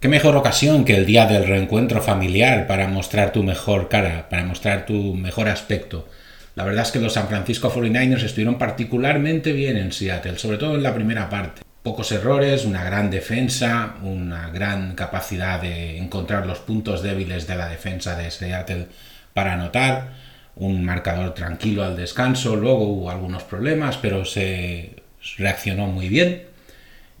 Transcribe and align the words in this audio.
¿Qué 0.00 0.06
mejor 0.06 0.36
ocasión 0.36 0.84
que 0.84 0.96
el 0.96 1.06
día 1.06 1.26
del 1.26 1.44
reencuentro 1.44 2.00
familiar 2.00 2.68
para 2.68 2.86
mostrar 2.86 3.32
tu 3.32 3.42
mejor 3.42 3.88
cara, 3.88 4.28
para 4.28 4.44
mostrar 4.44 4.86
tu 4.86 5.14
mejor 5.14 5.48
aspecto? 5.48 6.08
La 6.54 6.62
verdad 6.62 6.84
es 6.84 6.92
que 6.92 7.00
los 7.00 7.14
San 7.14 7.26
Francisco 7.26 7.68
49ers 7.68 8.22
estuvieron 8.22 8.58
particularmente 8.58 9.52
bien 9.52 9.76
en 9.76 9.90
Seattle, 9.90 10.38
sobre 10.38 10.56
todo 10.56 10.76
en 10.76 10.84
la 10.84 10.94
primera 10.94 11.28
parte. 11.28 11.62
Pocos 11.82 12.12
errores, 12.12 12.64
una 12.64 12.84
gran 12.84 13.10
defensa, 13.10 13.96
una 14.04 14.50
gran 14.50 14.94
capacidad 14.94 15.60
de 15.60 15.98
encontrar 15.98 16.46
los 16.46 16.60
puntos 16.60 17.02
débiles 17.02 17.48
de 17.48 17.56
la 17.56 17.68
defensa 17.68 18.16
de 18.16 18.30
Seattle 18.30 18.86
para 19.34 19.54
anotar, 19.54 20.10
un 20.54 20.84
marcador 20.84 21.34
tranquilo 21.34 21.82
al 21.82 21.96
descanso, 21.96 22.54
luego 22.54 22.84
hubo 22.84 23.10
algunos 23.10 23.42
problemas, 23.42 23.96
pero 23.96 24.24
se 24.24 25.02
reaccionó 25.38 25.88
muy 25.88 26.08
bien 26.08 26.46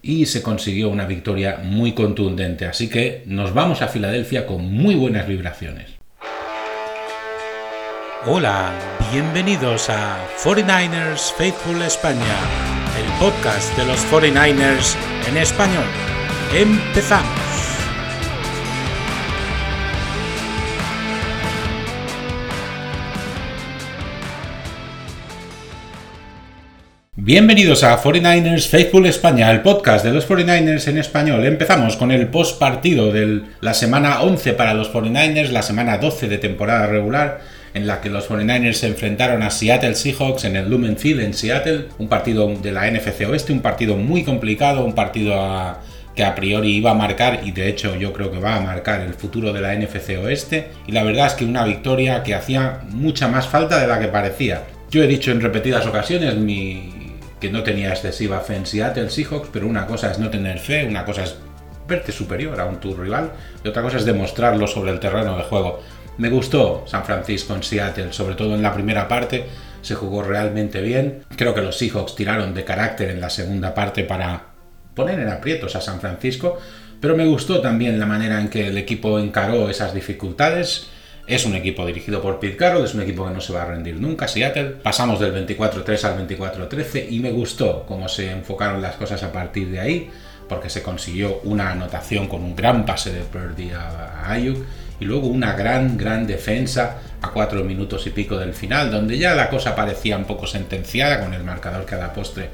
y 0.02 0.26
se 0.26 0.42
consiguió 0.42 0.88
una 0.88 1.06
victoria 1.06 1.60
muy 1.62 1.92
contundente. 1.92 2.66
Así 2.66 2.88
que 2.88 3.22
nos 3.26 3.54
vamos 3.54 3.82
a 3.82 3.88
Filadelfia 3.88 4.46
con 4.46 4.64
muy 4.72 4.94
buenas 4.94 5.26
vibraciones. 5.26 5.98
Hola, 8.26 8.72
bienvenidos 9.12 9.88
a 9.90 10.18
49ers 10.42 11.32
Faithful 11.34 11.80
España, 11.82 12.36
el 12.98 13.12
podcast 13.18 13.76
de 13.76 13.86
los 13.86 14.04
49ers 14.10 14.96
en 15.28 15.36
español. 15.36 15.86
Empezamos. 16.52 17.47
Bienvenidos 27.28 27.84
a 27.84 28.02
49ers 28.02 28.68
Faithful 28.68 29.04
España, 29.04 29.50
el 29.50 29.60
podcast 29.60 30.02
de 30.02 30.14
los 30.14 30.26
49ers 30.26 30.88
en 30.88 30.96
español. 30.96 31.44
Empezamos 31.44 31.94
con 31.94 32.10
el 32.10 32.28
post 32.28 32.58
partido 32.58 33.12
de 33.12 33.42
la 33.60 33.74
semana 33.74 34.22
11 34.22 34.54
para 34.54 34.72
los 34.72 34.90
49ers, 34.90 35.50
la 35.50 35.60
semana 35.60 35.98
12 35.98 36.26
de 36.26 36.38
temporada 36.38 36.86
regular 36.86 37.42
en 37.74 37.86
la 37.86 38.00
que 38.00 38.08
los 38.08 38.30
49ers 38.30 38.72
se 38.72 38.86
enfrentaron 38.86 39.42
a 39.42 39.50
Seattle 39.50 39.94
Seahawks 39.94 40.46
en 40.46 40.56
el 40.56 40.70
Lumen 40.70 40.96
Field 40.96 41.20
en 41.20 41.34
Seattle, 41.34 41.88
un 41.98 42.08
partido 42.08 42.48
de 42.48 42.72
la 42.72 42.90
NFC 42.90 43.28
Oeste, 43.28 43.52
un 43.52 43.60
partido 43.60 43.94
muy 43.98 44.24
complicado, 44.24 44.82
un 44.82 44.94
partido 44.94 45.36
que 46.16 46.24
a 46.24 46.34
priori 46.34 46.76
iba 46.76 46.92
a 46.92 46.94
marcar 46.94 47.40
y 47.44 47.50
de 47.50 47.68
hecho 47.68 47.94
yo 47.94 48.14
creo 48.14 48.32
que 48.32 48.38
va 48.38 48.56
a 48.56 48.60
marcar 48.60 49.02
el 49.02 49.12
futuro 49.12 49.52
de 49.52 49.60
la 49.60 49.74
NFC 49.74 50.16
Oeste 50.18 50.68
y 50.86 50.92
la 50.92 51.02
verdad 51.02 51.26
es 51.26 51.34
que 51.34 51.44
una 51.44 51.66
victoria 51.66 52.22
que 52.22 52.34
hacía 52.34 52.80
mucha 52.88 53.28
más 53.28 53.46
falta 53.46 53.78
de 53.78 53.86
la 53.86 54.00
que 54.00 54.08
parecía. 54.08 54.62
Yo 54.90 55.02
he 55.02 55.06
dicho 55.06 55.30
en 55.30 55.42
repetidas 55.42 55.86
ocasiones 55.86 56.34
que 57.40 57.50
no 57.50 57.62
tenía 57.62 57.90
excesiva 57.90 58.40
fe 58.40 58.56
en 58.56 58.66
Seattle 58.66 59.10
Seahawks, 59.10 59.50
pero 59.52 59.66
una 59.66 59.86
cosa 59.86 60.10
es 60.10 60.18
no 60.18 60.30
tener 60.30 60.58
fe, 60.58 60.84
una 60.84 61.04
cosa 61.04 61.24
es 61.24 61.36
verte 61.86 62.12
superior 62.12 62.60
a 62.60 62.66
un 62.66 62.80
tu 62.80 62.94
rival 62.94 63.32
y 63.64 63.68
otra 63.68 63.82
cosa 63.82 63.96
es 63.96 64.04
demostrarlo 64.04 64.66
sobre 64.66 64.90
el 64.90 65.00
terreno 65.00 65.36
de 65.36 65.44
juego. 65.44 65.80
Me 66.18 66.30
gustó 66.30 66.84
San 66.86 67.04
Francisco 67.04 67.54
en 67.54 67.62
Seattle, 67.62 68.12
sobre 68.12 68.34
todo 68.34 68.54
en 68.54 68.62
la 68.62 68.74
primera 68.74 69.06
parte, 69.06 69.46
se 69.82 69.94
jugó 69.94 70.22
realmente 70.22 70.80
bien. 70.80 71.22
Creo 71.36 71.54
que 71.54 71.62
los 71.62 71.78
Seahawks 71.78 72.16
tiraron 72.16 72.54
de 72.54 72.64
carácter 72.64 73.10
en 73.10 73.20
la 73.20 73.30
segunda 73.30 73.74
parte 73.74 74.02
para 74.02 74.46
poner 74.94 75.20
en 75.20 75.28
aprietos 75.28 75.76
a 75.76 75.80
San 75.80 76.00
Francisco, 76.00 76.58
pero 77.00 77.16
me 77.16 77.26
gustó 77.26 77.60
también 77.60 78.00
la 78.00 78.06
manera 78.06 78.40
en 78.40 78.48
que 78.48 78.66
el 78.66 78.76
equipo 78.76 79.18
encaró 79.20 79.70
esas 79.70 79.94
dificultades. 79.94 80.88
Es 81.28 81.44
un 81.44 81.54
equipo 81.54 81.84
dirigido 81.84 82.22
por 82.22 82.40
Pete 82.40 82.56
Carroll, 82.56 82.86
es 82.86 82.94
un 82.94 83.02
equipo 83.02 83.26
que 83.26 83.34
no 83.34 83.42
se 83.42 83.52
va 83.52 83.60
a 83.60 83.66
rendir 83.66 84.00
nunca, 84.00 84.26
Seattle. 84.26 84.76
Pasamos 84.82 85.20
del 85.20 85.46
24-3 85.46 86.04
al 86.04 86.26
24-13 86.26 87.06
y 87.10 87.20
me 87.20 87.30
gustó 87.30 87.84
cómo 87.86 88.08
se 88.08 88.30
enfocaron 88.30 88.80
las 88.80 88.96
cosas 88.96 89.22
a 89.22 89.30
partir 89.30 89.68
de 89.68 89.78
ahí, 89.78 90.10
porque 90.48 90.70
se 90.70 90.82
consiguió 90.82 91.40
una 91.44 91.72
anotación 91.72 92.28
con 92.28 92.42
un 92.42 92.56
gran 92.56 92.86
pase 92.86 93.12
de 93.12 93.20
Purdy 93.20 93.72
a 93.72 94.32
Ayuk 94.32 94.64
y 95.00 95.04
luego 95.04 95.26
una 95.26 95.52
gran, 95.52 95.98
gran 95.98 96.26
defensa 96.26 96.96
a 97.20 97.30
cuatro 97.30 97.62
minutos 97.62 98.06
y 98.06 98.10
pico 98.10 98.38
del 98.38 98.54
final, 98.54 98.90
donde 98.90 99.18
ya 99.18 99.34
la 99.34 99.50
cosa 99.50 99.76
parecía 99.76 100.16
un 100.16 100.24
poco 100.24 100.46
sentenciada 100.46 101.20
con 101.20 101.34
el 101.34 101.44
marcador 101.44 101.84
que 101.84 101.94
a 101.94 101.98
la 101.98 102.14
postre 102.14 102.48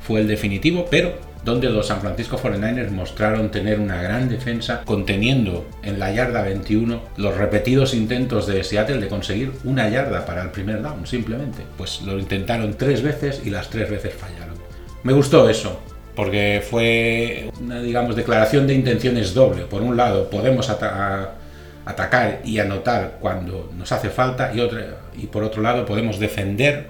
fue 0.00 0.18
el 0.18 0.26
definitivo, 0.26 0.88
pero 0.90 1.16
donde 1.46 1.70
los 1.70 1.86
San 1.86 2.00
Francisco 2.00 2.36
49ers 2.36 2.90
mostraron 2.90 3.52
tener 3.52 3.78
una 3.78 4.02
gran 4.02 4.28
defensa, 4.28 4.82
conteniendo 4.84 5.64
en 5.84 6.00
la 6.00 6.10
yarda 6.10 6.42
21 6.42 7.00
los 7.16 7.36
repetidos 7.36 7.94
intentos 7.94 8.48
de 8.48 8.64
Seattle 8.64 8.98
de 8.98 9.06
conseguir 9.06 9.52
una 9.62 9.88
yarda 9.88 10.26
para 10.26 10.42
el 10.42 10.50
primer 10.50 10.82
down, 10.82 11.06
simplemente. 11.06 11.62
Pues 11.78 12.02
lo 12.02 12.18
intentaron 12.18 12.74
tres 12.74 13.00
veces 13.00 13.42
y 13.44 13.50
las 13.50 13.70
tres 13.70 13.88
veces 13.88 14.12
fallaron. 14.12 14.56
Me 15.04 15.12
gustó 15.12 15.48
eso, 15.48 15.80
porque 16.16 16.64
fue 16.68 17.48
una, 17.60 17.80
digamos, 17.80 18.16
declaración 18.16 18.66
de 18.66 18.74
intenciones 18.74 19.32
doble. 19.32 19.66
Por 19.66 19.82
un 19.82 19.96
lado, 19.96 20.28
podemos 20.28 20.68
atacar 20.68 22.40
y 22.44 22.58
anotar 22.58 23.18
cuando 23.20 23.70
nos 23.78 23.92
hace 23.92 24.10
falta 24.10 24.52
y 24.52 25.26
por 25.28 25.44
otro 25.44 25.62
lado 25.62 25.86
podemos 25.86 26.18
defender 26.18 26.88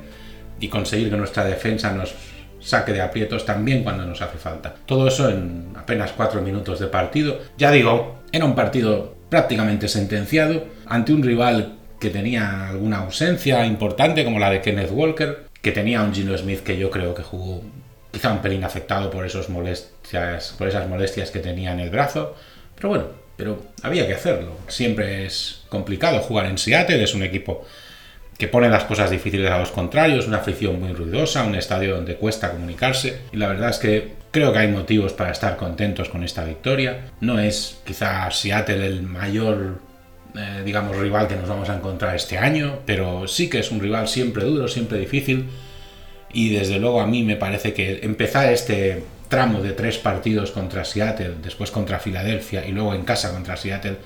y 0.58 0.68
conseguir 0.68 1.10
que 1.10 1.16
nuestra 1.18 1.44
defensa 1.44 1.92
nos 1.92 2.14
saque 2.66 2.92
de 2.92 3.00
aprietos 3.00 3.46
también 3.46 3.84
cuando 3.84 4.04
nos 4.04 4.20
hace 4.20 4.38
falta. 4.38 4.74
Todo 4.86 5.06
eso 5.06 5.30
en 5.30 5.72
apenas 5.76 6.10
cuatro 6.12 6.42
minutos 6.42 6.80
de 6.80 6.88
partido. 6.88 7.38
Ya 7.56 7.70
digo, 7.70 8.18
era 8.32 8.44
un 8.44 8.56
partido 8.56 9.14
prácticamente 9.30 9.86
sentenciado 9.86 10.66
ante 10.86 11.12
un 11.12 11.22
rival 11.22 11.74
que 12.00 12.10
tenía 12.10 12.68
alguna 12.68 12.98
ausencia 12.98 13.64
importante 13.64 14.24
como 14.24 14.40
la 14.40 14.50
de 14.50 14.60
Kenneth 14.60 14.90
Walker, 14.90 15.46
que 15.62 15.70
tenía 15.70 16.02
un 16.02 16.12
Gino 16.12 16.36
Smith 16.36 16.64
que 16.64 16.76
yo 16.76 16.90
creo 16.90 17.14
que 17.14 17.22
jugó 17.22 17.62
quizá 18.10 18.32
un 18.32 18.42
pelín 18.42 18.64
afectado 18.64 19.10
por, 19.10 19.24
esos 19.24 19.48
molestias, 19.48 20.54
por 20.58 20.66
esas 20.66 20.88
molestias 20.88 21.30
que 21.30 21.38
tenía 21.38 21.72
en 21.72 21.78
el 21.80 21.90
brazo. 21.90 22.34
Pero 22.74 22.88
bueno, 22.88 23.04
pero 23.36 23.62
había 23.82 24.08
que 24.08 24.14
hacerlo. 24.14 24.56
Siempre 24.66 25.24
es 25.24 25.62
complicado 25.68 26.18
jugar 26.18 26.46
en 26.46 26.58
Seattle, 26.58 27.02
es 27.02 27.14
un 27.14 27.22
equipo 27.22 27.64
que 28.38 28.48
pone 28.48 28.68
las 28.68 28.84
cosas 28.84 29.10
difíciles 29.10 29.50
a 29.50 29.58
los 29.58 29.70
contrarios, 29.70 30.26
una 30.26 30.38
afición 30.38 30.78
muy 30.78 30.92
ruidosa, 30.92 31.44
un 31.44 31.54
estadio 31.54 31.96
donde 31.96 32.16
cuesta 32.16 32.50
comunicarse 32.50 33.20
y 33.32 33.36
la 33.36 33.48
verdad 33.48 33.70
es 33.70 33.78
que 33.78 34.12
creo 34.30 34.52
que 34.52 34.58
hay 34.58 34.68
motivos 34.68 35.12
para 35.14 35.32
estar 35.32 35.56
contentos 35.56 36.08
con 36.08 36.22
esta 36.22 36.44
victoria. 36.44 37.12
No 37.20 37.38
es 37.38 37.80
quizá 37.84 38.30
Seattle 38.30 38.86
el 38.86 39.02
mayor 39.02 39.80
eh, 40.36 40.62
digamos 40.64 40.96
rival 40.96 41.28
que 41.28 41.36
nos 41.36 41.48
vamos 41.48 41.70
a 41.70 41.76
encontrar 41.76 42.14
este 42.14 42.36
año, 42.36 42.80
pero 42.84 43.26
sí 43.26 43.48
que 43.48 43.60
es 43.60 43.70
un 43.70 43.80
rival 43.80 44.06
siempre 44.08 44.44
duro, 44.44 44.68
siempre 44.68 44.98
difícil 44.98 45.48
y 46.32 46.50
desde 46.50 46.78
luego 46.78 47.00
a 47.00 47.06
mí 47.06 47.22
me 47.22 47.36
parece 47.36 47.72
que 47.72 48.00
empezar 48.02 48.52
este 48.52 49.02
tramo 49.28 49.62
de 49.62 49.72
tres 49.72 49.96
partidos 49.96 50.50
contra 50.50 50.84
Seattle, 50.84 51.36
después 51.42 51.70
contra 51.70 51.98
Filadelfia 51.98 52.66
y 52.66 52.72
luego 52.72 52.94
en 52.94 53.04
casa 53.04 53.32
contra 53.32 53.56
Seattle, 53.56 53.96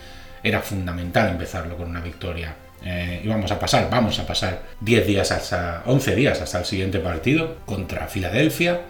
era 0.45 0.61
fundamental 0.61 1.31
empezarlo 1.31 1.77
con 1.77 1.89
una 1.89 2.01
victoria. 2.01 2.55
Eh, 2.85 3.21
y 3.25 3.29
vamos 3.29 3.51
a 3.53 3.59
pasar, 3.59 3.89
vamos 3.91 4.19
a 4.19 4.27
pasar 4.27 4.63
10 4.81 5.07
días 5.07 5.31
hasta 5.33 5.83
11 5.87 6.15
días 6.15 6.41
hasta 6.41 6.61
el 6.61 6.65
siguiente 6.65 6.99
partido 6.99 7.57
contra 7.67 8.07
Filadelfia. 8.07 8.81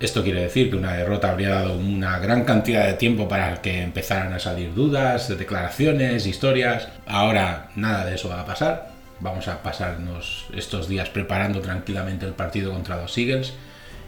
Esto 0.00 0.22
quiere 0.22 0.42
decir 0.42 0.70
que 0.70 0.76
una 0.76 0.94
derrota 0.94 1.30
habría 1.30 1.50
dado 1.50 1.74
una 1.74 2.18
gran 2.18 2.44
cantidad 2.44 2.86
de 2.86 2.94
tiempo 2.94 3.28
para 3.28 3.60
que 3.60 3.82
empezaran 3.82 4.32
a 4.32 4.38
salir 4.38 4.74
dudas, 4.74 5.28
declaraciones, 5.28 6.26
historias. 6.26 6.88
Ahora 7.06 7.68
nada 7.76 8.06
de 8.06 8.14
eso 8.14 8.30
va 8.30 8.40
a 8.40 8.46
pasar. 8.46 8.90
Vamos 9.20 9.46
a 9.48 9.62
pasarnos 9.62 10.46
estos 10.56 10.88
días 10.88 11.10
preparando 11.10 11.60
tranquilamente 11.60 12.24
el 12.24 12.32
partido 12.32 12.72
contra 12.72 12.96
los 12.96 13.16
Eagles 13.18 13.52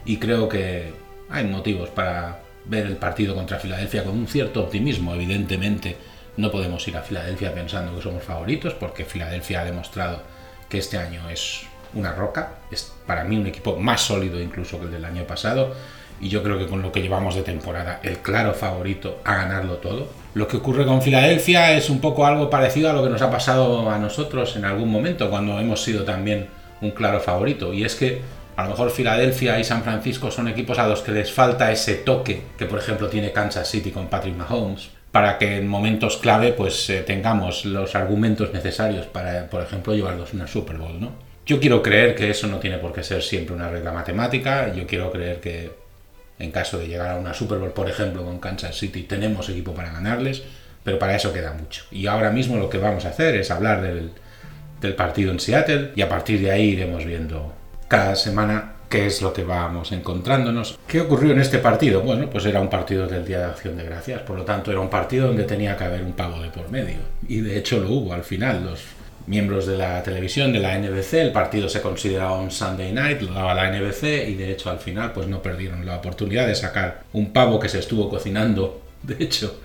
y 0.06 0.16
creo 0.16 0.48
que 0.48 0.94
hay 1.28 1.44
motivos 1.44 1.90
para 1.90 2.40
ver 2.64 2.86
el 2.86 2.96
partido 2.96 3.34
contra 3.34 3.58
Filadelfia 3.58 4.04
con 4.04 4.16
un 4.16 4.26
cierto 4.26 4.62
optimismo. 4.62 5.14
Evidentemente, 5.14 5.96
no 6.36 6.50
podemos 6.50 6.86
ir 6.88 6.96
a 6.96 7.02
Filadelfia 7.02 7.54
pensando 7.54 7.94
que 7.94 8.02
somos 8.02 8.22
favoritos, 8.22 8.74
porque 8.74 9.04
Filadelfia 9.04 9.60
ha 9.60 9.64
demostrado 9.64 10.20
que 10.68 10.78
este 10.78 10.98
año 10.98 11.28
es 11.28 11.66
una 11.94 12.12
roca. 12.12 12.54
Es 12.70 12.92
para 13.06 13.24
mí 13.24 13.36
un 13.36 13.46
equipo 13.46 13.76
más 13.76 14.00
sólido 14.00 14.40
incluso 14.40 14.78
que 14.78 14.86
el 14.86 14.92
del 14.92 15.04
año 15.04 15.24
pasado. 15.24 15.74
Y 16.20 16.28
yo 16.28 16.42
creo 16.42 16.58
que 16.58 16.68
con 16.68 16.82
lo 16.82 16.92
que 16.92 17.02
llevamos 17.02 17.34
de 17.34 17.42
temporada, 17.42 18.00
el 18.02 18.18
claro 18.18 18.54
favorito 18.54 19.20
a 19.24 19.34
ganarlo 19.34 19.74
todo. 19.76 20.08
Lo 20.34 20.46
que 20.46 20.56
ocurre 20.56 20.86
con 20.86 21.02
Filadelfia 21.02 21.72
es 21.72 21.90
un 21.90 22.00
poco 22.00 22.24
algo 22.24 22.48
parecido 22.48 22.88
a 22.88 22.92
lo 22.92 23.02
que 23.02 23.10
nos 23.10 23.20
ha 23.22 23.30
pasado 23.30 23.90
a 23.90 23.98
nosotros 23.98 24.56
en 24.56 24.64
algún 24.64 24.90
momento, 24.90 25.28
cuando 25.28 25.58
hemos 25.58 25.82
sido 25.82 26.04
también 26.04 26.48
un 26.80 26.92
claro 26.92 27.20
favorito. 27.20 27.74
Y 27.74 27.84
es 27.84 27.96
que 27.96 28.22
a 28.56 28.64
lo 28.64 28.70
mejor 28.70 28.90
Filadelfia 28.90 29.58
y 29.58 29.64
San 29.64 29.82
Francisco 29.82 30.30
son 30.30 30.48
equipos 30.48 30.78
a 30.78 30.86
los 30.86 31.02
que 31.02 31.12
les 31.12 31.32
falta 31.32 31.72
ese 31.72 31.94
toque 31.94 32.42
que 32.56 32.66
por 32.66 32.78
ejemplo 32.78 33.08
tiene 33.08 33.32
Kansas 33.32 33.68
City 33.68 33.90
con 33.90 34.08
Patrick 34.08 34.36
Mahomes 34.36 34.90
para 35.12 35.38
que 35.38 35.58
en 35.58 35.68
momentos 35.68 36.16
clave 36.16 36.52
pues 36.52 36.88
eh, 36.90 37.02
tengamos 37.02 37.66
los 37.66 37.94
argumentos 37.94 38.52
necesarios 38.52 39.06
para 39.06 39.46
por 39.48 39.62
ejemplo 39.62 39.94
llevarlos 39.94 40.32
una 40.32 40.46
Super 40.46 40.78
Bowl, 40.78 40.98
¿no? 41.00 41.12
Yo 41.44 41.60
quiero 41.60 41.82
creer 41.82 42.14
que 42.14 42.30
eso 42.30 42.46
no 42.46 42.58
tiene 42.58 42.78
por 42.78 42.92
qué 42.92 43.02
ser 43.02 43.22
siempre 43.22 43.54
una 43.54 43.68
regla 43.68 43.92
matemática, 43.92 44.72
yo 44.72 44.86
quiero 44.86 45.10
creer 45.10 45.40
que 45.40 45.72
en 46.38 46.50
caso 46.50 46.78
de 46.78 46.88
llegar 46.88 47.10
a 47.10 47.16
una 47.16 47.34
Super 47.34 47.58
Bowl, 47.58 47.72
por 47.72 47.88
ejemplo, 47.88 48.24
con 48.24 48.38
Kansas 48.38 48.76
City, 48.76 49.02
tenemos 49.02 49.48
equipo 49.48 49.74
para 49.74 49.92
ganarles, 49.92 50.42
pero 50.82 50.98
para 50.98 51.14
eso 51.14 51.32
queda 51.32 51.52
mucho. 51.52 51.84
Y 51.90 52.06
ahora 52.06 52.30
mismo 52.30 52.56
lo 52.56 52.70
que 52.70 52.78
vamos 52.78 53.04
a 53.04 53.10
hacer 53.10 53.36
es 53.36 53.50
hablar 53.50 53.82
del, 53.82 54.10
del 54.80 54.94
partido 54.94 55.30
en 55.30 55.40
Seattle 55.40 55.92
y 55.94 56.02
a 56.02 56.08
partir 56.08 56.40
de 56.40 56.50
ahí 56.50 56.70
iremos 56.70 57.04
viendo 57.04 57.52
cada 57.88 58.16
semana 58.16 58.74
¿Qué 58.92 59.06
es 59.06 59.22
lo 59.22 59.32
que 59.32 59.42
vamos 59.42 59.90
encontrándonos? 59.92 60.78
¿Qué 60.86 61.00
ocurrió 61.00 61.32
en 61.32 61.40
este 61.40 61.56
partido? 61.56 62.02
Bueno, 62.02 62.28
pues 62.28 62.44
era 62.44 62.60
un 62.60 62.68
partido 62.68 63.06
del 63.06 63.24
Día 63.24 63.38
de 63.38 63.44
Acción 63.46 63.74
de 63.74 63.84
Gracias, 63.84 64.20
por 64.20 64.36
lo 64.36 64.44
tanto 64.44 64.70
era 64.70 64.80
un 64.80 64.90
partido 64.90 65.28
donde 65.28 65.44
tenía 65.44 65.78
que 65.78 65.84
haber 65.84 66.02
un 66.02 66.12
pavo 66.12 66.42
de 66.42 66.50
por 66.50 66.70
medio. 66.70 66.98
Y 67.26 67.40
de 67.40 67.56
hecho 67.56 67.80
lo 67.80 67.88
hubo 67.88 68.12
al 68.12 68.22
final. 68.22 68.66
Los 68.66 68.80
miembros 69.26 69.64
de 69.64 69.78
la 69.78 70.02
televisión, 70.02 70.52
de 70.52 70.58
la 70.58 70.76
NBC, 70.76 71.14
el 71.14 71.32
partido 71.32 71.70
se 71.70 71.80
consideraba 71.80 72.38
un 72.38 72.50
Sunday 72.50 72.92
Night, 72.92 73.22
lo 73.22 73.32
daba 73.32 73.54
la 73.54 73.70
NBC 73.70 74.28
y 74.28 74.34
de 74.34 74.52
hecho 74.52 74.68
al 74.68 74.78
final 74.78 75.12
pues 75.14 75.26
no 75.26 75.40
perdieron 75.40 75.86
la 75.86 75.96
oportunidad 75.96 76.46
de 76.46 76.54
sacar 76.54 77.04
un 77.14 77.32
pavo 77.32 77.58
que 77.58 77.70
se 77.70 77.78
estuvo 77.78 78.10
cocinando, 78.10 78.82
de 79.02 79.16
hecho, 79.22 79.60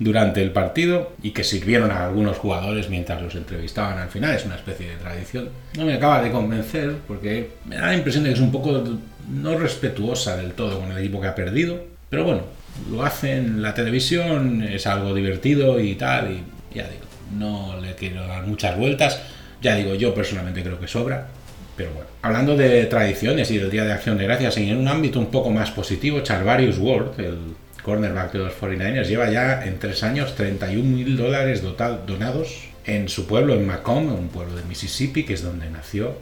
durante 0.00 0.42
el 0.42 0.50
partido 0.50 1.12
y 1.22 1.30
que 1.30 1.44
sirvieron 1.44 1.90
a 1.90 2.06
algunos 2.06 2.38
jugadores 2.38 2.88
mientras 2.88 3.20
los 3.22 3.34
entrevistaban 3.34 3.98
al 3.98 4.08
final. 4.08 4.34
Es 4.34 4.46
una 4.46 4.56
especie 4.56 4.88
de 4.88 4.96
tradición. 4.96 5.50
No 5.76 5.84
me 5.84 5.94
acaba 5.94 6.22
de 6.22 6.30
convencer 6.32 6.96
porque 7.06 7.50
me 7.66 7.76
da 7.76 7.88
la 7.88 7.94
impresión 7.94 8.24
de 8.24 8.30
que 8.30 8.34
es 8.34 8.40
un 8.40 8.50
poco 8.50 8.82
no 9.30 9.58
respetuosa 9.58 10.36
del 10.36 10.52
todo 10.52 10.80
con 10.80 10.90
el 10.90 10.98
equipo 10.98 11.20
que 11.20 11.28
ha 11.28 11.34
perdido. 11.34 11.84
Pero 12.08 12.24
bueno, 12.24 12.42
lo 12.90 13.04
hacen 13.04 13.62
la 13.62 13.74
televisión, 13.74 14.62
es 14.62 14.86
algo 14.86 15.14
divertido 15.14 15.78
y 15.78 15.94
tal. 15.94 16.32
Y 16.32 16.42
ya 16.74 16.84
digo, 16.88 17.04
no 17.38 17.78
le 17.80 17.94
quiero 17.94 18.26
dar 18.26 18.46
muchas 18.46 18.76
vueltas. 18.76 19.20
Ya 19.60 19.76
digo, 19.76 19.94
yo 19.94 20.14
personalmente 20.14 20.62
creo 20.62 20.80
que 20.80 20.88
sobra. 20.88 21.28
Pero 21.76 21.90
bueno, 21.92 22.08
hablando 22.22 22.56
de 22.56 22.84
tradiciones 22.86 23.50
y 23.50 23.58
del 23.58 23.70
Día 23.70 23.84
de 23.84 23.92
Acción 23.92 24.18
de 24.18 24.24
Gracias, 24.24 24.58
y 24.58 24.68
en 24.68 24.78
un 24.78 24.88
ámbito 24.88 25.18
un 25.18 25.30
poco 25.30 25.50
más 25.50 25.70
positivo, 25.70 26.20
Charvarius 26.20 26.78
Ward, 26.78 27.18
el 27.18 27.38
cornerback 27.82 28.32
de 28.32 28.38
los 28.38 28.52
49ers, 28.52 29.06
lleva 29.06 29.30
ya 29.30 29.64
en 29.64 29.78
tres 29.78 30.02
años 30.02 30.34
31 30.34 30.82
mil 30.84 31.16
dólares 31.16 31.62
donados 31.62 32.68
en 32.84 33.08
su 33.08 33.26
pueblo, 33.26 33.54
en 33.54 33.66
Macomb, 33.66 34.12
un 34.12 34.28
pueblo 34.28 34.56
de 34.56 34.64
Mississippi, 34.64 35.24
que 35.24 35.34
es 35.34 35.42
donde 35.42 35.70
nació. 35.70 36.14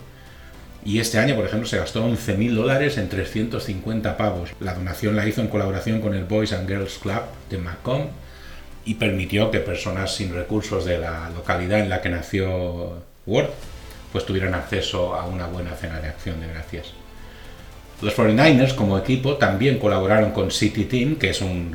Y 0.84 1.00
este 1.00 1.18
año, 1.18 1.34
por 1.34 1.44
ejemplo, 1.44 1.68
se 1.68 1.78
gastó 1.78 2.04
11 2.04 2.36
mil 2.36 2.54
dólares 2.54 2.98
en 2.98 3.08
350 3.08 4.16
pavos. 4.16 4.50
La 4.60 4.74
donación 4.74 5.16
la 5.16 5.26
hizo 5.26 5.40
en 5.40 5.48
colaboración 5.48 6.00
con 6.00 6.14
el 6.14 6.24
Boys 6.24 6.52
and 6.52 6.68
Girls 6.68 6.98
Club 6.98 7.22
de 7.50 7.58
Macomb 7.58 8.08
y 8.84 8.94
permitió 8.94 9.50
que 9.50 9.60
personas 9.60 10.14
sin 10.14 10.34
recursos 10.34 10.84
de 10.84 10.98
la 10.98 11.30
localidad 11.30 11.80
en 11.80 11.88
la 11.88 12.00
que 12.00 12.08
nació 12.08 13.02
Ward 13.26 13.50
pues 14.12 14.24
tuvieran 14.24 14.54
acceso 14.54 15.14
a 15.14 15.26
una 15.26 15.46
buena 15.46 15.74
cena 15.74 16.00
de 16.00 16.08
acción 16.08 16.40
de 16.40 16.48
gracias. 16.48 16.94
Los 18.00 18.16
49ers 18.16 18.76
como 18.76 18.96
equipo 18.96 19.36
también 19.36 19.78
colaboraron 19.78 20.30
con 20.30 20.52
City 20.52 20.84
Team, 20.84 21.16
que 21.16 21.30
es 21.30 21.40
un, 21.40 21.74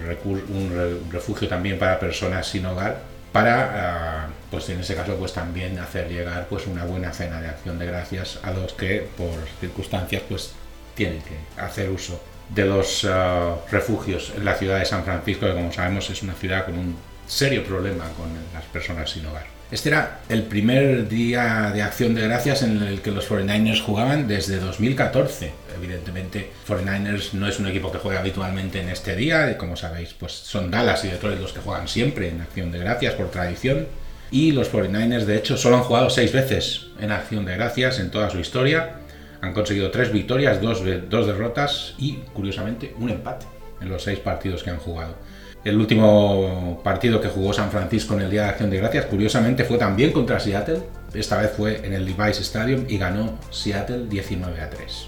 refugio 1.12 1.50
también 1.50 1.78
para 1.78 2.00
personas 2.00 2.48
sin 2.48 2.66
hogar, 2.66 3.02
para, 3.34 4.24
ah, 4.24 4.28
pues 4.50 4.70
en 4.70 4.80
ese 4.80 4.96
caso, 4.96 5.16
pues 5.16 5.34
también 5.34 5.78
hacer 5.80 6.08
llegar 6.08 6.48
pues 6.48 6.66
una 6.68 6.86
buena 6.86 7.12
cena 7.12 7.42
de 7.42 7.48
acción 7.50 7.78
de 7.78 7.88
gracias 7.88 8.40
a 8.42 8.52
los 8.52 8.74
que 8.74 9.08
por 9.18 9.34
circunstancias 9.60 10.22
pues 10.30 10.54
tienen 10.96 11.22
que 11.24 11.62
hacer 11.62 11.90
uso 11.90 12.22
de 12.50 12.66
los 12.66 13.06
ah, 13.06 13.56
refugios 13.70 14.32
en 14.38 14.46
la 14.46 14.56
ciudad 14.56 14.80
de 14.80 14.86
San 14.86 15.04
Francisco, 15.04 15.46
que 15.46 15.54
como 15.54 15.74
sabemos 15.74 16.10
es 16.10 16.24
una 16.24 16.36
ciudad 16.36 16.66
con 16.66 16.78
un 16.78 16.96
serio 17.28 17.66
problema 17.66 18.06
con 18.16 18.30
las 18.54 18.64
personas 18.66 19.10
sin 19.10 19.26
hogar. 19.26 19.46
Este 19.74 19.90
era 19.90 20.20
el 20.30 20.44
primer 20.44 21.10
día 21.10 21.72
de 21.74 21.82
acción 21.82 22.14
de 22.14 22.22
gracias 22.22 22.62
en 22.62 22.84
el 22.84 23.02
que 23.02 23.10
los 23.10 23.28
49ers 23.28 23.82
jugaban 23.82 24.28
desde 24.28 24.60
2014. 24.60 25.52
Evidentemente, 25.76 26.52
49ers 26.68 27.34
no 27.34 27.48
es 27.48 27.58
un 27.58 27.66
equipo 27.66 27.92
que 27.92 27.98
juega 27.98 28.20
habitualmente 28.20 28.80
en 28.80 28.90
este 28.90 29.16
día, 29.16 29.58
como 29.58 29.76
sabéis, 29.76 30.14
pues 30.14 30.32
son 30.32 30.70
Dallas 30.70 31.04
y 31.06 31.08
Detroit 31.08 31.40
los 31.40 31.54
que 31.54 31.62
juegan 31.62 31.88
siempre 31.88 32.30
en 32.30 32.42
acción 32.42 32.72
de 32.72 32.78
gracias 32.78 33.16
por 33.16 33.32
tradición. 33.32 33.88
Y 34.30 34.52
los 34.52 34.72
49ers, 34.72 35.26
de 35.26 35.38
hecho, 35.38 35.58
solo 35.58 35.78
han 35.78 35.84
jugado 35.84 36.12
seis 36.12 36.32
veces 36.32 36.90
en 37.00 37.12
acción 37.12 37.44
de 37.44 37.56
gracias 37.56 37.98
en 37.98 38.12
toda 38.12 38.30
su 38.30 38.38
historia. 38.38 38.98
Han 39.42 39.54
conseguido 39.54 39.90
tres 39.90 40.14
victorias, 40.14 40.62
dos, 40.62 40.84
dos 41.10 41.26
derrotas 41.26 41.96
y, 41.98 42.18
curiosamente, 42.32 42.94
un 43.00 43.10
empate 43.10 43.48
en 43.82 43.90
los 43.90 44.04
seis 44.04 44.20
partidos 44.20 44.62
que 44.62 44.70
han 44.70 44.78
jugado. 44.78 45.16
El 45.64 45.78
último 45.78 46.82
partido 46.84 47.22
que 47.22 47.30
jugó 47.30 47.54
San 47.54 47.72
Francisco 47.72 48.16
en 48.16 48.22
el 48.22 48.30
Día 48.30 48.44
de 48.44 48.50
Acción 48.50 48.70
de 48.70 48.78
Gracias, 48.80 49.06
curiosamente, 49.06 49.64
fue 49.64 49.78
también 49.78 50.12
contra 50.12 50.40
Seattle. 50.40 50.80
Esta 51.14 51.38
vez 51.38 51.52
fue 51.56 51.86
en 51.86 51.94
el 51.94 52.06
Levi's 52.06 52.42
Stadium 52.42 52.86
y 52.90 52.98
ganó 52.98 53.40
Seattle 53.50 54.08
19 54.10 54.60
a 54.60 54.70
3. 54.70 55.08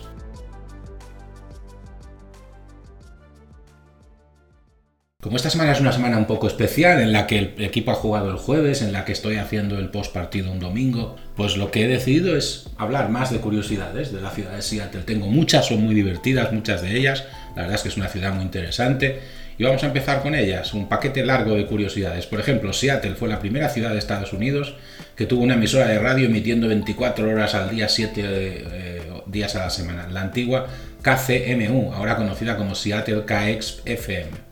Como 5.21 5.35
esta 5.35 5.49
semana 5.49 5.73
es 5.73 5.81
una 5.81 5.91
semana 5.91 6.17
un 6.17 6.25
poco 6.25 6.47
especial, 6.47 7.01
en 7.01 7.11
la 7.11 7.27
que 7.27 7.39
el 7.39 7.55
equipo 7.57 7.91
ha 7.91 7.95
jugado 7.95 8.29
el 8.29 8.37
jueves, 8.37 8.81
en 8.81 8.93
la 8.93 9.03
que 9.03 9.11
estoy 9.11 9.37
haciendo 9.37 9.77
el 9.77 9.89
post 9.89 10.13
partido 10.13 10.51
un 10.51 10.59
domingo, 10.59 11.17
pues 11.35 11.57
lo 11.57 11.71
que 11.71 11.83
he 11.83 11.87
decidido 11.87 12.37
es 12.37 12.69
hablar 12.77 13.09
más 13.09 13.31
de 13.31 13.39
curiosidades 13.39 14.13
de 14.13 14.21
la 14.21 14.29
ciudad 14.29 14.55
de 14.55 14.61
Seattle. 14.61 15.01
Tengo 15.01 15.27
muchas, 15.27 15.65
son 15.65 15.81
muy 15.81 15.95
divertidas, 15.95 16.53
muchas 16.53 16.81
de 16.81 16.95
ellas. 16.95 17.25
La 17.55 17.63
verdad 17.63 17.75
es 17.75 17.81
que 17.81 17.89
es 17.89 17.97
una 17.97 18.07
ciudad 18.07 18.33
muy 18.33 18.43
interesante 18.43 19.19
y 19.57 19.63
vamos 19.63 19.83
a 19.83 19.87
empezar 19.87 20.21
con 20.21 20.35
ellas, 20.35 20.73
un 20.73 20.89
paquete 20.89 21.25
largo 21.25 21.55
de 21.55 21.65
curiosidades. 21.65 22.25
Por 22.25 22.39
ejemplo, 22.39 22.73
Seattle 22.73 23.15
fue 23.15 23.29
la 23.29 23.39
primera 23.39 23.69
ciudad 23.69 23.91
de 23.91 23.99
Estados 23.99 24.33
Unidos 24.33 24.75
que 25.15 25.25
tuvo 25.25 25.43
una 25.43 25.53
emisora 25.53 25.87
de 25.87 25.97
radio 25.97 26.25
emitiendo 26.25 26.67
24 26.67 27.29
horas 27.29 27.55
al 27.55 27.69
día, 27.69 27.87
7 27.87 28.21
eh, 28.25 29.01
días 29.27 29.55
a 29.55 29.59
la 29.59 29.69
semana. 29.69 30.07
La 30.11 30.21
antigua 30.21 30.67
KCMU, 31.01 31.93
ahora 31.93 32.17
conocida 32.17 32.57
como 32.57 32.75
Seattle 32.75 33.23
KXFM. 33.25 34.45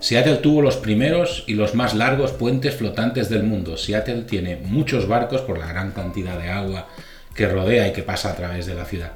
Seattle 0.00 0.36
tuvo 0.36 0.62
los 0.62 0.76
primeros 0.76 1.44
y 1.46 1.54
los 1.54 1.74
más 1.74 1.94
largos 1.94 2.32
puentes 2.32 2.74
flotantes 2.74 3.28
del 3.28 3.42
mundo. 3.42 3.76
Seattle 3.76 4.22
tiene 4.22 4.56
muchos 4.56 5.06
barcos 5.08 5.42
por 5.42 5.58
la 5.58 5.66
gran 5.66 5.92
cantidad 5.92 6.38
de 6.38 6.48
agua 6.48 6.88
que 7.34 7.46
rodea 7.46 7.88
y 7.88 7.92
que 7.92 8.02
pasa 8.02 8.30
a 8.30 8.36
través 8.36 8.66
de 8.66 8.74
la 8.74 8.84
ciudad. 8.84 9.12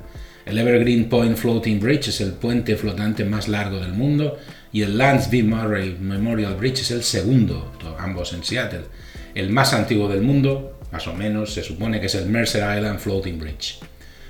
El 0.46 0.58
Evergreen 0.58 1.08
Point 1.08 1.36
Floating 1.36 1.80
Bridge 1.80 2.08
es 2.08 2.20
el 2.20 2.32
puente 2.32 2.76
flotante 2.76 3.24
más 3.24 3.48
largo 3.48 3.80
del 3.80 3.92
mundo 3.92 4.38
y 4.74 4.82
el 4.82 4.98
Lance 4.98 5.28
V. 5.28 5.44
Murray 5.44 5.96
Memorial 6.00 6.56
Bridge 6.56 6.80
es 6.80 6.90
el 6.90 7.04
segundo, 7.04 7.72
ambos 7.96 8.32
en 8.32 8.42
Seattle. 8.42 8.86
El 9.32 9.50
más 9.50 9.72
antiguo 9.72 10.08
del 10.08 10.20
mundo, 10.20 10.80
más 10.90 11.06
o 11.06 11.14
menos, 11.14 11.54
se 11.54 11.62
supone 11.62 12.00
que 12.00 12.06
es 12.06 12.14
el 12.16 12.26
Mercer 12.26 12.62
Island 12.76 12.98
Floating 12.98 13.38
Bridge. 13.38 13.78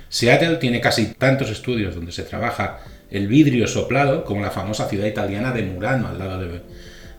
Seattle 0.07 0.57
tiene 0.57 0.79
casi 0.79 1.15
tantos 1.15 1.49
estudios 1.49 1.95
donde 1.95 2.11
se 2.11 2.21
trabaja 2.21 2.81
el 3.09 3.27
vidrio 3.27 3.67
soplado 3.67 4.23
como 4.23 4.41
la 4.41 4.51
famosa 4.51 4.87
ciudad 4.87 5.07
italiana 5.07 5.51
de 5.51 5.63
Murano, 5.63 6.09
al 6.09 6.19
lado 6.19 6.37
de, 6.37 6.61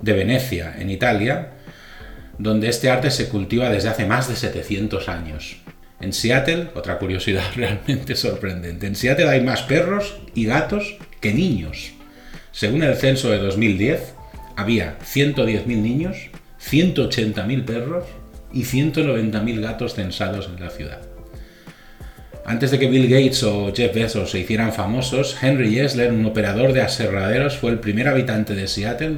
de 0.00 0.12
Venecia, 0.12 0.76
en 0.78 0.88
Italia, 0.88 1.48
donde 2.38 2.68
este 2.68 2.90
arte 2.90 3.10
se 3.10 3.28
cultiva 3.28 3.70
desde 3.70 3.88
hace 3.88 4.06
más 4.06 4.28
de 4.28 4.36
700 4.36 5.08
años. 5.08 5.56
En 6.00 6.12
Seattle, 6.12 6.68
otra 6.76 6.96
curiosidad 6.98 7.42
realmente 7.56 8.14
sorprendente, 8.14 8.86
en 8.86 8.94
Seattle 8.94 9.28
hay 9.28 9.40
más 9.40 9.62
perros 9.62 10.16
y 10.32 10.44
gatos 10.44 10.96
que 11.20 11.34
niños. 11.34 11.95
Según 12.56 12.82
el 12.82 12.96
censo 12.96 13.30
de 13.30 13.36
2010, 13.36 14.14
había 14.56 14.96
110.000 15.00 15.66
niños, 15.66 16.16
180.000 16.58 17.66
perros 17.66 18.06
y 18.50 18.62
190.000 18.62 19.60
gatos 19.60 19.92
censados 19.94 20.48
en 20.48 20.64
la 20.64 20.70
ciudad. 20.70 21.02
Antes 22.46 22.70
de 22.70 22.78
que 22.78 22.88
Bill 22.88 23.10
Gates 23.10 23.42
o 23.42 23.74
Jeff 23.76 23.94
Bezos 23.94 24.30
se 24.30 24.38
hicieran 24.38 24.72
famosos, 24.72 25.36
Henry 25.42 25.74
Yesler, 25.74 26.14
un 26.14 26.24
operador 26.24 26.72
de 26.72 26.80
aserraderos, 26.80 27.58
fue 27.58 27.72
el 27.72 27.78
primer 27.78 28.08
habitante 28.08 28.54
de 28.54 28.68
Seattle 28.68 29.16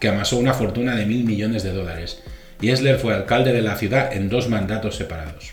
que 0.00 0.08
amasó 0.08 0.36
una 0.36 0.52
fortuna 0.52 0.96
de 0.96 1.06
mil 1.06 1.22
millones 1.22 1.62
de 1.62 1.72
dólares. 1.72 2.20
Yesler 2.60 2.98
fue 2.98 3.14
alcalde 3.14 3.52
de 3.52 3.62
la 3.62 3.76
ciudad 3.76 4.12
en 4.12 4.28
dos 4.28 4.48
mandatos 4.48 4.96
separados. 4.96 5.52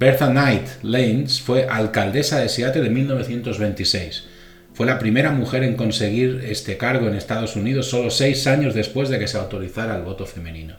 Bertha 0.00 0.30
Knight 0.30 0.68
Lanes 0.80 1.42
fue 1.42 1.66
alcaldesa 1.68 2.40
de 2.40 2.48
Seattle 2.48 2.86
en 2.86 2.94
1926 2.94 4.32
fue 4.74 4.86
la 4.86 4.98
primera 4.98 5.30
mujer 5.30 5.62
en 5.62 5.76
conseguir 5.76 6.44
este 6.48 6.76
cargo 6.76 7.06
en 7.06 7.14
Estados 7.14 7.54
Unidos 7.54 7.88
solo 7.88 8.10
seis 8.10 8.46
años 8.48 8.74
después 8.74 9.08
de 9.08 9.20
que 9.20 9.28
se 9.28 9.38
autorizara 9.38 9.96
el 9.96 10.02
voto 10.02 10.26
femenino. 10.26 10.76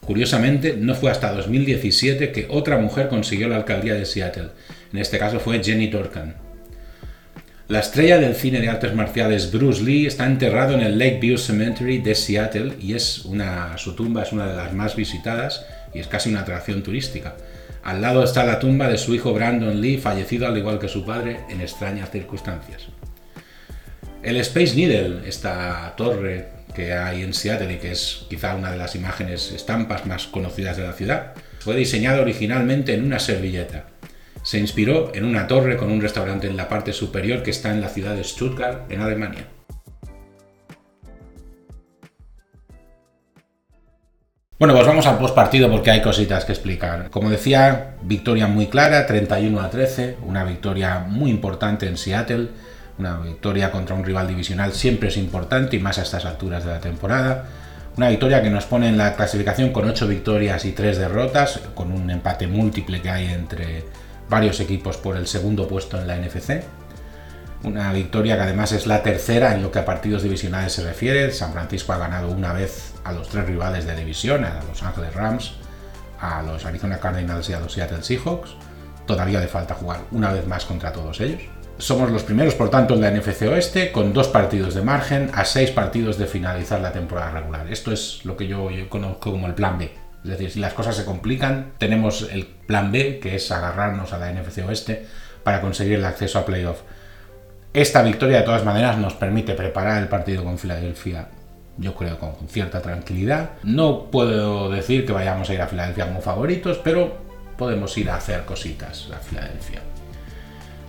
Curiosamente, 0.00 0.76
no 0.76 0.94
fue 0.94 1.10
hasta 1.10 1.32
2017 1.32 2.32
que 2.32 2.46
otra 2.50 2.76
mujer 2.76 3.08
consiguió 3.08 3.48
la 3.48 3.56
alcaldía 3.56 3.94
de 3.94 4.04
Seattle. 4.04 4.48
En 4.92 4.98
este 4.98 5.18
caso 5.18 5.40
fue 5.40 5.62
Jenny 5.64 5.88
Dorcan. 5.88 6.34
La 7.68 7.78
estrella 7.78 8.18
del 8.18 8.34
cine 8.34 8.60
de 8.60 8.68
artes 8.68 8.92
marciales 8.94 9.50
Bruce 9.50 9.82
Lee 9.82 10.04
está 10.04 10.26
enterrado 10.26 10.74
en 10.74 10.80
el 10.80 10.98
Lakeview 10.98 11.38
Cemetery 11.38 11.98
de 11.98 12.14
Seattle 12.14 12.74
y 12.78 12.92
es 12.92 13.24
una, 13.24 13.78
su 13.78 13.94
tumba 13.94 14.24
es 14.24 14.32
una 14.32 14.46
de 14.46 14.56
las 14.56 14.74
más 14.74 14.96
visitadas 14.96 15.64
y 15.94 16.00
es 16.00 16.08
casi 16.08 16.28
una 16.28 16.40
atracción 16.40 16.82
turística. 16.82 17.36
Al 17.82 18.00
lado 18.00 18.22
está 18.22 18.44
la 18.44 18.60
tumba 18.60 18.88
de 18.88 18.96
su 18.96 19.14
hijo 19.14 19.32
Brandon 19.32 19.80
Lee, 19.80 19.98
fallecido 19.98 20.46
al 20.46 20.56
igual 20.56 20.78
que 20.78 20.88
su 20.88 21.04
padre 21.04 21.40
en 21.48 21.60
extrañas 21.60 22.10
circunstancias. 22.10 22.86
El 24.22 24.36
Space 24.36 24.76
Needle, 24.76 25.28
esta 25.28 25.94
torre 25.96 26.48
que 26.74 26.92
hay 26.92 27.22
en 27.22 27.34
Seattle 27.34 27.72
y 27.72 27.78
que 27.78 27.90
es 27.90 28.24
quizá 28.30 28.54
una 28.54 28.70
de 28.70 28.78
las 28.78 28.94
imágenes 28.94 29.50
estampas 29.50 30.06
más 30.06 30.28
conocidas 30.28 30.76
de 30.76 30.84
la 30.84 30.92
ciudad, 30.92 31.32
fue 31.58 31.74
diseñado 31.74 32.22
originalmente 32.22 32.94
en 32.94 33.04
una 33.04 33.18
servilleta. 33.18 33.86
Se 34.44 34.58
inspiró 34.58 35.12
en 35.14 35.24
una 35.24 35.48
torre 35.48 35.76
con 35.76 35.90
un 35.90 36.00
restaurante 36.00 36.46
en 36.46 36.56
la 36.56 36.68
parte 36.68 36.92
superior 36.92 37.42
que 37.42 37.50
está 37.50 37.72
en 37.72 37.80
la 37.80 37.88
ciudad 37.88 38.14
de 38.14 38.24
Stuttgart, 38.24 38.90
en 38.90 39.00
Alemania. 39.00 39.46
Bueno, 44.62 44.74
pues 44.74 44.86
vamos 44.86 45.04
al 45.08 45.18
postpartido 45.18 45.68
porque 45.68 45.90
hay 45.90 46.00
cositas 46.00 46.44
que 46.44 46.52
explicar. 46.52 47.10
Como 47.10 47.28
decía, 47.28 47.96
victoria 48.00 48.46
muy 48.46 48.68
clara, 48.68 49.08
31 49.08 49.60
a 49.60 49.68
13, 49.68 50.18
una 50.24 50.44
victoria 50.44 51.00
muy 51.00 51.32
importante 51.32 51.88
en 51.88 51.96
Seattle, 51.96 52.46
una 52.96 53.18
victoria 53.18 53.72
contra 53.72 53.96
un 53.96 54.04
rival 54.04 54.28
divisional 54.28 54.72
siempre 54.72 55.08
es 55.08 55.16
importante 55.16 55.74
y 55.74 55.80
más 55.80 55.98
a 55.98 56.02
estas 56.02 56.26
alturas 56.26 56.64
de 56.64 56.70
la 56.70 56.78
temporada. 56.78 57.46
Una 57.96 58.08
victoria 58.08 58.40
que 58.40 58.50
nos 58.50 58.64
pone 58.64 58.88
en 58.88 58.96
la 58.96 59.16
clasificación 59.16 59.72
con 59.72 59.88
8 59.88 60.06
victorias 60.06 60.64
y 60.64 60.70
3 60.70 60.96
derrotas, 60.96 61.58
con 61.74 61.90
un 61.90 62.08
empate 62.08 62.46
múltiple 62.46 63.02
que 63.02 63.10
hay 63.10 63.32
entre 63.32 63.82
varios 64.28 64.60
equipos 64.60 64.96
por 64.96 65.16
el 65.16 65.26
segundo 65.26 65.66
puesto 65.66 66.00
en 66.00 66.06
la 66.06 66.16
NFC. 66.16 66.62
Una 67.64 67.92
victoria 67.92 68.36
que 68.36 68.42
además 68.42 68.70
es 68.70 68.86
la 68.86 69.02
tercera 69.02 69.56
en 69.56 69.62
lo 69.64 69.72
que 69.72 69.80
a 69.80 69.84
partidos 69.84 70.22
divisionales 70.22 70.72
se 70.72 70.84
refiere. 70.84 71.32
San 71.32 71.52
Francisco 71.52 71.92
ha 71.92 71.98
ganado 71.98 72.30
una 72.30 72.52
vez 72.52 72.91
a 73.04 73.12
los 73.12 73.28
tres 73.28 73.46
rivales 73.46 73.86
de 73.86 73.96
división, 73.96 74.44
a 74.44 74.60
Los 74.68 74.82
Ángeles 74.82 75.14
Rams, 75.14 75.54
a 76.20 76.42
los 76.42 76.64
Arizona 76.64 76.98
Cardinals 76.98 77.48
y 77.50 77.52
a 77.52 77.60
los 77.60 77.72
Seattle 77.72 78.02
Seahawks. 78.02 78.54
Todavía 79.06 79.40
le 79.40 79.48
falta 79.48 79.74
jugar 79.74 80.00
una 80.12 80.32
vez 80.32 80.46
más 80.46 80.64
contra 80.64 80.92
todos 80.92 81.20
ellos. 81.20 81.42
Somos 81.78 82.10
los 82.12 82.22
primeros, 82.22 82.54
por 82.54 82.70
tanto, 82.70 82.94
en 82.94 83.00
la 83.00 83.10
NFC 83.10 83.42
Oeste, 83.42 83.90
con 83.90 84.12
dos 84.12 84.28
partidos 84.28 84.74
de 84.74 84.82
margen 84.82 85.30
a 85.34 85.44
seis 85.44 85.70
partidos 85.72 86.16
de 86.16 86.26
finalizar 86.26 86.80
la 86.80 86.92
temporada 86.92 87.32
regular. 87.32 87.66
Esto 87.72 87.92
es 87.92 88.24
lo 88.24 88.36
que 88.36 88.46
yo, 88.46 88.68
conozco 88.88 89.32
como 89.32 89.48
el 89.48 89.54
plan 89.54 89.78
B. 89.78 89.92
Es 90.22 90.30
decir, 90.30 90.50
si 90.52 90.60
las 90.60 90.74
cosas 90.74 90.94
se 90.94 91.04
complican, 91.04 91.72
tenemos 91.78 92.28
el 92.30 92.46
plan 92.46 92.92
B, 92.92 93.18
que 93.18 93.34
es 93.34 93.50
agarrarnos 93.50 94.12
a 94.12 94.18
la 94.18 94.32
NFC 94.32 94.58
Oeste 94.58 95.06
para 95.42 95.60
conseguir 95.60 95.94
el 95.94 96.04
acceso 96.04 96.38
a 96.38 96.46
playoff. 96.46 96.82
Esta 97.72 98.02
victoria 98.02 98.38
de 98.38 98.44
todas 98.44 98.64
maneras 98.64 98.98
nos 98.98 99.14
permite 99.14 99.54
preparar 99.54 100.00
el 100.00 100.08
partido 100.08 100.44
con 100.44 100.58
Filadelfia, 100.58 101.28
yo 101.78 101.94
creo 101.94 102.18
con 102.18 102.34
cierta 102.48 102.80
tranquilidad. 102.80 103.50
No 103.62 104.10
puedo 104.10 104.70
decir 104.70 105.06
que 105.06 105.12
vayamos 105.12 105.48
a 105.50 105.54
ir 105.54 105.62
a 105.62 105.66
Filadelfia 105.66 106.06
como 106.06 106.20
favoritos, 106.20 106.78
pero 106.78 107.16
podemos 107.56 107.96
ir 107.98 108.10
a 108.10 108.16
hacer 108.16 108.44
cositas 108.44 109.08
a 109.12 109.18
Filadelfia. 109.18 109.80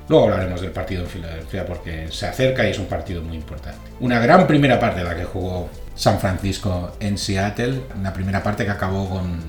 Luego 0.09 0.25
hablaremos 0.25 0.61
del 0.61 0.71
partido 0.71 1.03
en 1.03 1.09
Filadelfia 1.09 1.65
porque 1.65 2.07
se 2.11 2.27
acerca 2.27 2.67
y 2.67 2.71
es 2.71 2.79
un 2.79 2.87
partido 2.87 3.21
muy 3.21 3.37
importante. 3.37 3.79
Una 4.01 4.19
gran 4.19 4.45
primera 4.45 4.79
parte 4.79 4.99
de 4.99 5.05
la 5.05 5.15
que 5.15 5.23
jugó 5.23 5.69
San 5.95 6.19
Francisco 6.19 6.91
en 6.99 7.17
Seattle, 7.17 7.81
una 7.97 8.11
primera 8.11 8.43
parte 8.43 8.65
que 8.65 8.71
acabó 8.71 9.09
con 9.09 9.39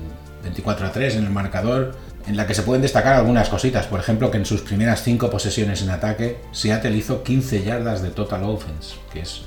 24 0.43 0.87
a 0.87 0.91
3 0.91 1.17
en 1.17 1.25
el 1.25 1.31
marcador, 1.31 1.95
en 2.27 2.37
la 2.37 2.47
que 2.47 2.53
se 2.53 2.63
pueden 2.63 2.81
destacar 2.81 3.15
algunas 3.15 3.49
cositas. 3.49 3.87
Por 3.87 3.99
ejemplo, 3.99 4.31
que 4.31 4.37
en 4.37 4.45
sus 4.45 4.61
primeras 4.61 5.03
5 5.03 5.29
posesiones 5.29 5.81
en 5.81 5.89
ataque, 5.89 6.37
Seattle 6.51 6.95
hizo 6.95 7.23
15 7.23 7.63
yardas 7.63 8.01
de 8.01 8.09
total 8.09 8.43
offense, 8.43 8.95
que 9.11 9.21
es, 9.21 9.43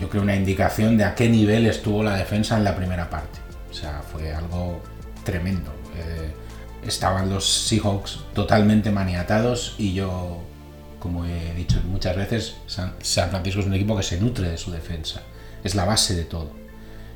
yo 0.00 0.08
creo, 0.08 0.22
una 0.22 0.34
indicación 0.34 0.96
de 0.96 1.04
a 1.04 1.14
qué 1.14 1.28
nivel 1.28 1.66
estuvo 1.66 2.02
la 2.02 2.16
defensa 2.16 2.56
en 2.56 2.64
la 2.64 2.74
primera 2.74 3.08
parte. 3.08 3.38
O 3.70 3.74
sea, 3.74 4.02
fue 4.02 4.32
algo 4.32 4.82
tremendo. 5.24 5.72
Eh, 5.96 6.32
estaban 6.86 7.30
los 7.30 7.66
Seahawks 7.68 8.20
totalmente 8.34 8.90
maniatados 8.90 9.74
y 9.78 9.94
yo, 9.94 10.42
como 10.98 11.24
he 11.24 11.54
dicho 11.54 11.80
muchas 11.86 12.16
veces, 12.16 12.56
San 12.66 12.94
Francisco 13.30 13.60
es 13.60 13.66
un 13.66 13.74
equipo 13.74 13.96
que 13.96 14.02
se 14.02 14.20
nutre 14.20 14.50
de 14.50 14.58
su 14.58 14.70
defensa. 14.70 15.22
Es 15.62 15.74
la 15.74 15.84
base 15.84 16.14
de 16.14 16.24
todo 16.24 16.64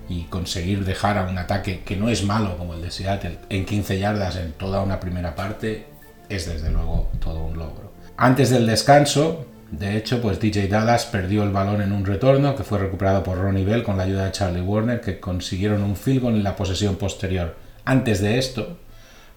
y 0.09 0.23
conseguir 0.25 0.85
dejar 0.85 1.19
a 1.19 1.29
un 1.29 1.37
ataque 1.37 1.83
que 1.85 1.97
no 1.97 2.09
es 2.09 2.25
malo 2.25 2.57
como 2.57 2.75
el 2.75 2.83
de 2.83 2.91
Seattle 2.91 3.39
en 3.51 3.67
15 3.67 3.99
yardas 3.99 4.37
en 4.37 4.53
toda 4.53 4.83
una 4.83 5.01
primera 5.01 5.35
parte 5.35 5.87
es 6.29 6.47
desde 6.47 6.71
luego 6.71 7.11
todo 7.21 7.45
un 7.45 7.59
logro. 7.59 7.93
Antes 8.17 8.51
del 8.51 8.67
descanso, 8.67 9.47
de 9.71 9.99
hecho, 9.99 10.23
pues 10.23 10.41
DJ 10.41 10.69
Dallas 10.69 11.05
perdió 11.07 11.43
el 11.43 11.51
balón 11.51 11.83
en 11.83 11.93
un 11.93 12.07
retorno 12.07 12.57
que 12.57 12.65
fue 12.65 12.79
recuperado 12.79 13.23
por 13.23 13.37
Ronnie 13.37 13.65
Bell 13.65 13.83
con 13.83 13.99
la 13.99 14.05
ayuda 14.05 14.25
de 14.25 14.33
Charlie 14.33 14.63
Warner 14.63 15.01
que 15.01 15.21
consiguieron 15.21 15.83
un 15.83 15.95
field 15.95 16.23
goal 16.23 16.35
en 16.35 16.45
la 16.45 16.57
posesión 16.57 16.97
posterior. 16.97 17.55
Antes 17.85 18.21
de 18.23 18.39
esto, 18.39 18.79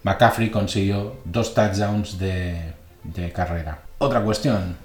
McCaffrey 0.04 0.50
consiguió 0.50 1.18
dos 1.26 1.54
touchdowns 1.54 2.18
de, 2.18 2.72
de 3.04 3.30
carrera. 3.32 3.82
Otra 3.98 4.22
cuestión, 4.22 4.76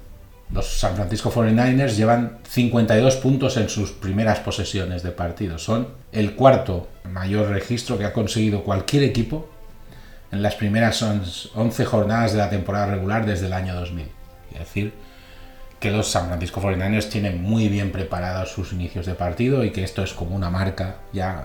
los 0.52 0.78
San 0.78 0.96
Francisco 0.96 1.32
49ers 1.32 1.96
llevan 1.96 2.38
52 2.46 3.16
puntos 3.16 3.56
en 3.56 3.70
sus 3.70 3.92
primeras 3.92 4.40
posesiones 4.40 5.02
de 5.02 5.12
partido. 5.12 5.58
Son 5.58 5.88
el 6.12 6.34
cuarto 6.34 6.88
mayor 7.10 7.48
registro 7.48 7.96
que 7.96 8.04
ha 8.04 8.12
conseguido 8.12 8.64
cualquier 8.64 9.02
equipo 9.02 9.48
en 10.30 10.42
las 10.42 10.56
primeras 10.56 11.02
11 11.02 11.84
jornadas 11.86 12.32
de 12.32 12.38
la 12.38 12.50
temporada 12.50 12.86
regular 12.86 13.24
desde 13.24 13.46
el 13.46 13.54
año 13.54 13.74
2000. 13.74 14.06
Es 14.52 14.58
decir, 14.58 15.07
que 15.80 15.90
los 15.90 16.10
San 16.10 16.26
Francisco 16.26 16.60
49ers 16.60 17.08
tienen 17.08 17.42
muy 17.42 17.68
bien 17.68 17.92
preparados 17.92 18.50
sus 18.50 18.72
inicios 18.72 19.06
de 19.06 19.14
partido 19.14 19.64
y 19.64 19.70
que 19.70 19.84
esto 19.84 20.02
es 20.02 20.12
como 20.12 20.34
una 20.34 20.50
marca 20.50 20.96
ya 21.12 21.44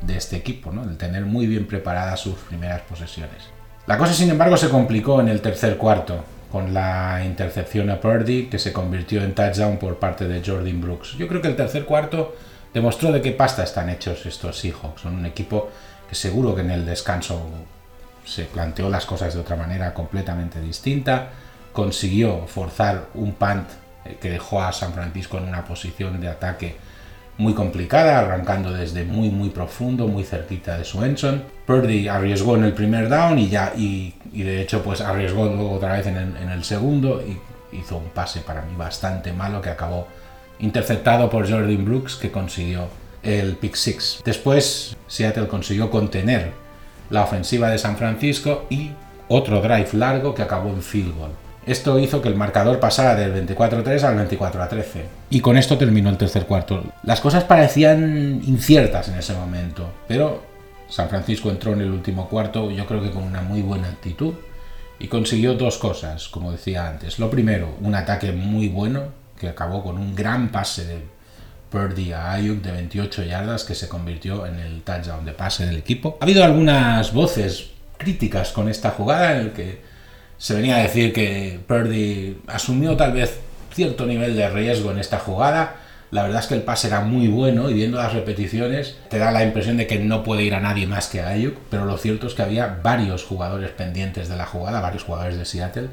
de 0.00 0.16
este 0.16 0.36
equipo, 0.36 0.72
¿no? 0.72 0.84
el 0.84 0.96
tener 0.96 1.26
muy 1.26 1.46
bien 1.46 1.66
preparadas 1.66 2.20
sus 2.20 2.34
primeras 2.34 2.80
posesiones. 2.82 3.50
La 3.86 3.98
cosa, 3.98 4.14
sin 4.14 4.30
embargo, 4.30 4.56
se 4.56 4.70
complicó 4.70 5.20
en 5.20 5.28
el 5.28 5.42
tercer 5.42 5.76
cuarto 5.76 6.24
con 6.50 6.72
la 6.72 7.22
intercepción 7.24 7.90
a 7.90 8.00
Purdy 8.00 8.46
que 8.46 8.58
se 8.58 8.72
convirtió 8.72 9.22
en 9.22 9.34
touchdown 9.34 9.76
por 9.76 9.98
parte 9.98 10.26
de 10.26 10.42
Jordan 10.44 10.80
Brooks. 10.80 11.18
Yo 11.18 11.28
creo 11.28 11.42
que 11.42 11.48
el 11.48 11.56
tercer 11.56 11.84
cuarto 11.84 12.36
demostró 12.72 13.12
de 13.12 13.20
qué 13.20 13.32
pasta 13.32 13.64
están 13.64 13.90
hechos 13.90 14.24
estos 14.24 14.58
Seahawks. 14.58 15.02
Son 15.02 15.14
un 15.14 15.26
equipo 15.26 15.68
que 16.08 16.14
seguro 16.14 16.54
que 16.54 16.62
en 16.62 16.70
el 16.70 16.86
descanso 16.86 17.42
se 18.24 18.44
planteó 18.44 18.88
las 18.88 19.04
cosas 19.04 19.34
de 19.34 19.40
otra 19.40 19.56
manera 19.56 19.92
completamente 19.92 20.60
distinta. 20.60 21.30
Consiguió 21.74 22.46
forzar 22.46 23.08
un 23.12 23.32
punt 23.32 23.68
eh, 24.06 24.16
que 24.18 24.30
dejó 24.30 24.62
a 24.62 24.72
San 24.72 24.94
Francisco 24.94 25.36
en 25.36 25.48
una 25.48 25.66
posición 25.66 26.18
de 26.18 26.28
ataque 26.28 26.76
muy 27.36 27.52
complicada, 27.52 28.20
arrancando 28.20 28.72
desde 28.72 29.04
muy 29.04 29.28
muy 29.28 29.50
profundo, 29.50 30.06
muy 30.06 30.24
cerquita 30.24 30.78
de 30.78 30.84
su 30.84 31.04
Enson. 31.04 31.42
Purdy 31.66 32.08
arriesgó 32.08 32.56
en 32.56 32.64
el 32.64 32.72
primer 32.72 33.08
down 33.08 33.38
y 33.38 33.48
ya 33.48 33.72
y, 33.76 34.14
de 34.32 34.62
hecho 34.62 34.82
pues 34.82 35.00
arriesgó 35.00 35.46
luego 35.46 35.72
otra 35.72 35.94
vez 35.94 36.06
en 36.06 36.16
el, 36.16 36.64
segundo 36.64 37.22
y 37.22 37.76
hizo 37.76 37.96
un 37.96 38.10
pase 38.10 38.40
para 38.40 38.62
mí 38.62 38.74
bastante 38.76 39.32
malo 39.32 39.60
que 39.60 39.70
acabó 39.70 40.06
interceptado 40.60 41.28
por 41.28 41.50
Jordan 41.50 41.84
Brooks 41.84 42.14
que 42.16 42.30
consiguió 42.30 42.86
el 43.22 43.56
pick 43.56 43.74
six. 43.74 44.22
Después 44.24 44.96
Seattle 45.08 45.48
consiguió 45.48 45.90
contener 45.90 46.52
la 47.10 47.24
ofensiva 47.24 47.68
de 47.68 47.78
San 47.78 47.96
Francisco 47.96 48.66
y 48.70 48.92
otro 49.28 49.60
drive 49.60 49.88
largo 49.94 50.34
que 50.34 50.42
acabó 50.42 50.68
en 50.68 50.82
field 50.82 51.16
goal. 51.16 51.32
Esto 51.66 51.98
hizo 51.98 52.20
que 52.20 52.28
el 52.28 52.36
marcador 52.36 52.78
pasara 52.78 53.14
del 53.14 53.46
24-3 53.46 54.02
al 54.02 54.28
24-13. 54.28 54.84
Y 55.30 55.40
con 55.40 55.56
esto 55.56 55.78
terminó 55.78 56.10
el 56.10 56.18
tercer 56.18 56.46
cuarto. 56.46 56.84
Las 57.02 57.20
cosas 57.20 57.44
parecían 57.44 58.42
inciertas 58.46 59.08
en 59.08 59.14
ese 59.14 59.32
momento, 59.34 59.90
pero 60.06 60.42
San 60.88 61.08
Francisco 61.08 61.50
entró 61.50 61.72
en 61.72 61.80
el 61.80 61.90
último 61.90 62.28
cuarto, 62.28 62.70
yo 62.70 62.86
creo 62.86 63.02
que 63.02 63.10
con 63.10 63.22
una 63.22 63.40
muy 63.40 63.62
buena 63.62 63.88
actitud, 63.88 64.34
y 64.98 65.08
consiguió 65.08 65.54
dos 65.54 65.78
cosas, 65.78 66.28
como 66.28 66.52
decía 66.52 66.88
antes. 66.88 67.18
Lo 67.18 67.30
primero, 67.30 67.76
un 67.80 67.94
ataque 67.94 68.32
muy 68.32 68.68
bueno, 68.68 69.04
que 69.38 69.48
acabó 69.48 69.82
con 69.82 69.98
un 69.98 70.14
gran 70.14 70.50
pase 70.50 70.84
de 70.84 71.02
Purdy 71.70 72.12
a 72.12 72.32
Ayuk 72.32 72.62
de 72.62 72.72
28 72.72 73.24
yardas, 73.24 73.64
que 73.64 73.74
se 73.74 73.88
convirtió 73.88 74.46
en 74.46 74.60
el 74.60 74.82
touchdown 74.82 75.24
de 75.24 75.32
pase 75.32 75.66
del 75.66 75.76
equipo. 75.76 76.16
Ha 76.20 76.24
habido 76.24 76.44
algunas 76.44 77.12
voces 77.12 77.70
críticas 77.96 78.52
con 78.52 78.68
esta 78.68 78.90
jugada 78.90 79.32
en 79.32 79.40
el 79.40 79.52
que 79.52 79.80
se 80.38 80.54
venía 80.54 80.76
a 80.76 80.82
decir 80.82 81.12
que 81.12 81.60
Purdy 81.66 82.38
asumió 82.46 82.96
tal 82.96 83.12
vez 83.12 83.40
cierto 83.72 84.06
nivel 84.06 84.36
de 84.36 84.48
riesgo 84.48 84.90
en 84.90 84.98
esta 84.98 85.18
jugada. 85.18 85.76
La 86.10 86.22
verdad 86.22 86.40
es 86.40 86.46
que 86.46 86.54
el 86.54 86.62
pase 86.62 86.86
era 86.86 87.00
muy 87.00 87.26
bueno 87.26 87.70
y 87.70 87.74
viendo 87.74 87.98
las 87.98 88.12
repeticiones 88.12 88.96
te 89.10 89.18
da 89.18 89.32
la 89.32 89.42
impresión 89.42 89.76
de 89.76 89.86
que 89.86 89.98
no 89.98 90.22
puede 90.22 90.44
ir 90.44 90.54
a 90.54 90.60
nadie 90.60 90.86
más 90.86 91.08
que 91.08 91.20
a 91.20 91.28
Ayuk, 91.28 91.56
pero 91.70 91.84
lo 91.86 91.98
cierto 91.98 92.28
es 92.28 92.34
que 92.34 92.42
había 92.42 92.78
varios 92.82 93.24
jugadores 93.24 93.70
pendientes 93.70 94.28
de 94.28 94.36
la 94.36 94.46
jugada, 94.46 94.80
varios 94.80 95.02
jugadores 95.02 95.36
de 95.36 95.44
Seattle, 95.44 95.88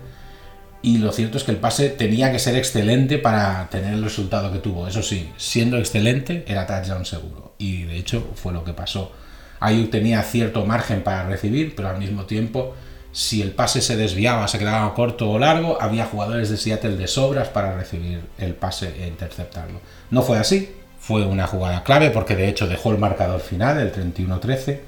y 0.83 0.97
lo 0.99 1.11
cierto 1.11 1.37
es 1.37 1.43
que 1.43 1.51
el 1.51 1.57
pase 1.57 1.89
tenía 1.89 2.31
que 2.31 2.39
ser 2.39 2.55
excelente 2.55 3.17
para 3.17 3.67
tener 3.69 3.93
el 3.93 4.03
resultado 4.03 4.51
que 4.51 4.59
tuvo. 4.59 4.87
Eso 4.87 5.01
sí, 5.01 5.31
siendo 5.37 5.77
excelente 5.77 6.43
era 6.47 6.67
touchdown 6.67 7.05
seguro, 7.05 7.55
y 7.57 7.83
de 7.83 7.97
hecho 7.97 8.31
fue 8.35 8.53
lo 8.53 8.63
que 8.63 8.73
pasó. 8.73 9.11
Ayuk 9.59 9.89
tenía 9.89 10.21
cierto 10.23 10.65
margen 10.65 11.03
para 11.03 11.23
recibir, 11.23 11.75
pero 11.75 11.89
al 11.89 11.97
mismo 11.97 12.25
tiempo 12.25 12.75
si 13.11 13.41
el 13.41 13.51
pase 13.51 13.81
se 13.81 13.97
desviaba, 13.97 14.47
se 14.47 14.59
quedaba 14.59 14.93
corto 14.93 15.29
o 15.29 15.39
largo, 15.39 15.81
había 15.81 16.05
jugadores 16.05 16.49
de 16.49 16.57
Seattle 16.57 16.95
de 16.95 17.07
sobras 17.07 17.49
para 17.49 17.75
recibir 17.75 18.21
el 18.37 18.53
pase 18.53 18.93
e 18.99 19.07
interceptarlo. 19.07 19.79
No 20.09 20.21
fue 20.21 20.37
así, 20.37 20.73
fue 20.99 21.25
una 21.25 21.47
jugada 21.47 21.83
clave 21.83 22.11
porque 22.11 22.35
de 22.35 22.47
hecho 22.47 22.67
dejó 22.67 22.91
el 22.91 22.97
marcador 22.97 23.41
final, 23.41 23.77
el 23.79 23.91
31-13, 23.91 24.79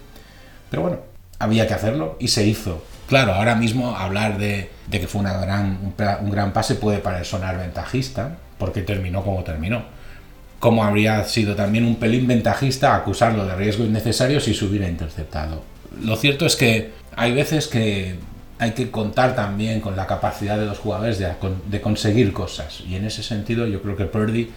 pero 0.69 0.81
bueno, 0.81 0.99
había 1.39 1.67
que 1.67 1.73
hacerlo 1.73 2.15
y 2.19 2.29
se 2.29 2.45
hizo. 2.45 2.83
Claro, 3.07 3.33
ahora 3.33 3.55
mismo 3.55 3.95
hablar 3.95 4.37
de, 4.37 4.69
que 4.89 5.07
fue 5.07 5.21
un, 5.21 6.31
gran 6.31 6.53
pase 6.53 6.75
puede 6.75 6.99
parecer 6.99 7.25
sonar 7.25 7.57
ventajista, 7.57 8.37
porque 8.57 8.81
terminó 8.81 9.23
como 9.23 9.43
terminó. 9.43 9.83
Como 10.59 10.85
habría 10.85 11.23
sido 11.25 11.55
también 11.55 11.83
un 11.83 11.97
pelín 11.97 12.25
ventajista 12.25 12.95
acusarlo 12.95 13.45
de 13.45 13.55
riesgo 13.55 13.83
innecesario 13.83 14.39
si 14.39 14.53
se 14.53 14.63
hubiera 14.63 14.87
interceptado. 14.87 15.63
Lo 16.01 16.15
cierto 16.15 16.45
es 16.45 16.55
que 16.55 16.91
hay 17.15 17.33
veces 17.33 17.67
que 17.67 18.17
hay 18.59 18.71
que 18.71 18.91
contar 18.91 19.35
también 19.35 19.81
con 19.81 19.95
la 19.95 20.07
capacidad 20.07 20.57
de 20.57 20.65
los 20.65 20.79
jugadores 20.79 21.19
de, 21.19 21.81
conseguir 21.81 22.33
cosas. 22.33 22.81
Y 22.87 22.95
en 22.95 23.05
ese 23.05 23.23
sentido 23.23 23.67
yo 23.67 23.81
creo 23.81 23.95
que 23.95 24.05
Purdy, 24.05 24.51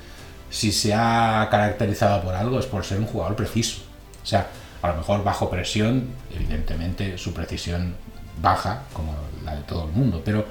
si 0.50 0.72
se 0.72 0.94
ha 0.94 1.46
caracterizado 1.50 2.22
por 2.22 2.34
algo, 2.34 2.58
es 2.58 2.66
por 2.66 2.84
ser 2.84 2.98
un 2.98 3.06
jugador 3.06 3.36
preciso. 3.36 3.80
O 4.22 4.26
sea, 4.26 4.48
A 4.82 4.88
lo 4.88 4.98
mejor 4.98 5.24
bajo 5.24 5.50
presión, 5.50 6.04
evidentemente 6.34 7.18
su 7.18 7.32
precisión 7.32 7.94
baja, 8.40 8.82
como 8.92 9.16
la 9.44 9.56
de 9.56 9.62
todo 9.62 9.86
el 9.86 9.92
mundo, 9.92 10.22
pero 10.24 10.44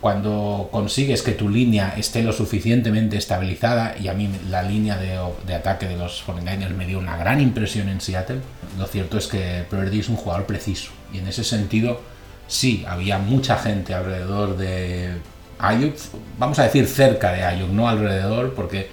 cuando 0.00 0.68
consigues 0.70 1.22
que 1.22 1.32
tu 1.32 1.48
línea 1.48 1.94
esté 1.96 2.22
lo 2.22 2.34
suficientemente 2.34 3.16
estabilizada, 3.16 3.96
y 3.98 4.08
a 4.08 4.12
mí 4.12 4.28
la 4.50 4.62
línea 4.62 4.98
de, 4.98 5.54
ataque 5.54 5.88
de 5.88 5.96
los 5.96 6.22
49ers 6.26 6.74
me 6.74 6.84
dio 6.84 6.98
una 6.98 7.16
gran 7.16 7.40
impresión 7.40 7.88
en 7.88 8.02
Seattle, 8.02 8.40
lo 8.78 8.86
cierto 8.86 9.16
es 9.16 9.26
que 9.26 9.64
Purdy 9.70 10.00
es 10.00 10.10
un 10.10 10.16
jugador 10.16 10.44
preciso, 10.44 10.92
y 11.14 11.18
en 11.18 11.28
ese 11.28 11.44
sentido 11.44 12.00
sí, 12.46 12.84
había 12.86 13.18
mucha 13.18 13.56
gente 13.56 13.94
alrededor 13.94 14.56
de 14.56 15.18
Ayuk, 15.58 15.94
vamos 16.38 16.58
a 16.58 16.64
decir 16.64 16.86
cerca 16.86 17.32
de 17.32 17.44
Ayuk, 17.44 17.70
no 17.70 17.88
alrededor, 17.88 18.54
porque 18.54 18.90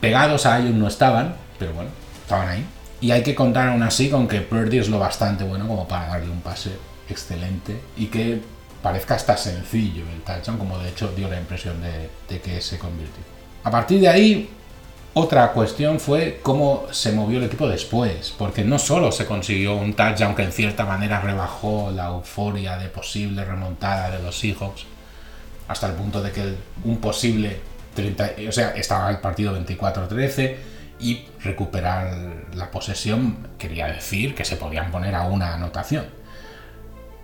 pegados 0.00 0.46
a 0.46 0.54
Ayuk 0.54 0.74
no 0.74 0.88
estaban, 0.88 1.34
pero 1.58 1.74
bueno, 1.74 1.90
estaban 2.22 2.48
ahí. 2.48 2.66
Y 3.00 3.12
hay 3.12 3.22
que 3.22 3.34
contar 3.34 3.68
aún 3.68 3.82
así 3.82 4.10
con 4.10 4.28
que 4.28 4.40
Purdy 4.40 4.78
es 4.78 4.88
lo 4.88 4.98
bastante 4.98 5.44
bueno 5.44 5.66
como 5.66 5.88
para 5.88 6.08
darle 6.08 6.30
un 6.30 6.40
pase 6.40 6.70
excelente 7.08 7.80
y 7.96 8.06
que 8.06 8.40
parezca 8.82 9.14
hasta 9.14 9.36
sencillo 9.36 10.04
el 10.14 10.22
touchdown, 10.22 10.58
como 10.58 10.78
de 10.78 10.90
hecho 10.90 11.12
dio 11.16 11.28
la 11.28 11.38
impresión 11.38 11.76
de, 11.82 12.40
que 12.40 12.60
se 12.60 12.78
convirtió. 12.78 13.22
A 13.64 13.70
partir 13.70 14.00
de 14.00 14.08
ahí, 14.08 14.50
otra 15.12 15.52
cuestión 15.52 15.98
fue 15.98 16.38
cómo 16.42 16.86
se 16.92 17.10
movió 17.12 17.38
el 17.38 17.44
equipo 17.44 17.68
después, 17.68 18.32
porque 18.38 18.64
no 18.64 18.78
solo 18.78 19.10
se 19.10 19.26
consiguió 19.26 19.76
un 19.76 19.94
touchdown 19.94 20.36
que 20.36 20.44
en 20.44 20.52
cierta 20.52 20.84
manera 20.84 21.20
rebajó 21.20 21.90
la 21.90 22.08
euforia 22.08 22.76
de 22.76 22.88
posible 22.88 23.44
remontada 23.44 24.10
de 24.10 24.22
los 24.22 24.38
Seahawks, 24.38 24.84
hasta 25.66 25.88
el 25.88 25.94
punto 25.94 26.22
de 26.22 26.30
que 26.30 26.54
un 26.84 26.98
posible 26.98 27.58
30, 27.94 28.30
o 28.48 28.52
sea, 28.52 28.70
estaba 28.70 29.10
el 29.10 29.18
partido 29.18 29.56
24-13 29.58 30.56
y 31.00 31.24
recuperar 31.42 32.46
la 32.54 32.70
posesión 32.70 33.48
quería 33.58 33.86
decir 33.86 34.34
que 34.34 34.44
se 34.44 34.56
podían 34.56 34.92
poner 34.92 35.14
a 35.16 35.22
una 35.22 35.54
anotación. 35.54 36.06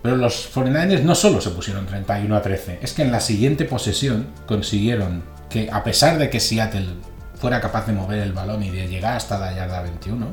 Pero 0.01 0.17
los 0.17 0.53
49ers 0.53 1.03
no 1.03 1.15
solo 1.15 1.39
se 1.39 1.51
pusieron 1.51 1.85
31 1.85 2.35
a 2.35 2.41
13, 2.41 2.79
es 2.81 2.93
que 2.93 3.03
en 3.03 3.11
la 3.11 3.21
siguiente 3.21 3.65
posesión 3.65 4.27
consiguieron 4.45 5.23
que, 5.49 5.69
a 5.71 5.83
pesar 5.83 6.17
de 6.17 6.29
que 6.29 6.39
Seattle 6.39 6.87
fuera 7.39 7.61
capaz 7.61 7.85
de 7.87 7.93
mover 7.93 8.19
el 8.19 8.33
balón 8.33 8.63
y 8.63 8.69
de 8.69 8.87
llegar 8.87 9.15
hasta 9.15 9.37
la 9.39 9.53
yarda 9.53 9.81
21, 9.81 10.27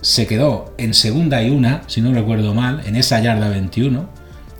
se 0.00 0.26
quedó 0.26 0.74
en 0.78 0.94
segunda 0.94 1.42
y 1.42 1.50
una, 1.50 1.82
si 1.86 2.00
no 2.00 2.12
recuerdo 2.12 2.54
mal, 2.54 2.82
en 2.86 2.96
esa 2.96 3.20
yarda 3.20 3.48
21, 3.48 4.08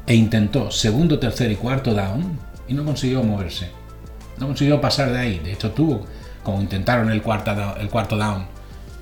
e 0.06 0.14
intentó 0.14 0.70
segundo, 0.70 1.18
tercer 1.18 1.50
y 1.50 1.56
cuarto 1.56 1.94
down 1.94 2.38
y 2.68 2.75
no 2.75 2.85
consiguió 2.85 3.23
moverse. 3.23 3.70
No 4.38 4.47
consiguió 4.47 4.80
pasar 4.80 5.12
de 5.12 5.18
ahí. 5.18 5.38
De 5.38 5.52
hecho, 5.52 5.70
tuvo, 5.73 6.06
como 6.42 6.61
intentaron 6.61 7.11
el 7.11 7.23
cuarto, 7.23 7.54
down 7.54 8.47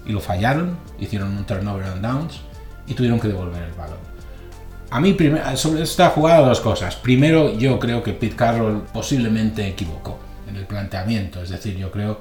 y 0.07 0.13
lo 0.13 0.21
fallaron, 0.21 0.79
hicieron 0.99 1.37
un 1.37 1.45
turnover 1.45 1.91
on 1.91 2.03
downs 2.03 2.41
y 2.87 2.95
tuvieron 2.95 3.21
que 3.21 3.29
devolver 3.29 3.63
el 3.63 3.73
balón. 3.73 3.99
A 4.91 5.01
mí, 5.01 5.17
sobre 5.55 5.83
esta 5.83 6.11
jugada, 6.11 6.47
dos 6.47 6.61
cosas. 6.61 6.97
Primero, 6.97 7.57
yo 7.59 7.79
creo 7.79 8.03
que 8.03 8.13
Pete 8.13 8.37
Carroll 8.37 8.85
posiblemente 8.93 9.69
equivocó 9.69 10.19
en 10.49 10.57
el 10.57 10.65
planteamiento. 10.67 11.43
Es 11.43 11.51
decir, 11.51 11.77
yo 11.77 11.91
creo 11.91 12.21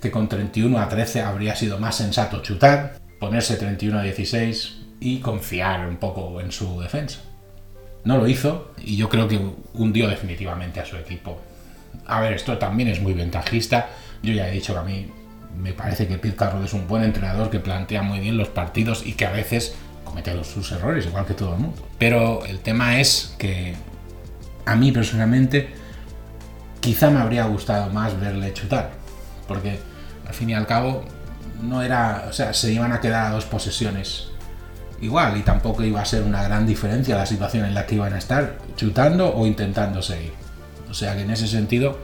que 0.00 0.10
con 0.10 0.28
31 0.28 0.78
a 0.78 0.88
13 0.88 1.22
habría 1.22 1.54
sido 1.56 1.78
más 1.78 1.96
sensato 1.96 2.42
chutar, 2.42 2.98
ponerse 3.18 3.56
31 3.56 3.98
a 3.98 4.02
16 4.02 4.78
y 5.00 5.20
confiar 5.20 5.86
un 5.86 5.96
poco 5.96 6.40
en 6.40 6.52
su 6.52 6.80
defensa. 6.80 7.20
No 8.04 8.16
lo 8.16 8.26
hizo 8.26 8.72
y 8.78 8.96
yo 8.96 9.08
creo 9.08 9.28
que 9.28 9.40
hundió 9.74 10.08
definitivamente 10.08 10.80
a 10.80 10.86
su 10.86 10.96
equipo. 10.96 11.38
A 12.06 12.20
ver, 12.20 12.32
esto 12.32 12.56
también 12.58 12.88
es 12.88 13.00
muy 13.00 13.12
ventajista. 13.12 13.90
Yo 14.22 14.32
ya 14.32 14.48
he 14.48 14.52
dicho 14.52 14.72
que 14.72 14.78
a 14.80 14.82
mí 14.82 15.10
me 15.58 15.72
parece 15.72 16.06
que 16.06 16.34
Carroll 16.34 16.64
es 16.64 16.72
un 16.72 16.86
buen 16.86 17.02
entrenador 17.02 17.50
que 17.50 17.60
plantea 17.60 18.02
muy 18.02 18.20
bien 18.20 18.36
los 18.36 18.48
partidos 18.48 19.04
y 19.04 19.12
que 19.12 19.26
a 19.26 19.32
veces 19.32 19.74
comete 20.04 20.32
sus 20.44 20.72
errores, 20.72 21.06
igual 21.06 21.26
que 21.26 21.34
todo 21.34 21.54
el 21.54 21.60
mundo. 21.60 21.86
Pero 21.98 22.44
el 22.46 22.60
tema 22.60 23.00
es 23.00 23.34
que 23.38 23.74
a 24.64 24.76
mí 24.76 24.92
personalmente 24.92 25.70
quizá 26.80 27.10
me 27.10 27.20
habría 27.20 27.44
gustado 27.44 27.92
más 27.92 28.18
verle 28.18 28.52
chutar, 28.54 28.92
porque 29.46 29.78
al 30.26 30.34
fin 30.34 30.50
y 30.50 30.54
al 30.54 30.66
cabo 30.66 31.04
no 31.62 31.82
era, 31.82 32.26
o 32.28 32.32
sea, 32.32 32.52
se 32.54 32.72
iban 32.72 32.92
a 32.92 33.00
quedar 33.00 33.26
a 33.26 33.30
dos 33.30 33.44
posesiones 33.44 34.28
igual 35.00 35.36
y 35.36 35.42
tampoco 35.42 35.82
iba 35.82 36.00
a 36.00 36.04
ser 36.04 36.22
una 36.22 36.42
gran 36.42 36.66
diferencia 36.66 37.16
la 37.16 37.26
situación 37.26 37.64
en 37.64 37.74
la 37.74 37.86
que 37.86 37.94
iban 37.94 38.12
a 38.12 38.18
estar 38.18 38.58
chutando 38.76 39.34
o 39.34 39.46
intentando 39.46 40.02
seguir. 40.02 40.32
O 40.90 40.94
sea 40.94 41.14
que 41.14 41.22
en 41.22 41.30
ese 41.30 41.46
sentido 41.46 41.98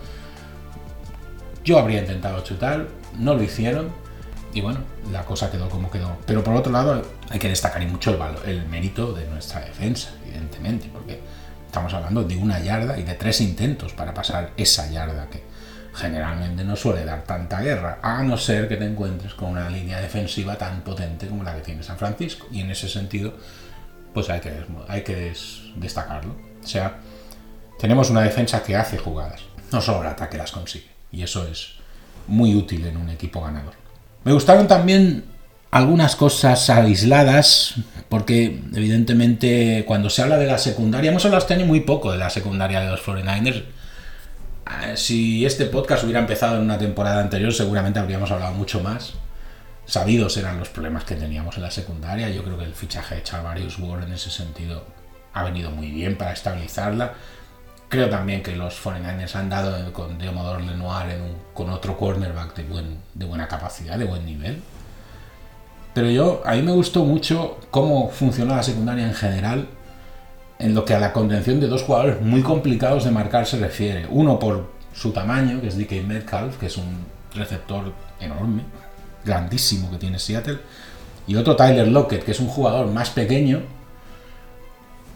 yo 1.65 1.79
habría 1.79 2.01
intentado 2.01 2.43
chutar, 2.43 2.87
no 3.19 3.35
lo 3.35 3.43
hicieron 3.43 3.91
y 4.55 4.61
bueno, 4.61 4.79
la 5.13 5.25
cosa 5.25 5.51
quedó 5.51 5.69
como 5.69 5.91
quedó. 5.91 6.17
Pero 6.25 6.43
por 6.43 6.55
otro 6.55 6.73
lado, 6.73 7.03
hay 7.29 7.39
que 7.39 7.49
destacar 7.49 7.83
y 7.83 7.87
mucho 7.87 8.11
el, 8.11 8.17
valor, 8.17 8.43
el 8.47 8.67
mérito 8.67 9.13
de 9.13 9.27
nuestra 9.27 9.61
defensa, 9.61 10.11
evidentemente, 10.25 10.89
porque 10.91 11.21
estamos 11.67 11.93
hablando 11.93 12.25
de 12.25 12.37
una 12.37 12.61
yarda 12.61 12.99
y 12.99 13.03
de 13.03 13.15
tres 13.15 13.43
intentos 13.43 13.93
para 13.93 14.15
pasar 14.15 14.53
esa 14.57 14.91
yarda 14.91 15.29
que 15.29 15.43
generalmente 15.97 16.63
no 16.63 16.77
suele 16.77 17.05
dar 17.05 17.25
tanta 17.25 17.61
guerra, 17.61 17.99
a 18.03 18.23
no 18.23 18.37
ser 18.37 18.69
que 18.69 18.77
te 18.77 18.85
encuentres 18.85 19.35
con 19.35 19.51
una 19.51 19.71
línea 19.71 20.01
defensiva 20.01 20.57
tan 20.57 20.83
potente 20.83 21.27
como 21.27 21.43
la 21.43 21.55
que 21.55 21.63
tiene 21.63 21.83
San 21.83 21.97
Francisco. 21.97 22.47
Y 22.53 22.61
en 22.61 22.71
ese 22.71 22.89
sentido, 22.89 23.35
pues 24.13 24.29
hay 24.29 24.41
que, 24.41 25.33
destacarlo. 25.77 26.37
O 26.63 26.67
sea, 26.67 26.99
tenemos 27.79 28.11
una 28.11 28.23
defensa 28.23 28.63
que 28.63 28.77
hace 28.77 28.99
jugadas, 28.99 29.41
no 29.73 29.81
solo 29.81 30.09
ataque 30.09 30.37
las 30.37 30.53
consigue. 30.53 30.89
Y 31.11 31.23
eso 31.23 31.47
es 31.47 31.75
muy 32.27 32.55
útil 32.55 32.87
en 32.87 32.97
un 32.97 33.09
equipo 33.09 33.41
ganador. 33.41 33.75
Me 34.25 34.33
gustaron 34.33 34.69
también 34.69 35.25
algunas 35.71 36.15
cosas 36.17 36.69
aisladas, 36.69 37.75
porque 38.09 38.63
evidentemente 38.75 39.85
cuando 39.87 40.11
se 40.11 40.23
habla 40.23 40.37
de 40.37 40.47
la 40.47 40.59
secundaria, 40.59 41.11
hemos 41.11 41.25
hablado 41.25 41.47
este 41.47 41.65
muy 41.65 41.81
poco 41.81 42.13
de 42.13 42.19
la 42.19 42.29
secundaria 42.29 42.81
de 42.81 42.91
los 42.91 43.03
49ers. 43.03 43.65
Ah, 44.69 44.97
si 44.97 45.47
este 45.47 45.67
podcast 45.67 46.03
hubiera 46.03 46.19
empezado 46.19 46.57
en 46.57 46.63
una 46.63 46.77
temporada 46.77 47.21
anterior, 47.21 47.55
seguramente 47.55 48.01
habríamos 48.01 48.33
hablado 48.33 48.53
mucho 48.53 48.81
más. 48.81 49.13
Sabidos 49.85 50.37
eran 50.39 50.59
los 50.59 50.69
problemas 50.69 51.05
que 51.05 51.15
teníamos 51.15 51.57
en 51.57 51.63
la 51.63 51.71
secundaria. 51.71 52.29
Yo 52.31 52.43
creo 52.43 52.59
que 52.59 52.65
el 52.65 52.75
fichaje 52.75 53.15
de 53.15 53.23
Charvarius 53.23 53.79
Ward 53.79 54.03
en 54.03 54.13
ese 54.13 54.29
sentido 54.29 54.85
ha 55.33 55.45
venido 55.45 55.71
muy 55.71 55.93
bien 55.93 56.19
para 56.19 56.33
estabilizarla. 56.33 57.15
Creo 57.89 58.11
también 58.11 58.43
que 58.43 58.57
los 58.57 58.85
49ers 58.85 59.37
han 59.37 59.49
dado 59.49 59.93
con 59.93 60.19
Deomodor 60.19 60.61
Lenoir 60.61 61.17
con 61.55 61.71
otro 61.71 61.97
cornerback 61.97 62.57
de, 62.57 62.65
buen, 62.65 62.99
de 63.15 63.25
buena 63.25 63.47
capacidad, 63.47 63.97
de 63.97 64.05
buen 64.05 64.27
nivel. 64.27 64.61
Pero 65.95 66.11
yo, 66.11 66.43
a 66.45 66.55
mí 66.55 66.63
me 66.63 66.73
gustó 66.73 67.05
mucho 67.05 67.61
cómo 67.71 68.11
funcionó 68.11 68.57
la 68.57 68.65
secundaria 68.65 69.07
en 69.07 69.15
general 69.15 69.69
en 70.59 70.75
lo 70.75 70.85
que 70.85 70.95
a 70.95 71.01
la 71.01 71.13
contención 71.13 71.61
de 71.61 71.67
dos 71.67 71.83
jugadores 71.83 72.21
muy 72.21 72.43
complicados 72.43 73.05
de 73.05 73.11
marcar 73.11 73.47
se 73.47 73.59
refiere. 73.59 74.07
Uno 74.11 74.39
por 74.39 74.71
su 74.95 75.13
tamaño, 75.13 75.61
que 75.61 75.69
es 75.69 75.79
DK 75.79 76.05
Metcalf, 76.07 76.57
que 76.59 76.67
es 76.67 76.77
un 76.77 77.05
receptor 77.35 77.93
enorme, 78.21 78.63
grandísimo 79.25 79.91
que 79.91 79.99
tiene 79.99 80.19
Seattle. 80.19 80.59
Y 81.27 81.37
otro 81.37 81.57
Tyler 81.57 81.89
Lockett, 81.89 82.25
que 82.25 82.31
es 82.31 82.41
un 82.41 82.49
jugador 82.49 82.87
más 82.87 83.11
pequeño 83.11 83.63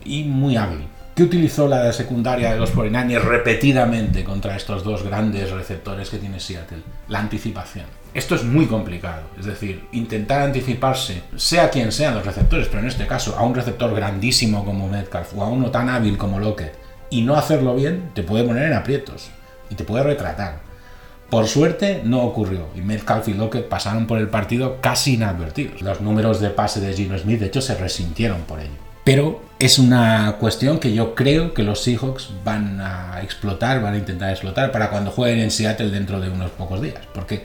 y 0.04 0.24
muy 0.24 0.56
hábil 0.56 0.86
¿Qué 1.20 1.24
utilizó 1.24 1.68
la 1.68 1.92
secundaria 1.92 2.50
de 2.50 2.58
los 2.58 2.74
49ers 2.74 3.20
repetidamente 3.20 4.24
contra 4.24 4.56
estos 4.56 4.82
dos 4.82 5.02
grandes 5.02 5.50
receptores 5.50 6.08
que 6.08 6.16
tiene 6.16 6.40
Seattle? 6.40 6.78
La 7.08 7.18
anticipación. 7.18 7.84
Esto 8.14 8.36
es 8.36 8.42
muy 8.42 8.64
complicado, 8.64 9.24
es 9.38 9.44
decir, 9.44 9.84
intentar 9.92 10.40
anticiparse, 10.40 11.20
sea 11.36 11.68
quien 11.68 11.92
sean 11.92 12.14
los 12.14 12.24
receptores, 12.24 12.68
pero 12.68 12.78
en 12.78 12.88
este 12.88 13.06
caso 13.06 13.36
a 13.36 13.42
un 13.42 13.54
receptor 13.54 13.94
grandísimo 13.94 14.64
como 14.64 14.88
Metcalf 14.88 15.34
o 15.36 15.42
a 15.42 15.50
uno 15.50 15.70
tan 15.70 15.90
hábil 15.90 16.16
como 16.16 16.40
Lockett, 16.40 16.78
y 17.10 17.20
no 17.20 17.36
hacerlo 17.36 17.74
bien, 17.74 18.12
te 18.14 18.22
puede 18.22 18.44
poner 18.44 18.68
en 18.68 18.72
aprietos 18.78 19.28
y 19.68 19.74
te 19.74 19.84
puede 19.84 20.04
retratar. 20.04 20.60
Por 21.28 21.46
suerte 21.48 22.00
no 22.02 22.22
ocurrió 22.22 22.68
y 22.74 22.80
Metcalf 22.80 23.28
y 23.28 23.34
Lockett 23.34 23.68
pasaron 23.68 24.06
por 24.06 24.16
el 24.16 24.28
partido 24.28 24.78
casi 24.80 25.16
inadvertidos. 25.16 25.82
Los 25.82 26.00
números 26.00 26.40
de 26.40 26.48
pase 26.48 26.80
de 26.80 26.94
Gino 26.94 27.18
Smith 27.18 27.40
de 27.40 27.48
hecho 27.48 27.60
se 27.60 27.74
resintieron 27.74 28.40
por 28.44 28.60
ello. 28.60 28.89
Pero 29.04 29.42
es 29.58 29.78
una 29.78 30.36
cuestión 30.38 30.78
que 30.78 30.94
yo 30.94 31.14
creo 31.14 31.54
que 31.54 31.62
los 31.62 31.82
Seahawks 31.82 32.30
van 32.44 32.80
a 32.80 33.20
explotar, 33.22 33.82
van 33.82 33.94
a 33.94 33.98
intentar 33.98 34.30
explotar 34.30 34.72
para 34.72 34.90
cuando 34.90 35.10
jueguen 35.10 35.40
en 35.40 35.50
Seattle 35.50 35.90
dentro 35.90 36.20
de 36.20 36.30
unos 36.30 36.50
pocos 36.52 36.80
días. 36.80 37.00
Porque 37.14 37.44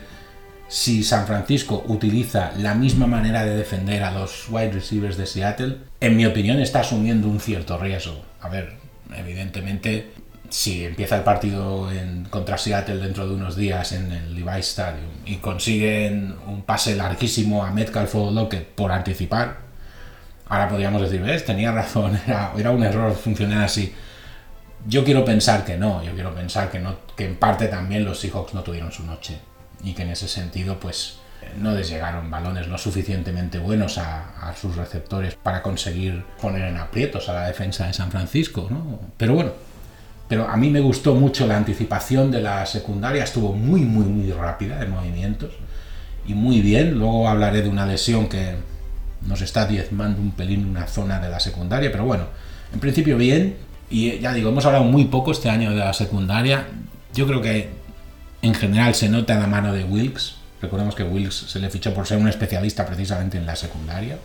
si 0.67 1.03
San 1.03 1.27
Francisco 1.27 1.83
utiliza 1.87 2.51
la 2.57 2.73
misma 2.73 3.07
manera 3.07 3.45
de 3.45 3.55
defender 3.55 4.03
a 4.03 4.11
los 4.11 4.47
wide 4.49 4.71
receivers 4.71 5.17
de 5.17 5.25
Seattle, 5.25 5.77
en 5.99 6.17
mi 6.17 6.25
opinión 6.25 6.59
está 6.59 6.81
asumiendo 6.81 7.27
un 7.27 7.39
cierto 7.39 7.77
riesgo. 7.77 8.21
A 8.41 8.49
ver, 8.49 8.73
evidentemente, 9.15 10.11
si 10.49 10.85
empieza 10.85 11.17
el 11.17 11.23
partido 11.23 11.91
en, 11.91 12.25
contra 12.29 12.57
Seattle 12.57 12.97
dentro 12.97 13.27
de 13.27 13.35
unos 13.35 13.55
días 13.55 13.91
en 13.91 14.11
el 14.11 14.35
Levi's 14.35 14.69
Stadium 14.69 15.11
y 15.25 15.35
consiguen 15.37 16.35
un 16.47 16.63
pase 16.63 16.95
larguísimo 16.95 17.63
a 17.63 17.71
Metcalf 17.71 18.15
o 18.15 18.31
Lockett 18.31 18.67
por 18.67 18.91
anticipar, 18.91 19.64
Ahora 20.47 20.69
podríamos 20.69 21.01
decir, 21.01 21.21
¿ves? 21.21 21.45
Tenía 21.45 21.71
razón, 21.71 22.19
era, 22.27 22.71
un 22.71 22.83
error 22.83 23.13
funcionar 23.15 23.63
así. 23.63 23.93
Yo 24.87 25.03
quiero 25.03 25.25
pensar 25.25 25.65
que 25.65 25.77
no, 25.77 26.03
yo 26.03 26.13
quiero 26.13 26.33
pensar 26.35 26.69
que, 26.69 26.79
no, 26.79 26.97
que 27.15 27.25
en 27.25 27.35
parte 27.37 27.67
también 27.67 28.05
los 28.05 28.19
Seahawks 28.19 28.53
no 28.53 28.61
tuvieron 28.61 28.91
su 28.91 29.03
noche 29.03 29.39
y 29.83 29.93
que 29.93 30.03
en 30.03 30.09
ese 30.09 30.27
sentido, 30.27 30.79
pues 30.79 31.17
no 31.59 31.73
les 31.73 31.89
llegaron 31.89 32.29
balones 32.29 32.67
lo 32.67 32.77
suficientemente 32.77 33.59
buenos 33.59 33.97
a, 33.97 34.53
sus 34.59 34.75
receptores 34.75 35.35
para 35.35 35.61
conseguir 35.61 36.23
poner 36.41 36.63
en 36.63 36.77
aprietos 36.77 37.29
a 37.29 37.33
la 37.33 37.47
defensa 37.47 37.87
de 37.87 37.93
San 37.93 38.11
Francisco. 38.11 38.67
¿no? 38.69 38.99
Pero 39.17 39.33
bueno, 39.33 39.51
pero 40.27 40.47
a 40.47 40.55
mí 40.55 40.69
me 40.69 40.79
gustó 40.79 41.15
mucho 41.15 41.45
la 41.45 41.57
anticipación 41.57 42.31
de 42.31 42.41
la 42.41 42.65
secundaria, 42.65 43.23
estuvo 43.23 43.53
muy, 43.53 43.81
muy, 43.81 44.05
muy 44.05 44.31
rápida 44.31 44.79
de 44.79 44.87
movimientos 44.87 45.51
y 46.27 46.33
muy 46.33 46.61
bien. 46.61 46.97
Luego 46.97 47.27
hablaré 47.27 47.61
de 47.61 47.69
una 47.69 47.85
lesión 47.85 48.27
que 48.27 48.55
nos 49.25 49.41
está 49.41 49.65
diezmando 49.65 50.21
un 50.21 50.31
pelín 50.31 50.65
una 50.65 50.87
zona 50.87 51.19
de 51.19 51.29
la 51.29 51.39
secundaria, 51.39 51.91
pero 51.91 52.05
bueno, 52.05 52.25
en 52.73 52.79
principio 52.79 53.17
bien. 53.17 53.57
Y 53.89 54.19
ya 54.19 54.33
digo, 54.33 54.49
hemos 54.49 54.65
hablado 54.65 54.83
muy 54.83 55.05
poco 55.05 55.31
este 55.31 55.49
año 55.49 55.71
de 55.71 55.77
la 55.77 55.93
secundaria. 55.93 56.65
Yo 57.13 57.27
creo 57.27 57.41
que 57.41 57.69
en 58.41 58.53
general 58.55 58.95
se 58.95 59.09
nota 59.09 59.37
la 59.39 59.47
mano 59.47 59.73
de 59.73 59.83
Wilkes. 59.83 60.35
Recordemos 60.61 60.95
que 60.95 61.03
Wilkes 61.03 61.35
se 61.35 61.59
le 61.59 61.69
fichó 61.69 61.93
por 61.93 62.07
ser 62.07 62.17
un 62.17 62.27
especialista 62.27 62.85
precisamente 62.85 63.37
en 63.37 63.45
la 63.45 63.55
secundaria. 63.55 64.17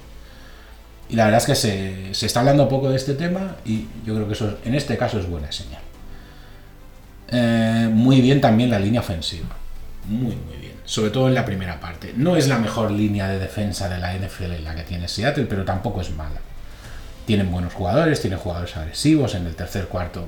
Y 1.09 1.17
la 1.17 1.25
verdad 1.25 1.41
es 1.41 1.47
que 1.47 1.55
se, 1.55 2.15
se 2.15 2.27
está 2.27 2.41
hablando 2.41 2.69
poco 2.69 2.89
de 2.89 2.97
este 2.97 3.15
tema 3.15 3.57
y 3.65 3.87
yo 4.07 4.15
creo 4.15 4.27
que 4.27 4.35
eso 4.35 4.59
en 4.65 4.75
este 4.75 4.97
caso 4.97 5.19
es 5.19 5.29
buena 5.29 5.51
señal. 5.51 5.83
Eh, 7.33 7.89
muy 7.93 8.21
bien 8.21 8.41
también 8.41 8.71
la 8.71 8.79
línea 8.79 9.01
ofensiva. 9.01 9.49
Muy, 10.09 10.37
muy 10.37 10.57
bien. 10.60 10.60
Sobre 10.91 11.11
todo 11.11 11.29
en 11.29 11.37
la 11.37 11.45
primera 11.45 11.79
parte. 11.79 12.13
No 12.17 12.35
es 12.35 12.49
la 12.49 12.59
mejor 12.59 12.91
línea 12.91 13.29
de 13.29 13.39
defensa 13.39 13.89
de 13.89 13.99
la 13.99 14.13
NFL 14.13 14.65
la 14.65 14.75
que 14.75 14.83
tiene 14.83 15.07
Seattle, 15.07 15.47
pero 15.49 15.65
tampoco 15.65 16.01
es 16.01 16.11
mala. 16.11 16.41
Tienen 17.27 17.49
buenos 17.49 17.75
jugadores, 17.75 18.21
tienen 18.21 18.41
jugadores 18.41 18.77
agresivos. 18.77 19.37
En 19.37 19.47
el 19.47 19.55
tercer 19.55 19.87
cuarto 19.87 20.27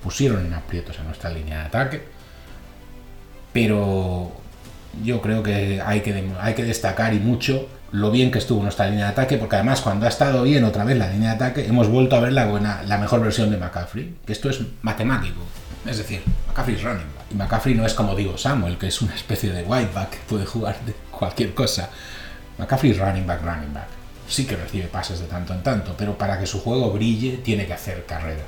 pusieron 0.00 0.46
en 0.46 0.54
aprietos 0.54 1.00
a 1.00 1.02
nuestra 1.02 1.30
línea 1.30 1.58
de 1.58 1.64
ataque. 1.64 2.02
Pero 3.52 4.30
yo 5.02 5.20
creo 5.20 5.42
que 5.42 5.82
hay 5.84 6.00
que, 6.02 6.30
hay 6.38 6.54
que 6.54 6.62
destacar 6.62 7.12
y 7.12 7.18
mucho 7.18 7.68
lo 7.90 8.12
bien 8.12 8.30
que 8.30 8.38
estuvo 8.38 8.62
nuestra 8.62 8.86
línea 8.86 9.06
de 9.06 9.10
ataque, 9.10 9.36
porque 9.36 9.56
además 9.56 9.80
cuando 9.80 10.06
ha 10.06 10.10
estado 10.10 10.44
bien 10.44 10.62
otra 10.62 10.84
vez 10.84 10.96
la 10.96 11.10
línea 11.10 11.30
de 11.30 11.34
ataque, 11.34 11.66
hemos 11.66 11.88
vuelto 11.88 12.14
a 12.14 12.20
ver 12.20 12.34
la, 12.34 12.46
buena, 12.46 12.84
la 12.84 12.98
mejor 12.98 13.20
versión 13.20 13.50
de 13.50 13.56
McCaffrey, 13.56 14.14
que 14.24 14.32
esto 14.32 14.48
es 14.48 14.60
matemático. 14.80 15.40
Es 15.84 15.98
decir, 15.98 16.22
McCaffrey 16.46 16.76
es 16.76 16.84
running. 16.84 17.17
Y 17.30 17.34
McCaffrey 17.34 17.74
no 17.74 17.84
es 17.84 17.94
como 17.94 18.14
digo 18.14 18.38
Samuel, 18.38 18.78
que 18.78 18.88
es 18.88 19.02
una 19.02 19.14
especie 19.14 19.52
de 19.52 19.62
white 19.62 19.92
back 19.92 20.10
que 20.10 20.18
puede 20.28 20.46
jugar 20.46 20.80
de 20.84 20.94
cualquier 21.10 21.54
cosa. 21.54 21.90
McCaffrey 22.58 22.92
es 22.92 22.98
running 22.98 23.26
back, 23.26 23.42
running 23.42 23.72
back. 23.72 23.88
Sí 24.26 24.46
que 24.46 24.56
recibe 24.56 24.88
pases 24.88 25.20
de 25.20 25.26
tanto 25.26 25.54
en 25.54 25.62
tanto, 25.62 25.94
pero 25.96 26.16
para 26.16 26.38
que 26.38 26.46
su 26.46 26.60
juego 26.60 26.90
brille 26.90 27.38
tiene 27.38 27.66
que 27.66 27.74
hacer 27.74 28.04
carrera. 28.06 28.44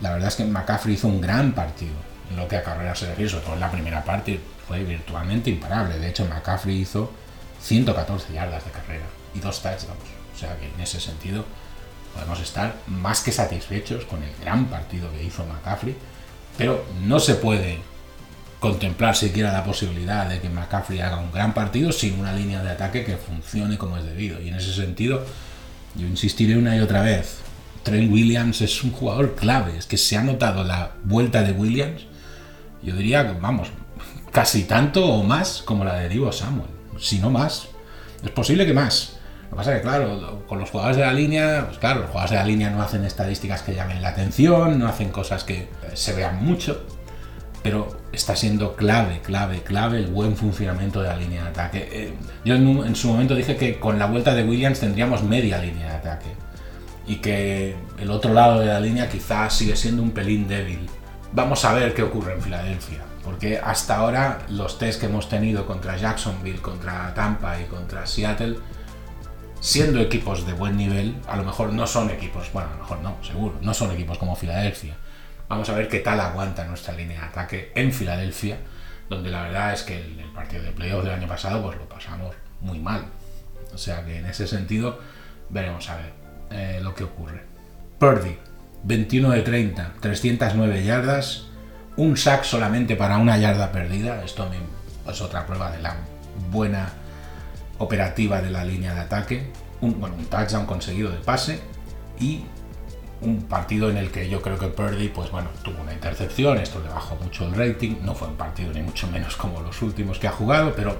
La 0.00 0.12
verdad 0.12 0.28
es 0.28 0.36
que 0.36 0.44
McCaffrey 0.44 0.94
hizo 0.94 1.08
un 1.08 1.20
gran 1.20 1.52
partido 1.52 1.94
en 2.30 2.36
lo 2.36 2.48
que 2.48 2.56
a 2.56 2.62
carrera 2.62 2.94
se 2.94 3.06
refiere, 3.06 3.30
sobre 3.30 3.44
todo 3.44 3.54
en 3.54 3.60
la 3.60 3.70
primera 3.70 4.04
parte 4.04 4.40
fue 4.66 4.84
virtualmente 4.84 5.50
imparable. 5.50 5.98
De 5.98 6.08
hecho, 6.08 6.24
McCaffrey 6.26 6.80
hizo 6.80 7.12
114 7.60 8.32
yardas 8.32 8.64
de 8.64 8.70
carrera 8.70 9.04
y 9.34 9.40
dos 9.40 9.62
touchdowns. 9.62 9.98
O 10.34 10.38
sea 10.38 10.56
que 10.58 10.68
en 10.68 10.80
ese 10.80 11.00
sentido 11.00 11.44
podemos 12.14 12.40
estar 12.40 12.74
más 12.86 13.20
que 13.20 13.32
satisfechos 13.32 14.04
con 14.04 14.22
el 14.22 14.34
gran 14.40 14.66
partido 14.66 15.10
que 15.12 15.22
hizo 15.22 15.44
McCaffrey 15.44 15.96
pero 16.58 16.84
no 17.04 17.20
se 17.20 17.34
puede 17.34 17.78
contemplar 18.60 19.16
siquiera 19.16 19.52
la 19.52 19.64
posibilidad 19.64 20.28
de 20.28 20.40
que 20.40 20.48
McCaffrey 20.48 21.00
haga 21.00 21.18
un 21.18 21.32
gran 21.32 21.52
partido 21.52 21.90
sin 21.90 22.20
una 22.20 22.32
línea 22.32 22.62
de 22.62 22.70
ataque 22.70 23.04
que 23.04 23.16
funcione 23.16 23.76
como 23.76 23.96
es 23.96 24.04
debido. 24.04 24.40
Y 24.40 24.48
en 24.48 24.54
ese 24.54 24.72
sentido, 24.72 25.24
yo 25.96 26.06
insistiré 26.06 26.56
una 26.56 26.76
y 26.76 26.80
otra 26.80 27.02
vez, 27.02 27.38
Trent 27.82 28.12
Williams 28.12 28.60
es 28.60 28.84
un 28.84 28.92
jugador 28.92 29.34
clave, 29.34 29.76
es 29.76 29.86
que 29.86 29.96
se 29.96 30.16
ha 30.16 30.22
notado 30.22 30.62
la 30.62 30.92
vuelta 31.02 31.42
de 31.42 31.52
Williams, 31.52 32.02
yo 32.82 32.94
diría 32.94 33.36
vamos, 33.40 33.68
casi 34.30 34.64
tanto 34.64 35.04
o 35.06 35.24
más 35.24 35.62
como 35.62 35.84
la 35.84 35.94
de 35.94 36.08
Divo 36.08 36.30
Samuel, 36.32 36.70
si 36.98 37.18
no 37.18 37.30
más. 37.30 37.68
Es 38.24 38.30
posible 38.30 38.64
que 38.64 38.72
más. 38.72 39.16
Lo 39.52 39.56
que 39.56 39.60
pasa 39.64 39.72
es 39.72 39.82
que, 39.82 39.82
claro, 39.82 40.42
con 40.48 40.60
los 40.60 40.70
jugadores 40.70 40.96
de 40.96 41.02
la 41.02 41.12
línea, 41.12 41.64
pues 41.66 41.76
claro, 41.76 42.00
los 42.00 42.08
jugadores 42.08 42.30
de 42.30 42.36
la 42.38 42.44
línea 42.44 42.70
no 42.70 42.80
hacen 42.80 43.04
estadísticas 43.04 43.60
que 43.60 43.74
llamen 43.74 44.00
la 44.00 44.08
atención, 44.08 44.78
no 44.78 44.88
hacen 44.88 45.10
cosas 45.10 45.44
que 45.44 45.68
se 45.92 46.14
vean 46.14 46.42
mucho, 46.42 46.86
pero 47.62 48.00
está 48.12 48.34
siendo 48.34 48.76
clave, 48.76 49.20
clave, 49.20 49.60
clave 49.60 49.98
el 49.98 50.06
buen 50.06 50.38
funcionamiento 50.38 51.02
de 51.02 51.08
la 51.08 51.16
línea 51.16 51.42
de 51.42 51.48
ataque. 51.50 51.88
Eh, 51.92 52.14
yo 52.46 52.54
en, 52.54 52.96
su 52.96 53.08
momento 53.08 53.34
dije 53.34 53.56
que 53.56 53.78
con 53.78 53.98
la 53.98 54.06
vuelta 54.06 54.34
de 54.34 54.42
Williams 54.42 54.80
tendríamos 54.80 55.22
media 55.22 55.58
línea 55.58 55.90
de 55.90 55.96
ataque 55.96 56.30
y 57.06 57.16
que 57.16 57.76
el 57.98 58.10
otro 58.10 58.32
lado 58.32 58.58
de 58.58 58.68
la 58.68 58.80
línea 58.80 59.10
quizás 59.10 59.52
sigue 59.52 59.76
siendo 59.76 60.02
un 60.02 60.12
pelín 60.12 60.48
débil. 60.48 60.88
Vamos 61.34 61.66
a 61.66 61.74
ver 61.74 61.92
qué 61.92 62.02
ocurre 62.02 62.32
en 62.32 62.40
Filadelfia, 62.40 63.00
porque 63.22 63.58
hasta 63.58 63.96
ahora 63.96 64.38
los 64.48 64.78
test 64.78 64.98
que 64.98 65.08
hemos 65.08 65.28
tenido 65.28 65.66
contra 65.66 65.98
Jacksonville, 65.98 66.62
contra 66.62 67.12
Tampa 67.12 67.60
y 67.60 67.64
contra 67.64 68.06
Seattle, 68.06 68.56
siendo 69.62 70.00
equipos 70.00 70.44
de 70.44 70.52
buen 70.54 70.76
nivel, 70.76 71.14
a 71.28 71.36
lo 71.36 71.44
mejor 71.44 71.72
no 71.72 71.86
son 71.86 72.10
equipos, 72.10 72.52
bueno, 72.52 72.68
a 72.68 72.72
lo 72.72 72.78
mejor 72.80 72.98
no, 72.98 73.16
seguro, 73.22 73.58
no 73.62 73.72
son 73.72 73.92
equipos 73.92 74.18
como 74.18 74.34
Filadelfia. 74.34 74.96
Vamos 75.48 75.68
a 75.68 75.74
ver 75.74 75.88
qué 75.88 76.00
tal 76.00 76.18
aguanta 76.18 76.64
nuestra 76.64 76.94
línea 76.94 77.20
de 77.20 77.26
ataque 77.26 77.72
en 77.76 77.92
Filadelfia, 77.92 78.58
donde 79.08 79.30
la 79.30 79.44
verdad 79.44 79.72
es 79.72 79.84
que 79.84 79.96
el, 79.98 80.20
partido 80.34 80.64
de 80.64 80.72
playoff 80.72 81.04
del 81.04 81.14
año 81.14 81.28
pasado 81.28 81.62
pues 81.62 81.78
lo 81.78 81.88
pasamos 81.88 82.34
muy 82.60 82.80
mal. 82.80 83.04
O 83.72 83.78
sea 83.78 84.04
que 84.04 84.18
en 84.18 84.26
ese 84.26 84.48
sentido 84.48 84.98
veremos 85.48 85.88
a 85.88 85.96
ver 85.96 86.12
eh, 86.50 86.80
lo 86.82 86.92
que 86.96 87.04
ocurre. 87.04 87.44
Purdy, 88.00 88.36
21 88.82 89.30
de 89.30 89.42
30, 89.42 89.92
309 90.00 90.84
yardas, 90.84 91.46
un 91.96 92.16
sack 92.16 92.42
solamente 92.42 92.96
para 92.96 93.18
una 93.18 93.38
yarda 93.38 93.70
perdida. 93.70 94.24
Esto 94.24 94.50
es 95.08 95.20
otra 95.20 95.46
prueba 95.46 95.70
de 95.70 95.82
la 95.82 95.94
buena 96.50 96.92
operativa 97.82 98.40
de 98.40 98.50
la 98.50 98.64
línea 98.64 98.94
de 98.94 99.00
ataque, 99.00 99.42
un, 99.80 100.00
bueno, 100.00 100.14
un 100.16 100.26
touchdown 100.26 100.66
conseguido 100.66 101.10
de 101.10 101.18
pase 101.18 101.60
y 102.20 102.44
un 103.20 103.42
partido 103.42 103.90
en 103.90 103.96
el 103.96 104.10
que 104.10 104.28
yo 104.28 104.40
creo 104.40 104.58
que 104.58 104.68
Purdy, 104.68 105.08
pues 105.08 105.30
bueno, 105.30 105.48
tuvo 105.64 105.82
una 105.82 105.92
intercepción, 105.92 106.58
esto 106.58 106.80
le 106.80 106.88
bajó 106.88 107.16
mucho 107.16 107.46
el 107.46 107.54
rating, 107.54 107.96
no 108.02 108.14
fue 108.14 108.28
un 108.28 108.36
partido 108.36 108.72
ni 108.72 108.82
mucho 108.82 109.08
menos 109.08 109.36
como 109.36 109.60
los 109.60 109.82
últimos 109.82 110.18
que 110.18 110.28
ha 110.28 110.32
jugado, 110.32 110.72
pero, 110.74 110.96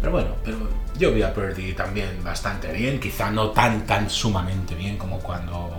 pero 0.00 0.12
bueno, 0.12 0.30
pero 0.44 0.58
yo 0.98 1.12
vi 1.12 1.22
a 1.22 1.32
Purdy 1.32 1.72
también 1.74 2.22
bastante 2.24 2.72
bien, 2.72 2.98
quizá 2.98 3.30
no 3.30 3.50
tan, 3.50 3.86
tan 3.86 4.10
sumamente 4.10 4.74
bien 4.74 4.96
como 4.96 5.20
cuando 5.20 5.70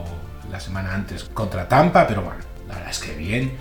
la 0.50 0.60
semana 0.60 0.94
antes 0.94 1.26
contra 1.26 1.68
Tampa, 1.68 2.08
pero 2.08 2.22
bueno, 2.22 2.40
la 2.68 2.76
verdad 2.76 2.92
es 2.92 3.00
que 3.00 3.16
bien 3.16 3.52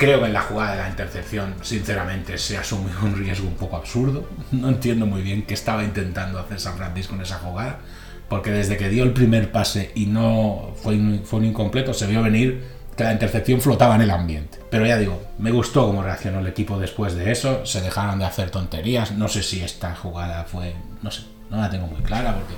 Creo 0.00 0.18
que 0.20 0.28
en 0.28 0.32
la 0.32 0.40
jugada 0.40 0.76
de 0.76 0.78
la 0.78 0.88
intercepción, 0.88 1.56
sinceramente, 1.60 2.38
se 2.38 2.56
asumió 2.56 2.90
un 3.02 3.18
riesgo 3.18 3.46
un 3.46 3.56
poco 3.56 3.76
absurdo. 3.76 4.26
No 4.50 4.70
entiendo 4.70 5.04
muy 5.04 5.20
bien 5.20 5.42
qué 5.42 5.52
estaba 5.52 5.84
intentando 5.84 6.38
hacer 6.38 6.58
San 6.58 6.78
Francisco 6.78 7.16
en 7.16 7.20
esa 7.20 7.36
jugada, 7.36 7.80
porque 8.26 8.50
desde 8.50 8.78
que 8.78 8.88
dio 8.88 9.04
el 9.04 9.12
primer 9.12 9.52
pase 9.52 9.92
y 9.94 10.06
no 10.06 10.72
fue, 10.76 10.98
fue 11.24 11.40
un 11.40 11.44
incompleto, 11.44 11.92
se 11.92 12.06
vio 12.06 12.22
venir 12.22 12.64
que 12.96 13.04
la 13.04 13.12
intercepción 13.12 13.60
flotaba 13.60 13.94
en 13.96 14.00
el 14.00 14.10
ambiente. 14.10 14.58
Pero 14.70 14.86
ya 14.86 14.96
digo, 14.96 15.22
me 15.38 15.50
gustó 15.50 15.86
cómo 15.88 16.02
reaccionó 16.02 16.38
el 16.38 16.46
equipo 16.46 16.78
después 16.78 17.14
de 17.14 17.30
eso, 17.30 17.66
se 17.66 17.82
dejaron 17.82 18.20
de 18.20 18.24
hacer 18.24 18.48
tonterías, 18.48 19.12
no 19.12 19.28
sé 19.28 19.42
si 19.42 19.60
esta 19.62 19.94
jugada 19.94 20.44
fue, 20.44 20.76
no 21.02 21.10
sé, 21.10 21.24
no 21.50 21.58
la 21.58 21.68
tengo 21.68 21.86
muy 21.86 22.00
clara 22.00 22.36
porque 22.36 22.54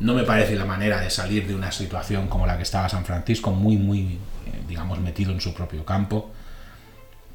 no 0.00 0.14
me 0.14 0.24
parece 0.24 0.56
la 0.56 0.64
manera 0.64 1.00
de 1.00 1.10
salir 1.10 1.46
de 1.46 1.54
una 1.54 1.70
situación 1.70 2.26
como 2.26 2.44
la 2.44 2.56
que 2.56 2.64
estaba 2.64 2.88
San 2.88 3.04
Francisco, 3.04 3.52
muy, 3.52 3.76
muy, 3.76 4.18
eh, 4.46 4.62
digamos, 4.66 4.98
metido 4.98 5.30
en 5.30 5.40
su 5.40 5.54
propio 5.54 5.84
campo. 5.84 6.32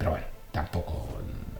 Pero 0.02 0.12
bueno, 0.12 0.26
tampoco. 0.52 1.08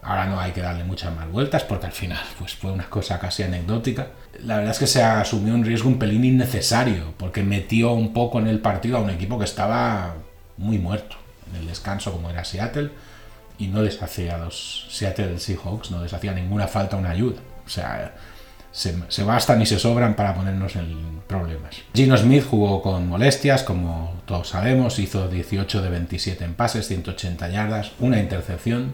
Ahora 0.02 0.26
no 0.26 0.40
hay 0.40 0.50
que 0.50 0.60
darle 0.60 0.82
muchas 0.82 1.14
más 1.14 1.30
vueltas 1.30 1.62
porque 1.62 1.86
al 1.86 1.92
final 1.92 2.18
pues 2.40 2.56
fue 2.56 2.72
una 2.72 2.90
cosa 2.90 3.20
casi 3.20 3.44
anecdótica. 3.44 4.08
La 4.40 4.56
verdad 4.56 4.72
es 4.72 4.80
que 4.80 4.88
se 4.88 5.00
asumió 5.00 5.54
un 5.54 5.64
riesgo 5.64 5.88
un 5.88 6.00
pelín 6.00 6.24
innecesario 6.24 7.14
porque 7.18 7.44
metió 7.44 7.92
un 7.92 8.12
poco 8.12 8.40
en 8.40 8.48
el 8.48 8.58
partido 8.58 8.96
a 8.96 9.00
un 9.00 9.10
equipo 9.10 9.38
que 9.38 9.44
estaba 9.44 10.16
muy 10.56 10.78
muerto 10.78 11.14
en 11.48 11.60
el 11.60 11.68
descanso 11.68 12.10
como 12.10 12.30
era 12.30 12.44
Seattle 12.44 12.90
y 13.58 13.68
no 13.68 13.80
les 13.80 14.02
hacía 14.02 14.34
a 14.34 14.38
los 14.38 14.88
Seattle 14.90 15.38
Seahawks, 15.38 15.92
no 15.92 16.02
les 16.02 16.12
hacía 16.12 16.32
ninguna 16.32 16.66
falta 16.66 16.96
una 16.96 17.10
ayuda. 17.10 17.38
O 17.64 17.68
sea, 17.68 18.12
se, 18.72 19.22
bastan 19.22 19.60
y 19.60 19.66
se 19.66 19.78
sobran 19.78 20.16
para 20.16 20.34
ponernos 20.34 20.74
en 20.76 21.20
problemas. 21.28 21.76
Gino 21.94 22.16
Smith 22.16 22.44
jugó 22.48 22.82
con 22.82 23.06
molestias, 23.06 23.62
como 23.62 24.14
todos 24.24 24.48
sabemos, 24.48 24.98
hizo 24.98 25.28
18 25.28 25.82
de 25.82 25.90
27 25.90 26.44
en 26.44 26.54
pases, 26.54 26.88
180 26.88 27.48
yardas, 27.50 27.92
una 28.00 28.18
intercepción 28.18 28.92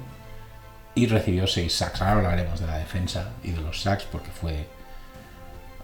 y 0.94 1.06
recibió 1.06 1.46
6 1.46 1.72
sacks. 1.72 2.02
Ahora 2.02 2.16
hablaremos 2.16 2.60
de 2.60 2.66
la 2.66 2.78
defensa 2.78 3.30
y 3.44 3.52
de 3.52 3.60
los 3.60 3.80
sacks 3.80 4.04
porque 4.04 4.30
fue 4.30 4.66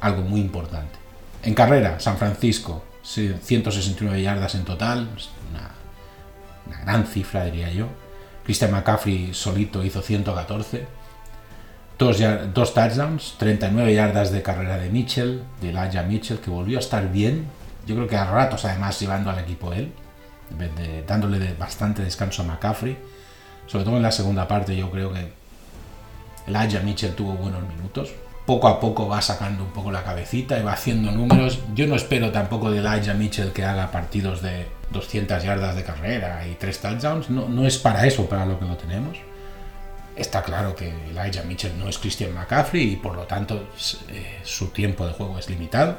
algo 0.01 0.23
muy 0.23 0.41
importante. 0.41 0.99
En 1.45 1.55
carrera, 1.55 2.01
San 2.01 2.19
Francisco, 2.19 2.85
169 3.03 4.23
yardas 4.23 4.57
en 4.57 4.65
total, 4.65 5.09
una, 5.51 5.71
una 6.67 6.81
gran 6.85 7.07
cifra 7.07 7.45
diría 7.45 7.71
yo. 7.71 7.87
Christian 8.45 8.73
McCaffrey 8.73 9.33
solito 9.33 9.85
hizo 9.85 10.03
114 10.03 11.04
Dos, 11.99 12.19
dos, 12.53 12.75
touchdowns, 12.75 13.37
39 13.39 13.95
yardas 13.95 14.33
de 14.33 14.43
carrera 14.43 14.79
de 14.79 14.91
Mitchell, 14.91 15.43
de 15.61 15.71
Elijah 15.71 16.03
Mitchell, 16.03 16.39
que 16.39 16.51
volvió 16.51 16.79
a 16.79 16.81
estar 16.81 17.11
bien. 17.13 17.47
Yo 17.87 17.95
creo 17.95 18.09
que 18.09 18.17
a 18.17 18.25
ratos, 18.25 18.65
además, 18.65 18.99
llevando 18.99 19.31
al 19.31 19.39
equipo 19.39 19.73
él, 19.73 19.93
dándole 21.07 21.55
bastante 21.55 22.03
descanso 22.03 22.43
a 22.43 22.47
McCaffrey. 22.47 22.97
Sobre 23.67 23.85
todo 23.85 23.97
en 23.97 24.03
la 24.03 24.11
segunda 24.11 24.49
parte, 24.49 24.77
yo 24.77 24.91
creo 24.91 25.13
que 25.13 25.33
Elijah 26.47 26.81
Mitchell 26.81 27.15
tuvo 27.15 27.35
buenos 27.35 27.63
minutos. 27.69 28.13
Poco 28.45 28.69
a 28.69 28.79
poco 28.81 29.09
va 29.09 29.23
sacando 29.23 29.65
un 29.65 29.71
poco 29.71 29.91
la 29.91 30.03
cabecita 30.03 30.59
y 30.59 30.63
va 30.63 30.73
haciendo 30.73 31.11
números. 31.13 31.61
Yo 31.75 31.87
no 31.87 31.95
espero 31.95 32.31
tampoco 32.31 32.71
de 32.71 32.79
Elijah 32.81 33.15
Mitchell 33.15 33.53
que 33.53 33.65
haga 33.65 33.91
partidos 33.91 34.43
de 34.43 34.67
200 34.91 35.43
yardas 35.43 35.77
de 35.77 35.85
carrera 35.85 36.47
y 36.47 36.55
3 36.57 36.81
touchdowns. 36.81 37.31
No, 37.31 37.49
no 37.49 37.67
es 37.67 37.79
para 37.79 38.05
eso, 38.07 38.29
para 38.29 38.45
lo 38.45 38.59
que 38.59 38.67
lo 38.67 38.77
tenemos. 38.77 39.17
Está 40.17 40.43
claro 40.43 40.77
que 40.77 40.93
Elijah 41.11 41.43
Mitchell 41.43 41.77
no 41.79 41.89
es 41.89 41.99
Christian 41.99 42.35
McCaffrey 42.35 42.93
y 42.93 42.97
por 42.97 43.17
lo 43.17 43.23
tanto 43.25 43.69
eh, 44.11 44.41
su 44.45 44.69
tiempo 44.69 45.07
de 45.07 45.13
juego 45.13 45.39
es 45.39 45.51
limitado. 45.51 45.99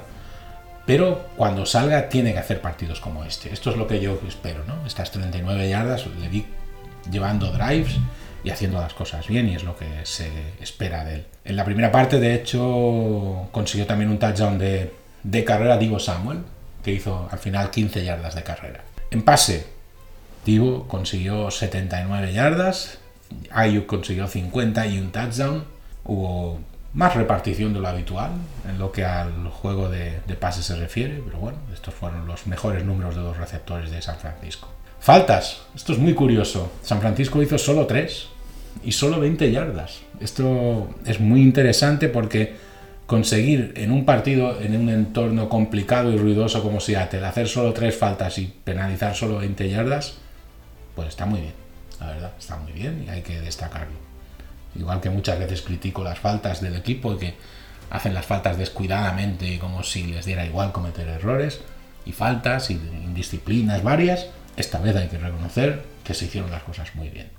Pero 0.85 1.29
cuando 1.35 1.65
salga 1.65 2.09
tiene 2.09 2.31
que 2.31 2.39
hacer 2.39 2.61
partidos 2.61 3.01
como 3.01 3.25
este. 3.25 3.51
Esto 3.51 3.71
es 3.71 3.77
lo 3.77 3.87
que 3.87 3.99
yo 3.99 4.19
espero, 4.27 4.63
¿no? 4.65 4.85
Estas 4.85 5.11
39 5.11 5.67
yardas 5.67 6.05
le 6.19 6.29
vi 6.29 6.45
llevando 7.09 7.51
drives 7.51 7.97
y 8.43 8.51
haciendo 8.51 8.79
las 8.79 8.93
cosas 8.93 9.27
bien 9.27 9.49
y 9.49 9.55
es 9.55 9.63
lo 9.63 9.75
que 9.75 9.87
se 10.03 10.29
espera 10.61 11.03
de 11.03 11.15
él. 11.15 11.25
En 11.43 11.55
la 11.55 11.65
primera 11.65 11.91
parte, 11.91 12.19
de 12.19 12.35
hecho, 12.35 13.49
consiguió 13.51 13.87
también 13.87 14.11
un 14.11 14.19
touchdown 14.19 14.59
de, 14.59 14.93
de 15.23 15.43
carrera 15.43 15.77
Divo 15.77 15.99
Samuel, 15.99 16.39
que 16.83 16.91
hizo 16.91 17.27
al 17.31 17.39
final 17.39 17.71
15 17.71 18.05
yardas 18.05 18.35
de 18.35 18.43
carrera. 18.43 18.83
En 19.09 19.23
pase, 19.23 19.65
Divo 20.45 20.87
consiguió 20.87 21.49
79 21.49 22.33
yardas, 22.33 22.99
Ayuk 23.51 23.85
consiguió 23.85 24.27
50 24.27 24.87
y 24.87 24.99
un 24.99 25.11
touchdown. 25.11 25.63
Hubo 26.03 26.59
más 26.93 27.15
repartición 27.15 27.73
de 27.73 27.79
lo 27.79 27.87
habitual 27.87 28.31
en 28.69 28.79
lo 28.79 28.91
que 28.91 29.03
al 29.03 29.49
juego 29.49 29.89
de, 29.89 30.19
de 30.25 30.35
pase 30.35 30.63
se 30.63 30.75
refiere, 30.75 31.21
pero 31.25 31.39
bueno, 31.39 31.57
estos 31.73 31.93
fueron 31.93 32.25
los 32.27 32.47
mejores 32.47 32.85
números 32.85 33.15
de 33.15 33.21
los 33.21 33.37
receptores 33.37 33.91
de 33.91 34.01
San 34.01 34.17
Francisco. 34.17 34.69
Faltas, 34.99 35.61
esto 35.75 35.93
es 35.93 35.99
muy 35.99 36.13
curioso. 36.13 36.71
San 36.81 36.99
Francisco 37.01 37.41
hizo 37.41 37.57
solo 37.57 37.85
3 37.85 38.27
y 38.83 38.91
solo 38.91 39.19
20 39.19 39.51
yardas. 39.51 39.99
Esto 40.19 40.89
es 41.05 41.19
muy 41.19 41.41
interesante 41.41 42.09
porque 42.09 42.55
conseguir 43.05 43.73
en 43.75 43.91
un 43.91 44.05
partido, 44.05 44.59
en 44.59 44.75
un 44.75 44.89
entorno 44.89 45.47
complicado 45.49 46.11
y 46.11 46.17
ruidoso 46.17 46.63
como 46.63 46.79
Seattle, 46.79 47.25
hacer 47.25 47.47
solo 47.47 47.73
3 47.73 47.95
faltas 47.95 48.37
y 48.39 48.51
penalizar 48.63 49.15
solo 49.15 49.37
20 49.37 49.69
yardas, 49.69 50.15
pues 50.95 51.09
está 51.09 51.25
muy 51.25 51.41
bien. 51.41 51.64
La 51.99 52.07
verdad, 52.07 52.33
está 52.37 52.57
muy 52.57 52.71
bien 52.71 53.05
y 53.07 53.09
hay 53.09 53.21
que 53.21 53.39
destacarlo. 53.41 53.97
Igual 54.75 55.01
que 55.01 55.09
muchas 55.09 55.39
veces 55.39 55.61
critico 55.61 56.03
las 56.03 56.19
faltas 56.19 56.61
del 56.61 56.75
equipo 56.75 57.17
que 57.17 57.35
hacen 57.89 58.13
las 58.13 58.25
faltas 58.25 58.57
descuidadamente 58.57 59.47
y 59.47 59.57
como 59.57 59.83
si 59.83 60.03
les 60.03 60.25
diera 60.25 60.45
igual 60.45 60.71
cometer 60.71 61.07
errores 61.07 61.61
y 62.05 62.11
faltas 62.11 62.69
y 62.69 62.73
indisciplinas 62.73 63.83
varias, 63.83 64.27
esta 64.57 64.79
vez 64.79 64.95
hay 64.95 65.07
que 65.07 65.17
reconocer 65.17 65.83
que 66.03 66.13
se 66.13 66.25
hicieron 66.25 66.51
las 66.51 66.63
cosas 66.63 66.93
muy 66.95 67.09
bien. 67.09 67.29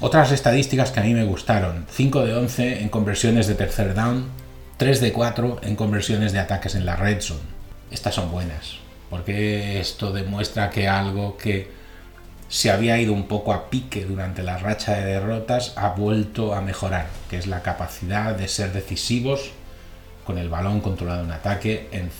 Otras 0.00 0.32
estadísticas 0.32 0.90
que 0.90 1.00
a 1.00 1.04
mí 1.04 1.14
me 1.14 1.24
gustaron, 1.24 1.86
5 1.90 2.24
de 2.26 2.34
11 2.34 2.82
en 2.82 2.88
conversiones 2.88 3.46
de 3.46 3.54
tercer 3.54 3.94
down, 3.94 4.26
3 4.76 5.00
de 5.00 5.12
4 5.12 5.60
en 5.62 5.76
conversiones 5.76 6.32
de 6.32 6.40
ataques 6.40 6.74
en 6.74 6.84
la 6.86 6.96
red 6.96 7.20
zone. 7.20 7.40
Estas 7.90 8.14
son 8.16 8.32
buenas, 8.32 8.78
porque 9.10 9.80
esto 9.80 10.12
demuestra 10.12 10.70
que 10.70 10.88
algo 10.88 11.36
que 11.36 11.70
se 12.52 12.70
había 12.70 13.00
ido 13.00 13.14
un 13.14 13.28
poco 13.28 13.54
a 13.54 13.70
pique 13.70 14.04
durante 14.04 14.42
la 14.42 14.58
racha 14.58 14.92
de 14.92 15.06
derrotas, 15.06 15.72
ha 15.74 15.88
vuelto 15.88 16.54
a 16.54 16.60
mejorar, 16.60 17.06
que 17.30 17.38
es 17.38 17.46
la 17.46 17.62
capacidad 17.62 18.36
de 18.36 18.46
ser 18.46 18.74
decisivos 18.74 19.52
con 20.26 20.36
el 20.36 20.50
balón 20.50 20.82
controlado 20.82 21.24
en 21.24 21.32
ataque 21.32 21.88
en, 21.92 22.10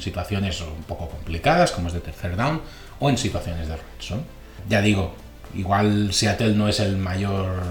situaciones 0.00 0.62
un 0.62 0.82
poco 0.84 1.10
complicadas, 1.10 1.72
como 1.72 1.88
es 1.88 1.94
de 1.94 2.00
tercer 2.00 2.36
down, 2.36 2.62
o 3.00 3.10
en 3.10 3.18
situaciones 3.18 3.68
de 3.68 3.76
red. 3.76 3.82
Ya 4.66 4.80
digo, 4.80 5.14
igual 5.54 6.14
Seattle 6.14 6.54
no 6.54 6.68
es 6.68 6.80
el 6.80 6.96
mayor 6.96 7.62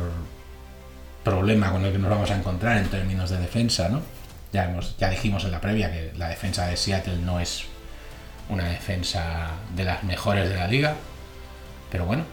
problema 1.23 1.71
con 1.71 1.83
el 1.85 1.91
que 1.91 1.97
nos 1.97 2.11
vamos 2.11 2.29
a 2.29 2.37
encontrar 2.37 2.77
en 2.77 2.87
términos 2.87 3.31
de 3.31 3.39
defensa, 3.39 3.89
¿no? 3.89 4.03
Ya 4.53 5.09
dijimos 5.09 5.43
en 5.45 5.51
la 5.51 5.59
previa 5.59 5.91
que 5.91 6.11
la 6.15 6.29
defensa 6.29 6.67
de 6.67 6.77
Seattle 6.77 7.17
no 7.17 7.39
es 7.39 7.63
una 8.47 8.65
defensa 8.65 9.47
de 9.75 9.85
las 9.85 10.03
mejores 10.03 10.49
de 10.49 10.55
la 10.55 10.67
liga, 10.67 10.95
pero 11.91 12.05
bueno, 12.05 12.23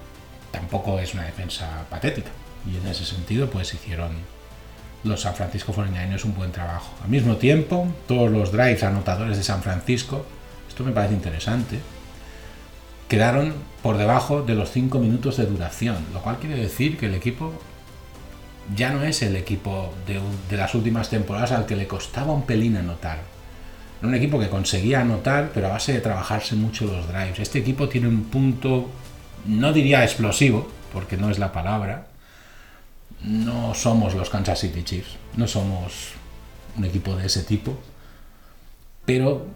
tampoco 0.51 0.99
es 0.99 1.13
una 1.15 1.25
defensa 1.25 1.85
patética. 1.91 2.31
Y 2.71 2.77
en 2.77 2.87
ese 2.87 3.05
sentido, 3.05 3.51
pues 3.51 3.75
hicieron 3.75 4.13
los 5.05 5.21
San 5.23 5.35
Francisco 5.35 5.73
49ers 5.73 6.25
un 6.25 6.35
buen 6.35 6.53
trabajo. 6.53 6.95
Al 7.03 7.09
mismo 7.09 7.37
tiempo, 7.37 7.89
todos 8.07 8.31
los 8.31 8.53
drives 8.53 8.83
anotadores 8.83 9.37
de 9.37 9.43
San 9.43 9.63
Francisco, 9.63 10.25
esto 10.69 10.85
me 10.85 10.93
parece 10.93 11.15
interesante, 11.15 11.79
quedaron 13.09 13.55
por 13.83 13.97
debajo 13.97 14.43
de 14.43 14.55
los 14.55 14.71
5 14.71 14.99
minutos 14.99 15.37
de 15.37 15.47
duración, 15.47 15.97
lo 16.13 16.21
cual 16.21 16.39
quiere 16.39 16.57
decir 16.57 16.99
que 16.99 17.07
el 17.07 17.15
equipo 17.15 17.53
ya 18.77 18.93
no 18.93 19.03
es 19.03 19.23
el 19.23 19.37
equipo 19.37 19.95
de, 20.07 20.21
de, 20.51 20.57
las 20.57 20.75
últimas 20.75 21.09
temporadas 21.09 21.53
al 21.53 21.65
que 21.65 21.75
le 21.75 21.87
costaba 21.87 22.33
un 22.33 22.45
pelín 22.45 22.77
anotar. 22.77 23.21
Era 24.01 24.09
un 24.09 24.15
equipo 24.15 24.39
que 24.39 24.51
conseguía 24.51 25.01
anotar, 25.01 25.53
pero 25.55 25.69
a 25.69 25.71
base 25.71 25.95
de 25.95 26.01
trabajarse 26.01 26.55
mucho 26.55 26.85
los 26.85 27.09
drives. 27.09 27.39
Este 27.39 27.61
equipo 27.61 27.89
tiene 27.89 28.09
un 28.09 28.25
punto 28.25 28.91
no 29.47 29.73
diría 29.73 30.05
explosivo, 30.05 30.69
porque 30.93 31.17
no 31.17 31.31
es 31.31 31.39
la 31.39 31.53
palabra. 31.53 32.07
No 33.23 33.75
somos 33.75 34.15
los 34.15 34.31
Kansas 34.31 34.61
City 34.61 34.83
Chiefs, 34.85 35.17
no 35.37 35.49
somos 35.49 36.13
un 36.77 36.85
equipo 36.85 37.17
de 37.17 37.27
ese 37.27 37.43
tipo, 37.43 37.77
pero 39.05 39.47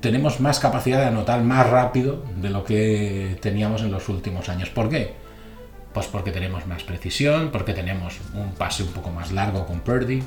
tenemos 0.00 0.40
más 0.40 0.58
capacidad 0.58 0.98
de 0.98 1.06
anotar 1.06 1.42
más 1.42 1.68
rápido 1.68 2.24
de 2.40 2.50
lo 2.50 2.64
que 2.64 3.38
teníamos 3.40 3.82
en 3.82 3.92
los 3.92 4.08
últimos 4.08 4.48
años. 4.48 4.70
¿Por 4.70 4.88
qué? 4.88 5.14
Pues 5.92 6.06
porque 6.06 6.32
tenemos 6.32 6.66
más 6.66 6.82
precisión, 6.82 7.50
porque 7.52 7.74
tenemos 7.74 8.18
un 8.34 8.52
pase 8.52 8.82
un 8.82 8.90
poco 8.90 9.10
más 9.10 9.30
largo 9.30 9.66
con 9.66 9.80
Purdy, 9.80 10.22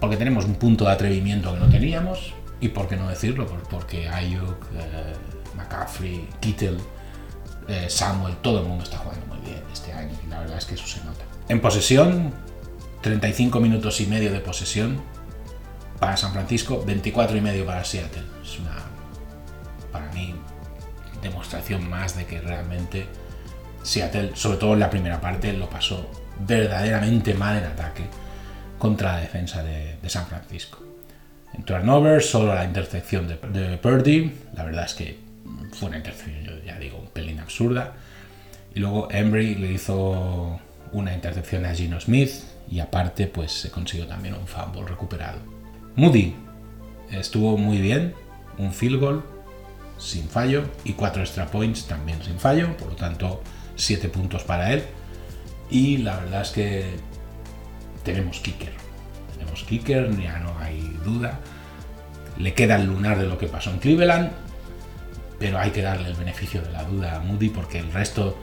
porque 0.00 0.16
tenemos 0.16 0.44
un 0.44 0.56
punto 0.56 0.84
de 0.84 0.92
atrevimiento 0.92 1.52
que 1.54 1.60
no 1.60 1.68
teníamos, 1.68 2.34
y 2.60 2.68
por 2.68 2.88
qué 2.88 2.96
no 2.96 3.08
decirlo, 3.08 3.46
porque 3.70 4.08
Ayuk, 4.08 4.64
eh, 4.74 5.14
McCaffrey, 5.58 6.28
Kittel, 6.40 6.78
eh, 7.68 7.86
Samuel, 7.90 8.36
todo 8.36 8.60
el 8.60 8.66
mundo 8.66 8.84
está 8.84 8.96
jugando 8.96 9.26
muy 9.26 9.38
bien 9.40 9.62
este 9.70 9.92
año 9.92 10.16
y 10.26 10.30
la 10.30 10.40
verdad 10.40 10.56
es 10.56 10.64
que 10.64 10.74
eso 10.74 10.86
se 10.86 11.04
nota. 11.04 11.24
En 11.48 11.60
posesión, 11.60 12.32
35 13.02 13.60
minutos 13.60 14.00
y 14.00 14.06
medio 14.06 14.32
de 14.32 14.40
posesión 14.40 15.00
para 16.00 16.16
San 16.16 16.32
Francisco, 16.32 16.82
24 16.86 17.36
y 17.36 17.40
medio 17.42 17.66
para 17.66 17.84
Seattle. 17.84 18.22
Es 18.42 18.58
una, 18.58 18.74
para 19.92 20.10
mí, 20.12 20.34
demostración 21.22 21.88
más 21.90 22.16
de 22.16 22.24
que 22.24 22.40
realmente 22.40 23.06
Seattle, 23.82 24.32
sobre 24.34 24.56
todo 24.56 24.72
en 24.72 24.80
la 24.80 24.88
primera 24.88 25.20
parte, 25.20 25.52
lo 25.52 25.68
pasó 25.68 26.10
verdaderamente 26.40 27.34
mal 27.34 27.58
en 27.58 27.64
ataque 27.64 28.04
contra 28.78 29.12
la 29.12 29.20
defensa 29.20 29.62
de, 29.62 29.98
de 30.00 30.08
San 30.08 30.26
Francisco. 30.26 30.78
En 31.52 31.64
turnover, 31.64 32.22
solo 32.22 32.54
la 32.54 32.64
intercepción 32.64 33.28
de, 33.28 33.36
de 33.36 33.76
Purdy, 33.76 34.32
la 34.54 34.64
verdad 34.64 34.84
es 34.84 34.94
que 34.94 35.27
fue 35.72 35.88
una 35.88 35.98
intercepción, 35.98 36.62
ya 36.64 36.78
digo, 36.78 36.98
un 36.98 37.08
pelín 37.08 37.40
absurda. 37.40 37.94
Y 38.74 38.80
luego 38.80 39.08
Embry 39.10 39.54
le 39.54 39.72
hizo 39.72 40.60
una 40.92 41.14
intercepción 41.14 41.64
a 41.66 41.74
Gino 41.74 42.00
Smith 42.00 42.30
y 42.70 42.80
aparte 42.80 43.26
pues 43.26 43.52
se 43.52 43.70
consiguió 43.70 44.06
también 44.06 44.34
un 44.34 44.46
fumble 44.46 44.82
recuperado. 44.84 45.38
Moody 45.96 46.34
estuvo 47.10 47.56
muy 47.56 47.80
bien, 47.80 48.14
un 48.58 48.72
field 48.72 49.00
goal 49.00 49.22
sin 49.98 50.28
fallo 50.28 50.64
y 50.84 50.92
cuatro 50.92 51.22
extra 51.22 51.46
points 51.46 51.86
también 51.86 52.22
sin 52.22 52.38
fallo, 52.38 52.76
por 52.76 52.88
lo 52.88 52.94
tanto 52.94 53.42
siete 53.76 54.08
puntos 54.08 54.44
para 54.44 54.72
él. 54.72 54.84
Y 55.70 55.98
la 55.98 56.16
verdad 56.16 56.42
es 56.42 56.50
que 56.50 56.84
tenemos 58.04 58.40
kicker, 58.40 58.72
tenemos 59.36 59.64
kicker, 59.64 60.10
ya 60.20 60.38
no 60.38 60.56
hay 60.58 60.80
duda. 61.04 61.40
Le 62.38 62.54
queda 62.54 62.76
el 62.76 62.86
lunar 62.86 63.18
de 63.18 63.26
lo 63.26 63.36
que 63.36 63.48
pasó 63.48 63.70
en 63.70 63.78
Cleveland, 63.78 64.30
pero 65.38 65.58
hay 65.58 65.70
que 65.70 65.82
darle 65.82 66.08
el 66.08 66.14
beneficio 66.14 66.62
de 66.62 66.72
la 66.72 66.84
duda 66.84 67.16
a 67.16 67.20
Moody 67.20 67.48
porque 67.48 67.78
el 67.78 67.92
resto 67.92 68.36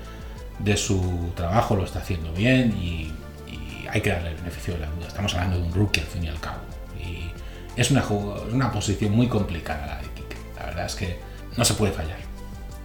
de 0.59 0.77
su 0.77 1.31
trabajo 1.35 1.75
lo 1.75 1.83
está 1.83 1.99
haciendo 1.99 2.31
bien 2.33 2.75
y, 2.77 3.11
y, 3.51 3.85
hay 3.89 4.01
que 4.01 4.09
darle 4.09 4.29
el 4.29 4.35
beneficio 4.35 4.73
de 4.73 4.81
la 4.81 4.87
duda. 4.87 5.07
Estamos 5.07 5.33
hablando 5.35 5.57
de 5.57 5.63
un 5.63 5.73
rookie 5.73 6.01
al 6.01 6.07
fin 6.07 6.23
y 6.23 6.27
al 6.27 6.39
cabo. 6.39 6.59
Y 6.99 7.31
es 7.79 7.91
una, 7.91 8.03
una 8.51 8.71
posición 8.71 9.11
muy 9.11 9.27
complicada 9.27 9.85
la 9.85 9.97
de 9.97 10.07
Kike. 10.09 10.37
La 10.57 10.65
verdad 10.65 10.85
es 10.85 10.95
que 10.95 11.19
no 11.57 11.65
se 11.65 11.73
puede 11.73 11.91
fallar. 11.91 12.17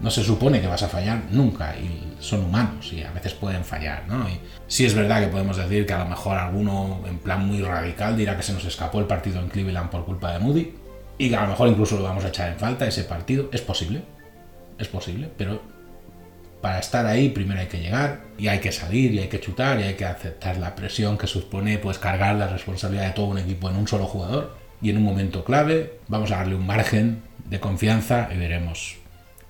No 0.00 0.10
se 0.10 0.24
supone 0.24 0.60
que 0.60 0.66
vas 0.66 0.82
a 0.82 0.88
fallar 0.88 1.24
nunca 1.30 1.76
y 1.76 2.16
son 2.20 2.44
humanos 2.44 2.90
y 2.92 3.02
a 3.02 3.10
veces 3.12 3.34
pueden 3.34 3.64
fallar, 3.64 4.04
¿no? 4.08 4.28
Y 4.28 4.40
sí 4.66 4.86
es 4.86 4.94
verdad 4.94 5.20
que 5.20 5.28
podemos 5.28 5.58
decir 5.58 5.84
que 5.84 5.92
a 5.92 5.98
lo 5.98 6.06
mejor 6.06 6.38
alguno 6.38 7.02
en 7.06 7.18
plan 7.18 7.46
muy 7.46 7.60
radical 7.60 8.16
dirá 8.16 8.34
que 8.36 8.42
se 8.42 8.54
nos 8.54 8.64
escapó 8.64 8.98
el 9.00 9.06
partido 9.06 9.40
en 9.40 9.48
Cleveland 9.48 9.90
por 9.90 10.06
culpa 10.06 10.32
de 10.32 10.38
Moody, 10.38 10.72
y 11.20 11.34
a 11.34 11.42
lo 11.42 11.48
mejor 11.48 11.68
incluso 11.68 11.98
lo 11.98 12.04
vamos 12.04 12.24
a 12.24 12.28
echar 12.28 12.50
en 12.50 12.58
falta 12.58 12.86
ese 12.86 13.04
partido. 13.04 13.50
Es 13.52 13.60
posible, 13.60 14.02
es 14.78 14.88
posible, 14.88 15.28
pero 15.36 15.60
para 16.62 16.78
estar 16.78 17.04
ahí 17.04 17.28
primero 17.28 17.60
hay 17.60 17.66
que 17.66 17.78
llegar 17.78 18.22
y 18.38 18.48
hay 18.48 18.58
que 18.58 18.72
salir 18.72 19.12
y 19.12 19.18
hay 19.18 19.28
que 19.28 19.38
chutar 19.38 19.78
y 19.80 19.82
hay 19.82 19.94
que 19.94 20.06
aceptar 20.06 20.56
la 20.56 20.74
presión 20.74 21.18
que 21.18 21.26
supone 21.26 21.76
pues 21.76 21.98
cargar 21.98 22.36
la 22.36 22.48
responsabilidad 22.48 23.08
de 23.08 23.12
todo 23.12 23.26
un 23.26 23.38
equipo 23.38 23.68
en 23.68 23.76
un 23.76 23.86
solo 23.86 24.06
jugador 24.06 24.56
y 24.80 24.88
en 24.88 24.96
un 24.96 25.02
momento 25.02 25.44
clave 25.44 25.98
vamos 26.08 26.30
a 26.32 26.36
darle 26.36 26.54
un 26.54 26.66
margen 26.66 27.22
de 27.50 27.60
confianza 27.60 28.30
y 28.32 28.38
veremos 28.38 28.96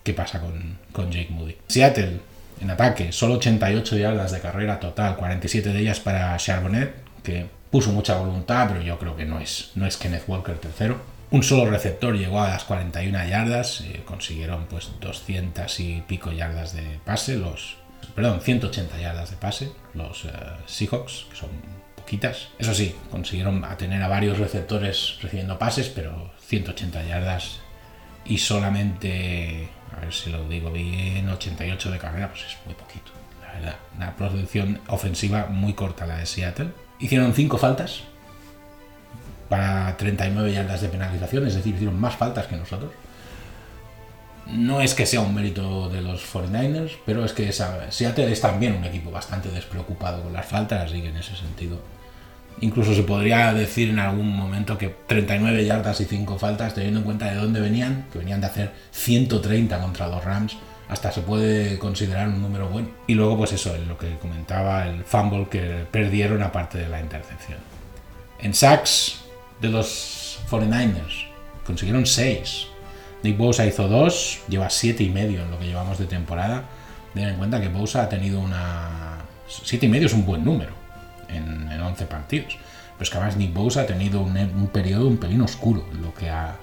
qué 0.02 0.12
pasa 0.12 0.40
con, 0.40 0.76
con 0.90 1.12
Jake 1.12 1.30
Moody. 1.30 1.56
Seattle 1.68 2.18
En 2.60 2.70
ataque, 2.70 3.12
solo 3.12 3.34
88 3.34 3.96
yardas 3.96 4.32
de 4.32 4.40
carrera 4.40 4.80
total, 4.80 5.16
47 5.16 5.72
de 5.72 5.78
ellas 5.78 6.00
para 6.00 6.36
Charbonnet, 6.36 6.94
que 7.22 7.46
puso 7.70 7.92
mucha 7.92 8.18
voluntad, 8.18 8.68
pero 8.68 8.82
yo 8.82 8.98
creo 8.98 9.16
que 9.16 9.24
no 9.24 9.38
es, 9.38 9.70
no 9.76 9.86
es 9.86 9.96
Kenneth 9.96 10.24
Walker 10.26 10.58
tercero. 10.58 11.19
Un 11.32 11.44
solo 11.44 11.70
receptor 11.70 12.16
llegó 12.16 12.40
a 12.40 12.48
las 12.48 12.64
41 12.64 13.28
yardas, 13.28 13.82
eh, 13.82 14.02
consiguieron 14.04 14.66
pues 14.66 14.90
200 15.00 15.78
y 15.78 16.02
pico 16.08 16.32
yardas 16.32 16.74
de 16.74 16.98
pase, 17.04 17.36
los, 17.36 17.76
perdón, 18.16 18.40
180 18.40 18.98
yardas 18.98 19.30
de 19.30 19.36
pase, 19.36 19.70
los 19.94 20.24
eh, 20.24 20.30
Seahawks, 20.66 21.26
que 21.30 21.36
son 21.36 21.50
poquitas. 21.94 22.48
Eso 22.58 22.74
sí, 22.74 22.96
consiguieron 23.12 23.64
tener 23.78 24.02
a 24.02 24.08
varios 24.08 24.38
receptores 24.38 25.18
recibiendo 25.22 25.56
pases, 25.56 25.88
pero 25.88 26.32
180 26.40 27.04
yardas 27.04 27.60
y 28.24 28.38
solamente, 28.38 29.68
a 29.96 30.00
ver 30.00 30.12
si 30.12 30.30
lo 30.30 30.48
digo 30.48 30.72
bien, 30.72 31.28
88 31.28 31.92
de 31.92 31.98
carrera, 31.98 32.28
pues 32.30 32.44
es 32.44 32.56
muy 32.66 32.74
poquito, 32.74 33.12
la 33.40 33.52
verdad. 33.52 33.76
Una 33.96 34.16
producción 34.16 34.80
ofensiva 34.88 35.46
muy 35.46 35.74
corta 35.74 36.06
la 36.06 36.16
de 36.16 36.26
Seattle. 36.26 36.70
Hicieron 36.98 37.34
5 37.34 37.56
faltas 37.56 38.02
para 39.50 39.94
39 39.98 40.52
yardas 40.52 40.80
de 40.80 40.88
penalización, 40.88 41.46
es 41.46 41.54
decir, 41.54 41.74
hicieron 41.74 42.00
más 42.00 42.16
faltas 42.16 42.46
que 42.46 42.56
nosotros. 42.56 42.90
No 44.46 44.80
es 44.80 44.94
que 44.94 45.04
sea 45.04 45.20
un 45.20 45.34
mérito 45.34 45.90
de 45.90 46.00
los 46.00 46.24
49ers, 46.32 46.92
pero 47.04 47.24
es 47.24 47.34
que 47.34 47.52
Seattle 47.52 48.32
es 48.32 48.40
también 48.40 48.74
un 48.74 48.84
equipo 48.84 49.10
bastante 49.10 49.50
despreocupado 49.50 50.22
con 50.22 50.32
las 50.32 50.46
faltas, 50.46 50.86
así 50.86 51.02
que 51.02 51.08
en 51.08 51.18
ese 51.18 51.36
sentido 51.36 51.78
Incluso 52.62 52.94
se 52.94 53.02
podría 53.04 53.54
decir 53.54 53.88
en 53.88 53.98
algún 53.98 54.36
momento 54.36 54.76
que 54.76 54.94
39 55.06 55.64
yardas 55.64 56.00
y 56.00 56.04
5 56.04 56.38
faltas, 56.38 56.74
teniendo 56.74 57.00
en 57.00 57.04
cuenta 57.04 57.26
de 57.30 57.36
dónde 57.36 57.60
venían, 57.60 58.06
que 58.12 58.18
venían 58.18 58.40
de 58.40 58.48
hacer 58.48 58.72
130 58.90 59.80
contra 59.80 60.08
los 60.08 60.22
Rams, 60.22 60.56
hasta 60.88 61.10
se 61.10 61.22
puede 61.22 61.78
considerar 61.78 62.28
un 62.28 62.42
número 62.42 62.68
bueno. 62.68 62.88
Y 63.06 63.14
luego, 63.14 63.38
pues 63.38 63.52
eso, 63.52 63.74
lo 63.88 63.96
que 63.96 64.18
comentaba, 64.18 64.86
el 64.86 65.04
fumble 65.04 65.48
que 65.48 65.86
perdieron 65.90 66.42
aparte 66.42 66.78
de 66.78 66.88
la 66.88 67.00
intercepción. 67.00 67.58
En 68.40 68.52
sacks 68.52 69.19
de 69.60 69.68
los 69.68 70.40
49ers 70.50 71.30
consiguieron 71.64 72.06
6. 72.06 72.66
Nick 73.22 73.36
Bosa 73.36 73.66
hizo 73.66 73.86
2, 73.86 74.40
lleva 74.48 74.70
7 74.70 75.02
y 75.02 75.10
medio 75.10 75.42
en 75.42 75.50
lo 75.50 75.58
que 75.58 75.66
llevamos 75.66 75.98
de 75.98 76.06
temporada. 76.06 76.64
Ten 77.14 77.28
en 77.28 77.36
cuenta 77.36 77.60
que 77.60 77.68
Bosa 77.68 78.02
ha 78.02 78.08
tenido 78.08 78.40
una... 78.40 79.18
7 79.46 79.86
y 79.86 79.88
medio 79.88 80.06
es 80.06 80.14
un 80.14 80.24
buen 80.24 80.44
número 80.44 80.72
en, 81.28 81.68
11 81.80 82.06
partidos. 82.06 82.56
Pero 82.56 83.02
es 83.02 83.10
que 83.10 83.16
además 83.16 83.36
Nick 83.36 83.52
Bosa 83.52 83.82
ha 83.82 83.86
tenido 83.86 84.20
un, 84.20 84.68
periodo 84.72 85.06
un 85.06 85.18
pelín 85.18 85.42
oscuro 85.42 85.84
en 85.92 86.02
lo 86.02 86.14
que 86.14 86.30
a, 86.30 86.56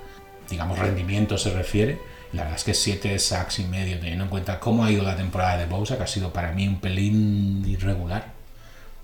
digamos, 0.50 0.80
rendimiento 0.80 1.38
se 1.38 1.52
refiere. 1.52 2.00
La 2.34 2.44
verdad 2.44 2.58
es 2.58 2.64
que 2.64 2.74
7 2.74 3.18
sacks 3.20 3.60
y 3.60 3.66
medio, 3.66 4.00
teniendo 4.00 4.26
en 4.26 4.30
cuenta 4.30 4.60
cómo 4.60 4.84
ha 4.84 4.92
ido 4.92 5.04
la 5.04 5.16
temporada 5.16 5.58
de 5.58 5.66
Bosa, 5.66 5.98
que 5.98 6.04
ha 6.04 6.08
sido 6.08 6.34
para 6.34 6.52
mí 6.52 6.68
un 6.68 6.80
pelín 6.80 7.64
irregular, 7.68 8.34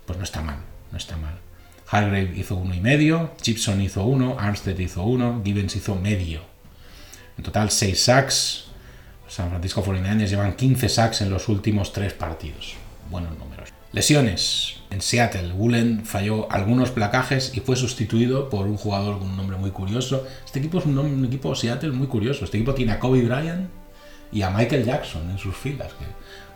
pues 0.06 0.18
no 0.18 0.24
está 0.24 0.42
mal, 0.42 0.58
no 0.92 0.98
está 0.98 1.16
mal. 1.16 1.34
Hargrave 1.88 2.32
hizo 2.36 2.56
uno 2.56 2.74
y 2.74 2.80
medio, 2.80 3.32
Gibson 3.42 3.80
hizo 3.80 4.04
uno, 4.04 4.36
Armstead 4.38 4.78
hizo 4.78 5.04
uno, 5.04 5.42
Gibbons 5.44 5.76
hizo 5.76 5.94
medio. 5.96 6.40
En 7.36 7.44
total 7.44 7.70
6 7.70 8.02
sacks. 8.02 8.64
San 9.28 9.50
Francisco 9.50 9.84
49ers 9.84 10.28
llevan 10.28 10.54
15 10.54 10.88
sacks 10.88 11.20
en 11.20 11.30
los 11.30 11.48
últimos 11.48 11.92
3 11.92 12.12
partidos. 12.12 12.74
Buenos 13.10 13.36
números. 13.38 13.70
Lesiones. 13.92 14.76
En 14.90 15.00
Seattle, 15.00 15.52
Woolen 15.52 16.04
falló 16.04 16.50
algunos 16.52 16.90
placajes 16.90 17.52
y 17.54 17.60
fue 17.60 17.74
sustituido 17.74 18.48
por 18.48 18.66
un 18.66 18.76
jugador 18.76 19.18
con 19.18 19.30
un 19.30 19.36
nombre 19.36 19.56
muy 19.56 19.70
curioso. 19.70 20.24
Este 20.44 20.60
equipo 20.60 20.78
es 20.78 20.86
un, 20.86 21.24
equipo 21.24 21.54
Seattle 21.54 21.90
muy 21.90 22.06
curioso. 22.06 22.44
Este 22.44 22.58
equipo 22.58 22.74
tiene 22.74 22.92
a 22.92 23.00
Kobe 23.00 23.22
Bryant 23.22 23.68
y 24.30 24.42
a 24.42 24.50
Michael 24.50 24.84
Jackson 24.84 25.30
en 25.30 25.38
sus 25.38 25.56
filas, 25.56 25.92
que 25.94 26.04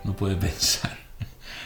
no 0.05 0.15
puede 0.15 0.35
pensar. 0.37 0.97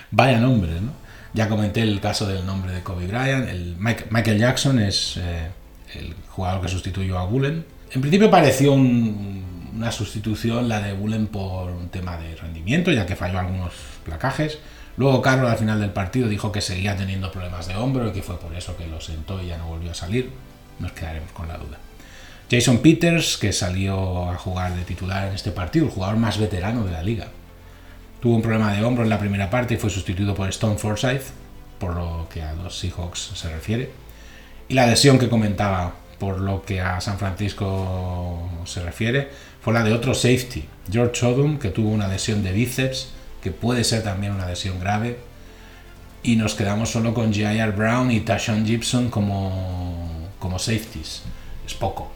Vaya 0.10 0.40
nombre, 0.40 0.72
¿no? 0.82 1.03
Ya 1.34 1.50
comenté 1.50 1.82
el 1.82 2.00
caso 2.00 2.28
del 2.28 2.46
nombre 2.46 2.72
de 2.72 2.82
Kobe 2.82 3.08
Bryant. 3.08 3.50
El 3.50 3.76
Michael 3.78 4.38
Jackson 4.38 4.80
es 4.80 5.18
eh, 5.18 5.50
el 5.96 6.14
jugador 6.30 6.62
que 6.62 6.68
sustituyó 6.68 7.18
a 7.18 7.26
Woolen. 7.26 7.66
En 7.92 8.02
principio 8.02 8.30
pareció 8.30 8.74
una 8.74 9.92
sustitución 9.92 10.70
la 10.70 10.82
de 10.82 10.94
Woolen 10.94 11.28
por 11.28 11.72
un 11.72 11.90
tema 11.90 12.18
de 12.18 12.36
rendimiento, 12.36 12.92
ya 12.92 13.06
que 13.06 13.16
falló 13.16 13.40
algunos 13.40 13.74
placajes. 14.06 14.60
Luego 14.96 15.24
Carlos 15.24 15.50
al 15.50 15.58
final 15.58 15.80
del 15.82 15.90
partido 15.90 16.28
dijo 16.28 16.52
que 16.52 16.62
seguía 16.62 16.96
teniendo 16.96 17.32
problemas 17.32 17.68
de 17.68 17.76
hombro 17.76 18.08
y 18.10 18.12
que 18.12 18.22
fue 18.22 18.40
por 18.40 18.54
eso 18.56 18.78
que 18.78 18.86
lo 18.86 19.02
sentó 19.02 19.42
y 19.42 19.48
ya 19.48 19.58
no 19.58 19.68
volvió 19.68 19.92
a 19.92 19.96
salir. 19.96 20.30
Nos 20.80 20.92
quedaremos 20.92 21.32
con 21.32 21.48
la 21.48 21.58
duda. 21.58 21.80
Jason 22.50 22.80
Peters, 22.80 23.38
que 23.38 23.52
salió 23.52 24.30
a 24.30 24.38
jugar 24.38 24.76
de 24.76 24.84
titular 24.84 25.28
en 25.28 25.34
este 25.34 25.50
partido, 25.50 25.86
el 25.86 25.92
jugador 25.92 26.18
más 26.18 26.38
veterano 26.38 26.84
de 26.84 26.92
la 26.92 27.02
liga. 27.02 27.28
Tuvo 28.24 28.38
un 28.38 28.42
problema 28.42 28.72
de 28.72 28.82
hombro 28.82 29.04
en 29.04 29.10
la 29.10 29.20
primera 29.20 29.50
parte 29.50 29.74
y 29.74 29.78
fue 29.78 29.90
sustituido 29.90 30.34
por 30.34 30.48
Stone 30.48 30.78
Forsyth, 30.78 31.24
por 31.78 31.94
lo 31.94 32.30
que 32.32 32.42
a 32.42 32.54
los 32.54 32.80
Seahawks 32.80 33.32
se 33.36 33.50
refiere. 33.50 33.92
Y 34.70 34.76
la 34.76 34.88
lesión 34.88 35.20
que 35.20 35.28
comentaba, 35.28 35.94
por 36.20 36.40
lo 36.40 36.64
que 36.64 36.80
a 36.80 37.02
San 37.02 37.20
Francisco 37.20 38.50
se 38.64 38.82
refiere, 38.82 39.28
fue 39.62 39.74
la 39.74 39.84
de 39.84 39.92
otro 39.92 40.14
safety, 40.14 40.64
George 40.90 41.26
Odom, 41.26 41.60
que 41.60 41.68
tuvo 41.68 41.90
una 41.90 42.08
lesión 42.08 42.44
de 42.44 42.54
bíceps 42.54 43.10
que 43.42 43.52
puede 43.52 43.84
ser 43.84 44.04
también 44.04 44.32
una 44.32 44.48
lesión 44.48 44.80
grave. 44.80 45.20
Y 46.24 46.38
nos 46.38 46.56
quedamos 46.56 46.92
solo 46.92 47.14
con 47.14 47.34
J.R. 47.34 47.72
Brown 47.74 48.10
y 48.10 48.22
Tashawn 48.22 48.66
Gibson 48.66 49.10
como, 49.10 50.30
como 50.40 50.60
safeties. 50.60 51.24
Es 51.68 51.74
poco, 51.74 52.10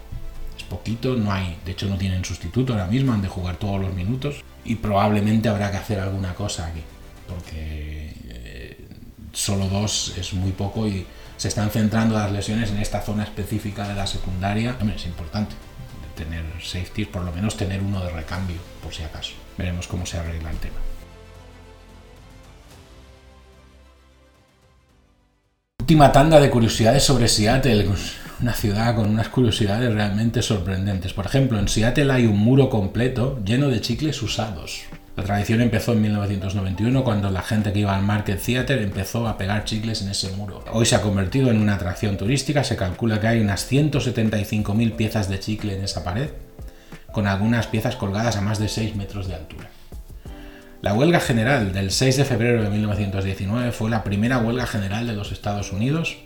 es 0.55 0.63
poquito, 0.63 1.17
no 1.17 1.33
hay, 1.33 1.57
de 1.65 1.73
hecho 1.73 1.87
no 1.87 1.97
tienen 1.97 2.23
sustituto 2.23 2.71
ahora 2.71 2.87
mismo, 2.87 3.11
han 3.11 3.21
de 3.21 3.27
jugar 3.27 3.57
todos 3.57 3.81
los 3.81 3.93
minutos 3.93 4.45
y 4.67 4.75
probablemente 4.75 5.49
habrá 5.49 5.71
que 5.71 5.77
hacer 5.77 5.99
alguna 5.99 6.33
cosa 6.35 6.67
aquí, 6.67 6.83
porque 7.27 8.13
eh, 8.29 8.87
solo 9.31 9.67
dos 9.67 10.13
es 10.17 10.33
muy 10.33 10.51
poco 10.51 10.87
y 10.87 11.05
se 11.37 11.47
están 11.47 11.69
centrando 11.69 12.15
las 12.15 12.31
lesiones 12.31 12.69
en 12.71 12.77
esta 12.77 13.01
zona 13.01 13.23
específica 13.23 13.87
de 13.87 13.95
la 13.95 14.05
secundaria. 14.05 14.75
Hombre, 14.79 14.97
es 14.97 15.05
importante 15.05 15.55
tener 16.15 16.43
safeties, 16.61 17.07
por 17.07 17.23
lo 17.23 17.31
menos 17.31 17.55
tener 17.55 17.81
uno 17.81 18.03
de 18.03 18.09
recambio, 18.09 18.57
por 18.83 18.93
si 18.93 19.03
acaso. 19.03 19.33
Veremos 19.57 19.87
cómo 19.87 20.05
se 20.05 20.17
arregla 20.17 20.51
el 20.51 20.57
tema. 20.57 20.77
Última 25.87 26.11
tanda 26.11 26.41
de 26.41 26.49
curiosidades 26.49 27.01
sobre 27.01 27.29
Seattle, 27.29 27.87
una 28.41 28.51
ciudad 28.51 28.93
con 28.93 29.09
unas 29.09 29.29
curiosidades 29.29 29.93
realmente 29.93 30.41
sorprendentes. 30.41 31.13
Por 31.13 31.25
ejemplo, 31.25 31.57
en 31.57 31.69
Seattle 31.69 32.11
hay 32.11 32.25
un 32.25 32.37
muro 32.37 32.69
completo 32.69 33.39
lleno 33.45 33.69
de 33.69 33.79
chicles 33.79 34.21
usados. 34.21 34.81
La 35.15 35.23
tradición 35.23 35.61
empezó 35.61 35.93
en 35.93 36.01
1991 36.01 37.05
cuando 37.05 37.31
la 37.31 37.41
gente 37.41 37.71
que 37.71 37.79
iba 37.79 37.95
al 37.95 38.03
Market 38.03 38.37
Theater 38.37 38.81
empezó 38.81 39.29
a 39.29 39.37
pegar 39.37 39.63
chicles 39.63 40.01
en 40.01 40.09
ese 40.09 40.29
muro. 40.31 40.61
Hoy 40.73 40.85
se 40.85 40.97
ha 40.97 41.01
convertido 41.01 41.51
en 41.51 41.61
una 41.61 41.75
atracción 41.75 42.17
turística, 42.17 42.65
se 42.65 42.75
calcula 42.75 43.21
que 43.21 43.27
hay 43.27 43.39
unas 43.39 43.71
175.000 43.71 44.93
piezas 44.97 45.29
de 45.29 45.39
chicle 45.39 45.77
en 45.77 45.85
esa 45.85 46.03
pared, 46.03 46.31
con 47.13 47.27
algunas 47.27 47.67
piezas 47.67 47.95
colgadas 47.95 48.35
a 48.35 48.41
más 48.41 48.59
de 48.59 48.67
6 48.67 48.97
metros 48.97 49.29
de 49.29 49.35
altura. 49.35 49.69
La 50.81 50.93
huelga 50.93 51.19
general 51.19 51.73
del 51.73 51.89
6 51.89 52.17
de 52.17 52.25
febrero 52.25 52.61
de 52.61 52.69
1919 52.69 53.71
fue 53.71 53.89
la 53.89 54.03
primera 54.03 54.37
huelga 54.37 54.67
general 54.67 55.07
de 55.07 55.13
los 55.13 55.31
Estados 55.31 55.73
Unidos. 55.73 56.17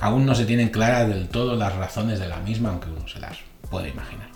Aún 0.00 0.24
no 0.24 0.36
se 0.36 0.44
tienen 0.44 0.68
claras 0.68 1.08
del 1.08 1.26
todo 1.26 1.56
las 1.56 1.74
razones 1.74 2.20
de 2.20 2.28
la 2.28 2.38
misma, 2.38 2.70
aunque 2.70 2.88
uno 2.88 3.08
se 3.08 3.18
las 3.18 3.38
puede 3.70 3.88
imaginar. 3.88 4.28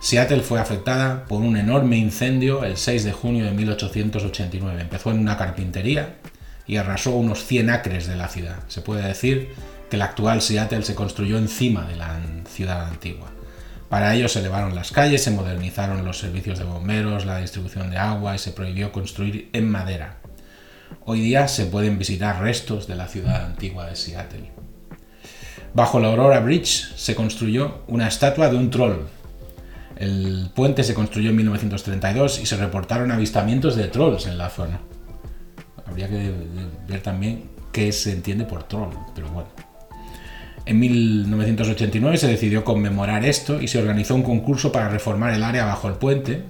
Seattle 0.00 0.42
fue 0.42 0.60
afectada 0.60 1.24
por 1.24 1.40
un 1.40 1.56
enorme 1.56 1.96
incendio 1.96 2.64
el 2.64 2.76
6 2.76 3.04
de 3.04 3.12
junio 3.12 3.46
de 3.46 3.52
1889. 3.52 4.82
Empezó 4.82 5.10
en 5.10 5.20
una 5.20 5.38
carpintería 5.38 6.16
y 6.66 6.76
arrasó 6.76 7.12
unos 7.12 7.46
100 7.46 7.70
acres 7.70 8.06
de 8.06 8.16
la 8.16 8.28
ciudad. 8.28 8.56
Se 8.68 8.82
puede 8.82 9.06
decir 9.06 9.54
que 9.90 9.96
la 9.96 10.04
actual 10.06 10.42
Seattle 10.42 10.82
se 10.82 10.94
construyó 10.94 11.38
encima 11.38 11.86
de 11.86 11.96
la 11.96 12.20
ciudad 12.46 12.88
antigua. 12.88 13.35
Para 13.88 14.14
ello 14.14 14.28
se 14.28 14.40
elevaron 14.40 14.74
las 14.74 14.90
calles, 14.90 15.22
se 15.22 15.30
modernizaron 15.30 16.04
los 16.04 16.18
servicios 16.18 16.58
de 16.58 16.64
bomberos, 16.64 17.24
la 17.24 17.38
distribución 17.38 17.90
de 17.90 17.98
agua 17.98 18.34
y 18.34 18.38
se 18.38 18.50
prohibió 18.50 18.90
construir 18.90 19.48
en 19.52 19.70
madera. 19.70 20.16
Hoy 21.04 21.20
día 21.20 21.46
se 21.46 21.66
pueden 21.66 21.98
visitar 21.98 22.40
restos 22.40 22.88
de 22.88 22.96
la 22.96 23.06
ciudad 23.06 23.44
antigua 23.44 23.86
de 23.86 23.94
Seattle. 23.94 24.50
Bajo 25.72 26.00
la 26.00 26.08
Aurora 26.08 26.40
Bridge 26.40 26.94
se 26.96 27.14
construyó 27.14 27.82
una 27.86 28.08
estatua 28.08 28.48
de 28.48 28.56
un 28.56 28.70
troll. 28.70 29.04
El 29.96 30.50
puente 30.54 30.82
se 30.82 30.94
construyó 30.94 31.30
en 31.30 31.36
1932 31.36 32.40
y 32.40 32.46
se 32.46 32.56
reportaron 32.56 33.12
avistamientos 33.12 33.76
de 33.76 33.88
trolls 33.88 34.26
en 34.26 34.36
la 34.36 34.50
zona. 34.50 34.80
Habría 35.86 36.08
que 36.08 36.32
ver 36.88 37.02
también 37.02 37.50
qué 37.72 37.92
se 37.92 38.12
entiende 38.12 38.44
por 38.44 38.64
troll, 38.64 38.94
pero 39.14 39.28
bueno. 39.28 39.65
En 40.66 40.80
1989 40.80 42.18
se 42.18 42.26
decidió 42.26 42.64
conmemorar 42.64 43.24
esto 43.24 43.62
y 43.62 43.68
se 43.68 43.78
organizó 43.78 44.16
un 44.16 44.24
concurso 44.24 44.72
para 44.72 44.88
reformar 44.88 45.32
el 45.32 45.44
área 45.44 45.64
bajo 45.64 45.86
el 45.86 45.94
puente, 45.94 46.42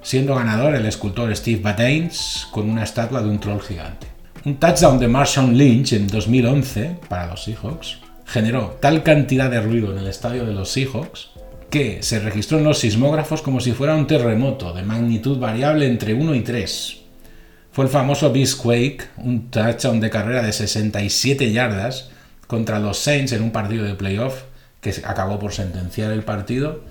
siendo 0.00 0.34
ganador 0.34 0.74
el 0.74 0.86
escultor 0.86 1.34
Steve 1.36 1.60
Badains 1.60 2.48
con 2.50 2.70
una 2.70 2.82
estatua 2.82 3.22
de 3.22 3.28
un 3.28 3.38
troll 3.38 3.60
gigante. 3.60 4.06
Un 4.46 4.56
touchdown 4.56 4.98
de 4.98 5.08
Marshawn 5.08 5.56
Lynch 5.56 5.92
en 5.92 6.06
2011 6.06 6.96
para 7.06 7.26
los 7.26 7.44
Seahawks 7.44 7.98
generó 8.24 8.78
tal 8.80 9.02
cantidad 9.02 9.50
de 9.50 9.60
ruido 9.60 9.92
en 9.92 9.98
el 9.98 10.06
estadio 10.06 10.46
de 10.46 10.52
los 10.52 10.70
Seahawks 10.70 11.30
que 11.68 12.02
se 12.02 12.20
registró 12.20 12.56
en 12.58 12.64
los 12.64 12.78
sismógrafos 12.78 13.42
como 13.42 13.60
si 13.60 13.72
fuera 13.72 13.94
un 13.94 14.06
terremoto 14.06 14.72
de 14.72 14.82
magnitud 14.82 15.38
variable 15.38 15.86
entre 15.86 16.14
1 16.14 16.34
y 16.34 16.40
3. 16.40 16.96
fue 17.72 17.84
el 17.84 17.90
famoso 17.90 18.32
Quake, 18.32 19.08
un 19.18 19.50
touchdown 19.50 20.00
de 20.00 20.08
carrera 20.08 20.42
de 20.42 20.52
67 20.52 21.52
yardas 21.52 22.10
contra 22.46 22.78
los 22.78 22.98
Saints 22.98 23.32
en 23.32 23.42
un 23.42 23.52
partido 23.52 23.84
de 23.84 23.94
playoff 23.94 24.42
que 24.80 24.94
acabó 25.04 25.38
por 25.38 25.52
sentenciar 25.52 26.12
el 26.12 26.22
partido 26.22 26.82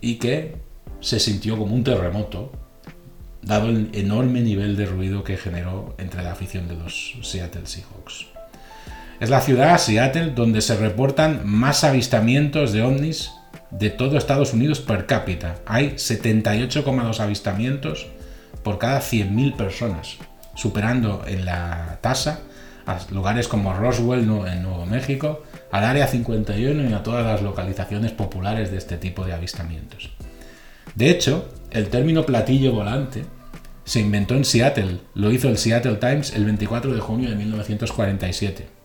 y 0.00 0.16
que 0.16 0.56
se 1.00 1.20
sintió 1.20 1.58
como 1.58 1.74
un 1.74 1.84
terremoto, 1.84 2.52
dado 3.42 3.68
el 3.68 3.90
enorme 3.92 4.40
nivel 4.40 4.76
de 4.76 4.86
ruido 4.86 5.24
que 5.24 5.36
generó 5.36 5.94
entre 5.98 6.22
la 6.22 6.32
afición 6.32 6.68
de 6.68 6.76
los 6.76 7.16
Seattle 7.22 7.66
Seahawks. 7.66 8.26
Es 9.20 9.30
la 9.30 9.40
ciudad, 9.40 9.78
Seattle, 9.78 10.30
donde 10.30 10.62
se 10.62 10.76
reportan 10.76 11.42
más 11.44 11.84
avistamientos 11.84 12.72
de 12.72 12.82
ovnis 12.82 13.32
de 13.70 13.90
todo 13.90 14.16
Estados 14.16 14.52
Unidos 14.52 14.80
per 14.80 15.06
cápita. 15.06 15.56
Hay 15.66 15.92
78,2 15.92 17.20
avistamientos 17.20 18.06
por 18.62 18.78
cada 18.78 19.00
100.000 19.00 19.56
personas, 19.56 20.16
superando 20.54 21.24
en 21.26 21.44
la 21.44 21.98
tasa 22.00 22.40
a 22.86 22.98
lugares 23.10 23.48
como 23.48 23.74
Roswell 23.74 24.20
en 24.20 24.62
Nuevo 24.62 24.86
México, 24.86 25.42
al 25.70 25.84
Área 25.84 26.06
51 26.06 26.90
y 26.90 26.92
a 26.92 27.02
todas 27.02 27.24
las 27.24 27.42
localizaciones 27.42 28.12
populares 28.12 28.70
de 28.70 28.78
este 28.78 28.96
tipo 28.96 29.24
de 29.24 29.32
avistamientos. 29.32 30.10
De 30.94 31.10
hecho, 31.10 31.48
el 31.70 31.88
término 31.88 32.26
platillo 32.26 32.72
volante 32.72 33.24
se 33.84 34.00
inventó 34.00 34.34
en 34.34 34.44
Seattle, 34.44 34.98
lo 35.14 35.30
hizo 35.30 35.48
el 35.48 35.58
Seattle 35.58 35.96
Times 35.96 36.34
el 36.34 36.44
24 36.44 36.94
de 36.94 37.00
junio 37.00 37.30
de 37.30 37.36
1947 37.36 38.82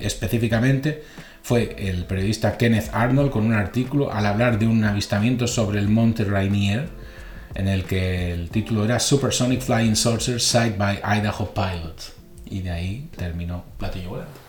específicamente 0.00 1.02
fue 1.42 1.76
el 1.78 2.04
periodista 2.04 2.56
Kenneth 2.56 2.90
Arnold 2.92 3.30
con 3.30 3.44
un 3.44 3.52
artículo 3.52 4.12
al 4.12 4.26
hablar 4.26 4.58
de 4.58 4.66
un 4.66 4.82
avistamiento 4.84 5.46
sobre 5.46 5.78
el 5.78 5.88
monte 5.88 6.24
Rainier, 6.24 6.88
en 7.54 7.68
el 7.68 7.84
que 7.84 8.32
el 8.32 8.50
título 8.50 8.84
era 8.84 8.98
Supersonic 8.98 9.60
Flying 9.60 9.96
Saucer 9.96 10.40
Sight 10.40 10.76
by 10.76 11.00
Idaho 11.18 11.52
Pilot. 11.54 12.15
Y 12.46 12.60
de 12.60 12.70
ahí 12.70 13.10
terminó 13.16 13.64
Platillo 13.78 14.10
Volante. 14.10 14.40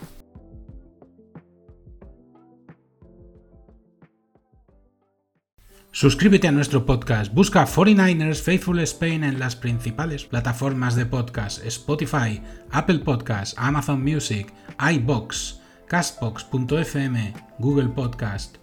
Suscríbete 5.91 6.47
a 6.47 6.51
nuestro 6.51 6.85
podcast. 6.85 7.33
Busca 7.33 7.65
49ers 7.65 8.43
Faithful 8.43 8.79
Spain 8.81 9.23
en 9.23 9.39
las 9.39 9.55
principales 9.55 10.25
plataformas 10.25 10.95
de 10.95 11.07
podcast: 11.07 11.65
Spotify, 11.65 12.39
Apple 12.69 12.99
Podcasts, 12.99 13.55
Amazon 13.57 14.03
Music, 14.03 14.53
iBox, 14.79 15.59
Castbox.fm, 15.87 17.33
Google 17.57 17.89
Podcast. 17.89 18.57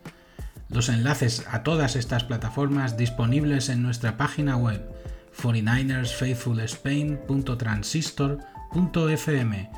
Los 0.68 0.89
enlaces 0.89 1.45
a 1.51 1.64
todas 1.64 1.97
estas 1.97 2.22
plataformas 2.22 2.97
disponibles 2.97 3.68
en 3.68 3.82
nuestra 3.82 4.16
página 4.16 4.57
web 4.57 4.89
49ersfaithfulspain.transistor.fm. 8.75 9.70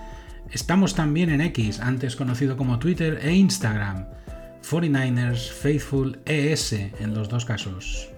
Estamos 0.51 0.94
también 0.94 1.30
en 1.30 1.40
X, 1.40 1.80
antes 1.80 2.16
conocido 2.16 2.57
como 2.57 2.78
Twitter 2.78 3.20
e 3.22 3.34
Instagram. 3.34 4.07
49ers 4.62 5.51
Faithful 5.51 6.20
ES 6.24 6.72
en 6.72 7.14
los 7.14 7.28
dos 7.28 7.44
casos. 7.44 8.09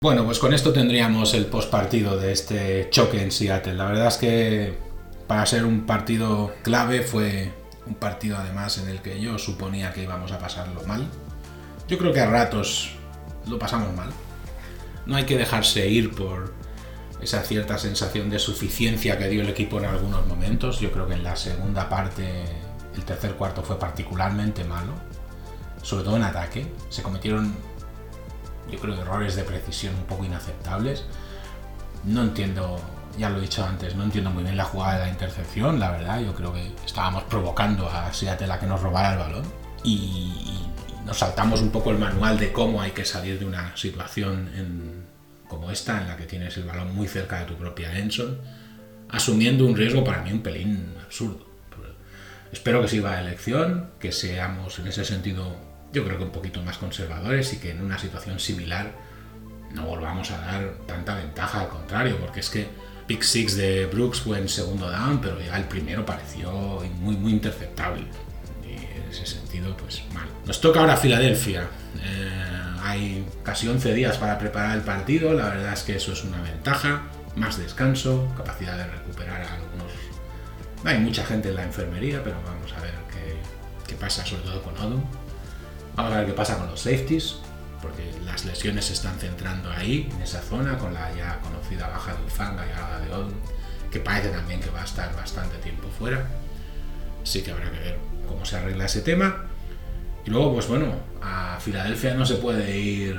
Bueno, 0.00 0.24
pues 0.24 0.38
con 0.38 0.52
esto 0.52 0.72
tendríamos 0.72 1.32
el 1.32 1.46
postpartido 1.46 2.18
de 2.18 2.32
este 2.32 2.88
choque 2.90 3.22
en 3.22 3.30
Seattle. 3.30 3.74
La 3.74 3.86
verdad 3.86 4.08
es 4.08 4.18
que 4.18 4.74
para 5.26 5.46
ser 5.46 5.64
un 5.64 5.86
partido 5.86 6.52
clave 6.62 7.00
fue 7.00 7.52
un 7.86 7.94
partido 7.94 8.36
además 8.36 8.78
en 8.78 8.88
el 8.88 9.00
que 9.00 9.20
yo 9.20 9.38
suponía 9.38 9.92
que 9.92 10.02
íbamos 10.02 10.32
a 10.32 10.38
pasarlo 10.38 10.82
mal. 10.86 11.06
Yo 11.88 11.96
creo 11.96 12.12
que 12.12 12.20
a 12.20 12.26
ratos 12.26 12.96
lo 13.46 13.58
pasamos 13.58 13.94
mal. 13.96 14.10
No 15.06 15.16
hay 15.16 15.24
que 15.24 15.36
dejarse 15.36 15.88
ir 15.88 16.14
por 16.14 16.52
esa 17.20 17.42
cierta 17.42 17.78
sensación 17.78 18.30
de 18.30 18.38
suficiencia 18.38 19.18
que 19.18 19.28
dio 19.28 19.42
el 19.42 19.48
equipo 19.48 19.78
en 19.78 19.86
algunos 19.86 20.26
momentos. 20.26 20.80
Yo 20.80 20.92
creo 20.92 21.06
que 21.06 21.14
en 21.14 21.24
la 21.24 21.36
segunda 21.36 21.88
parte, 21.88 22.44
el 22.94 23.04
tercer 23.04 23.34
cuarto 23.34 23.62
fue 23.62 23.78
particularmente 23.78 24.64
malo, 24.64 24.92
sobre 25.82 26.04
todo 26.04 26.16
en 26.16 26.22
ataque. 26.22 26.66
Se 26.90 27.02
cometieron, 27.02 27.54
yo 28.70 28.78
creo, 28.78 28.94
errores 29.00 29.36
de 29.36 29.44
precisión 29.44 29.94
un 29.94 30.04
poco 30.04 30.24
inaceptables. 30.24 31.04
No 32.04 32.22
entiendo, 32.22 32.78
ya 33.18 33.30
lo 33.30 33.38
he 33.38 33.42
dicho 33.42 33.64
antes, 33.64 33.94
no 33.96 34.04
entiendo 34.04 34.30
muy 34.30 34.42
bien 34.42 34.56
la 34.56 34.64
jugada 34.64 34.98
de 34.98 35.06
la 35.06 35.08
intercepción, 35.08 35.80
la 35.80 35.90
verdad. 35.90 36.20
Yo 36.20 36.34
creo 36.34 36.52
que 36.52 36.72
estábamos 36.84 37.22
provocando 37.24 37.88
a 37.88 38.12
Seattle 38.12 38.52
a 38.52 38.58
que 38.58 38.66
nos 38.66 38.80
robara 38.82 39.12
el 39.12 39.18
balón 39.18 39.44
y, 39.82 40.60
nos 41.04 41.18
saltamos 41.18 41.60
un 41.60 41.70
poco 41.70 41.90
el 41.90 41.98
manual 41.98 42.38
de 42.38 42.52
cómo 42.52 42.80
hay 42.80 42.92
que 42.92 43.04
salir 43.04 43.38
de 43.38 43.44
una 43.44 43.76
situación 43.76 44.50
en, 44.56 45.04
como 45.48 45.70
esta, 45.70 46.00
en 46.00 46.08
la 46.08 46.16
que 46.16 46.24
tienes 46.24 46.56
el 46.56 46.64
balón 46.64 46.94
muy 46.94 47.06
cerca 47.06 47.40
de 47.40 47.46
tu 47.46 47.54
propia 47.54 47.98
Enson, 47.98 48.38
asumiendo 49.10 49.66
un 49.66 49.76
riesgo 49.76 50.02
para 50.02 50.22
mí 50.22 50.32
un 50.32 50.42
pelín 50.42 50.94
absurdo. 51.04 51.46
Espero 52.52 52.80
que 52.80 52.88
sirva 52.88 53.12
la 53.12 53.22
elección, 53.22 53.90
que 53.98 54.12
seamos 54.12 54.78
en 54.78 54.86
ese 54.86 55.04
sentido, 55.04 55.56
yo 55.92 56.04
creo 56.04 56.18
que 56.18 56.24
un 56.24 56.30
poquito 56.30 56.62
más 56.62 56.78
conservadores 56.78 57.52
y 57.52 57.58
que 57.58 57.72
en 57.72 57.82
una 57.82 57.98
situación 57.98 58.38
similar 58.38 58.92
no 59.72 59.86
volvamos 59.86 60.30
a 60.30 60.38
dar 60.38 60.74
tanta 60.86 61.16
ventaja, 61.16 61.62
al 61.62 61.68
contrario, 61.68 62.16
porque 62.20 62.40
es 62.40 62.50
que 62.50 62.68
Pick 63.08 63.22
Six 63.22 63.56
de 63.56 63.86
Brooks 63.86 64.20
fue 64.20 64.38
en 64.38 64.48
segundo 64.48 64.88
down, 64.88 65.20
pero 65.20 65.40
ya 65.40 65.56
el 65.56 65.64
primero 65.64 66.06
pareció 66.06 66.80
muy, 67.00 67.16
muy 67.16 67.32
interceptable. 67.32 68.04
Ese 69.14 69.26
sentido, 69.26 69.76
pues 69.76 70.02
mal. 70.12 70.26
Nos 70.44 70.60
toca 70.60 70.80
ahora 70.80 70.96
Filadelfia. 70.96 71.68
Eh, 72.02 72.54
hay 72.82 73.24
casi 73.44 73.68
11 73.68 73.94
días 73.94 74.18
para 74.18 74.38
preparar 74.38 74.76
el 74.76 74.82
partido, 74.82 75.32
la 75.34 75.50
verdad 75.50 75.72
es 75.72 75.84
que 75.84 75.94
eso 75.94 76.12
es 76.12 76.24
una 76.24 76.42
ventaja, 76.42 77.02
más 77.36 77.56
descanso, 77.56 78.28
capacidad 78.36 78.76
de 78.76 78.86
recuperar 78.86 79.40
a 79.40 79.54
algunos... 79.54 79.92
Hay 80.84 80.98
mucha 80.98 81.24
gente 81.24 81.50
en 81.50 81.54
la 81.54 81.62
enfermería, 81.62 82.24
pero 82.24 82.36
vamos 82.44 82.72
a 82.72 82.80
ver 82.80 82.92
qué, 83.86 83.94
pasa 83.94 84.26
sobre 84.26 84.42
todo 84.42 84.60
con 84.62 84.76
Odom. 84.76 85.04
Vamos 85.94 86.12
a 86.12 86.18
ver 86.18 86.26
qué 86.26 86.32
pasa 86.32 86.58
con 86.58 86.66
los 86.66 86.80
safeties, 86.80 87.36
porque 87.80 88.10
las 88.24 88.44
lesiones 88.44 88.86
se 88.86 88.94
están 88.94 89.16
centrando 89.20 89.70
ahí, 89.70 90.08
en 90.12 90.22
esa 90.22 90.40
zona, 90.40 90.76
con 90.76 90.92
la 90.92 91.14
ya 91.14 91.38
conocida 91.40 91.86
baja 91.86 92.14
de 92.14 92.24
Ufanga 92.24 92.66
y 92.66 92.72
ahora 92.72 92.98
de 92.98 93.12
Odom, 93.12 93.32
que 93.92 94.00
parece 94.00 94.30
también 94.30 94.60
que 94.60 94.70
va 94.70 94.82
a 94.82 94.84
estar 94.84 95.14
bastante 95.14 95.56
tiempo 95.58 95.88
fuera. 95.96 96.26
Así 97.22 97.42
que 97.42 97.52
habrá 97.52 97.70
que 97.70 97.78
ver 97.78 98.13
cómo 98.26 98.44
se 98.44 98.56
arregla 98.56 98.86
ese 98.86 99.00
tema. 99.00 99.46
Y 100.26 100.30
luego, 100.30 100.54
pues 100.54 100.68
bueno, 100.68 100.94
a 101.22 101.58
Filadelfia 101.60 102.14
no 102.14 102.24
se 102.24 102.36
puede 102.36 102.78
ir 102.78 103.18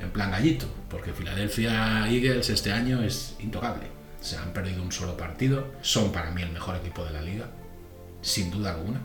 en 0.00 0.10
plan 0.10 0.30
gallito, 0.30 0.66
porque 0.90 1.12
Filadelfia 1.12 2.08
Eagles 2.08 2.50
este 2.50 2.72
año 2.72 3.02
es 3.02 3.36
intocable. 3.40 3.86
Se 4.20 4.36
han 4.36 4.52
perdido 4.52 4.82
un 4.82 4.92
solo 4.92 5.16
partido, 5.16 5.72
son 5.82 6.12
para 6.12 6.30
mí 6.30 6.42
el 6.42 6.50
mejor 6.50 6.76
equipo 6.76 7.04
de 7.04 7.12
la 7.12 7.22
liga, 7.22 7.46
sin 8.22 8.50
duda 8.50 8.74
alguna. 8.74 9.00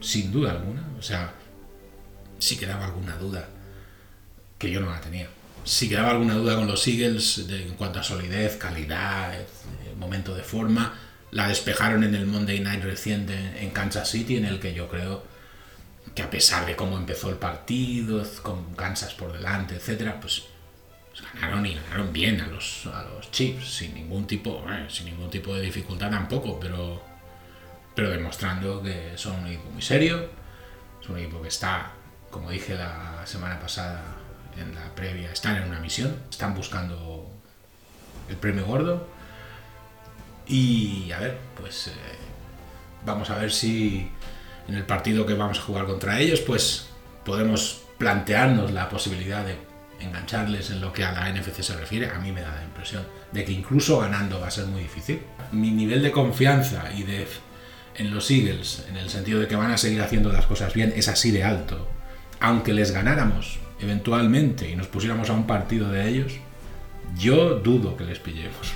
Sin 0.00 0.32
duda 0.32 0.52
alguna. 0.52 0.86
O 0.98 1.02
sea, 1.02 1.32
si 2.38 2.56
quedaba 2.56 2.86
alguna 2.86 3.16
duda, 3.16 3.48
que 4.58 4.70
yo 4.70 4.80
no 4.80 4.90
la 4.90 5.00
tenía. 5.00 5.28
Si 5.64 5.88
quedaba 5.88 6.10
alguna 6.10 6.34
duda 6.34 6.56
con 6.56 6.66
los 6.66 6.86
Eagles 6.86 7.46
en 7.48 7.74
cuanto 7.74 8.00
a 8.00 8.02
solidez, 8.02 8.56
calidad, 8.56 9.34
eh, 9.34 9.46
momento 9.98 10.34
de 10.34 10.42
forma, 10.42 10.94
la 11.30 11.48
despejaron 11.48 12.04
en 12.04 12.14
el 12.14 12.26
Monday 12.26 12.60
Night 12.60 12.82
reciente 12.82 13.34
en 13.62 13.70
Kansas 13.70 14.10
City, 14.10 14.36
en 14.36 14.44
el 14.44 14.60
que 14.60 14.74
yo 14.74 14.88
creo 14.88 15.24
que 16.14 16.22
a 16.22 16.30
pesar 16.30 16.66
de 16.66 16.74
cómo 16.74 16.96
empezó 16.96 17.30
el 17.30 17.36
partido, 17.36 18.24
con 18.42 18.74
Kansas 18.74 19.14
por 19.14 19.32
delante, 19.32 19.76
etcétera, 19.76 20.18
pues, 20.20 20.44
pues, 21.10 21.22
ganaron 21.32 21.66
y 21.66 21.74
ganaron 21.74 22.12
bien 22.12 22.40
a 22.40 22.46
los, 22.46 22.86
a 22.86 23.04
los 23.04 23.30
Chiefs, 23.30 23.68
sin 23.68 23.94
ningún 23.94 24.26
tipo, 24.26 24.64
sin 24.88 25.06
ningún 25.06 25.30
tipo 25.30 25.54
de 25.54 25.62
dificultad 25.62 26.10
tampoco, 26.10 26.58
pero, 26.58 27.02
pero 27.94 28.10
demostrando 28.10 28.82
que 28.82 29.12
son 29.16 29.36
un 29.40 29.46
equipo 29.48 29.70
muy 29.70 29.82
serio, 29.82 30.30
es 31.00 31.08
un 31.08 31.18
equipo 31.18 31.42
que 31.42 31.48
está, 31.48 31.92
como 32.30 32.50
dije 32.50 32.74
la 32.74 33.22
semana 33.26 33.60
pasada 33.60 34.02
en 34.56 34.74
la 34.74 34.94
previa, 34.94 35.30
están 35.30 35.56
en 35.56 35.68
una 35.68 35.78
misión, 35.80 36.16
están 36.30 36.54
buscando 36.54 37.30
el 38.28 38.36
premio 38.36 38.64
gordo. 38.66 39.17
Y 40.48 41.12
a 41.12 41.18
ver, 41.20 41.38
pues 41.60 41.88
eh, 41.88 41.92
vamos 43.04 43.30
a 43.30 43.36
ver 43.36 43.52
si 43.52 44.08
en 44.66 44.74
el 44.74 44.84
partido 44.84 45.26
que 45.26 45.34
vamos 45.34 45.58
a 45.58 45.62
jugar 45.62 45.86
contra 45.86 46.20
ellos, 46.20 46.40
pues 46.40 46.88
podemos 47.24 47.82
plantearnos 47.98 48.72
la 48.72 48.88
posibilidad 48.88 49.44
de 49.44 49.56
engancharles 50.00 50.70
en 50.70 50.80
lo 50.80 50.92
que 50.92 51.04
a 51.04 51.12
la 51.12 51.30
NFC 51.30 51.62
se 51.62 51.76
refiere. 51.76 52.08
A 52.10 52.18
mí 52.18 52.32
me 52.32 52.40
da 52.40 52.54
la 52.54 52.64
impresión 52.64 53.04
de 53.32 53.44
que 53.44 53.52
incluso 53.52 53.98
ganando 53.98 54.40
va 54.40 54.48
a 54.48 54.50
ser 54.50 54.66
muy 54.66 54.82
difícil. 54.82 55.20
Mi 55.52 55.70
nivel 55.70 56.02
de 56.02 56.12
confianza 56.12 56.90
y 56.96 57.02
de 57.02 57.26
en 57.96 58.14
los 58.14 58.30
Eagles, 58.30 58.84
en 58.88 58.96
el 58.96 59.10
sentido 59.10 59.40
de 59.40 59.48
que 59.48 59.56
van 59.56 59.72
a 59.72 59.78
seguir 59.78 60.00
haciendo 60.00 60.32
las 60.32 60.46
cosas 60.46 60.72
bien, 60.72 60.92
es 60.94 61.08
así 61.08 61.32
de 61.32 61.42
alto. 61.42 61.88
Aunque 62.38 62.72
les 62.72 62.92
ganáramos 62.92 63.58
eventualmente 63.80 64.70
y 64.70 64.76
nos 64.76 64.86
pusiéramos 64.86 65.28
a 65.30 65.32
un 65.32 65.46
partido 65.46 65.90
de 65.90 66.08
ellos, 66.08 66.34
yo 67.18 67.56
dudo 67.56 67.96
que 67.96 68.04
les 68.04 68.20
pillemos. 68.20 68.72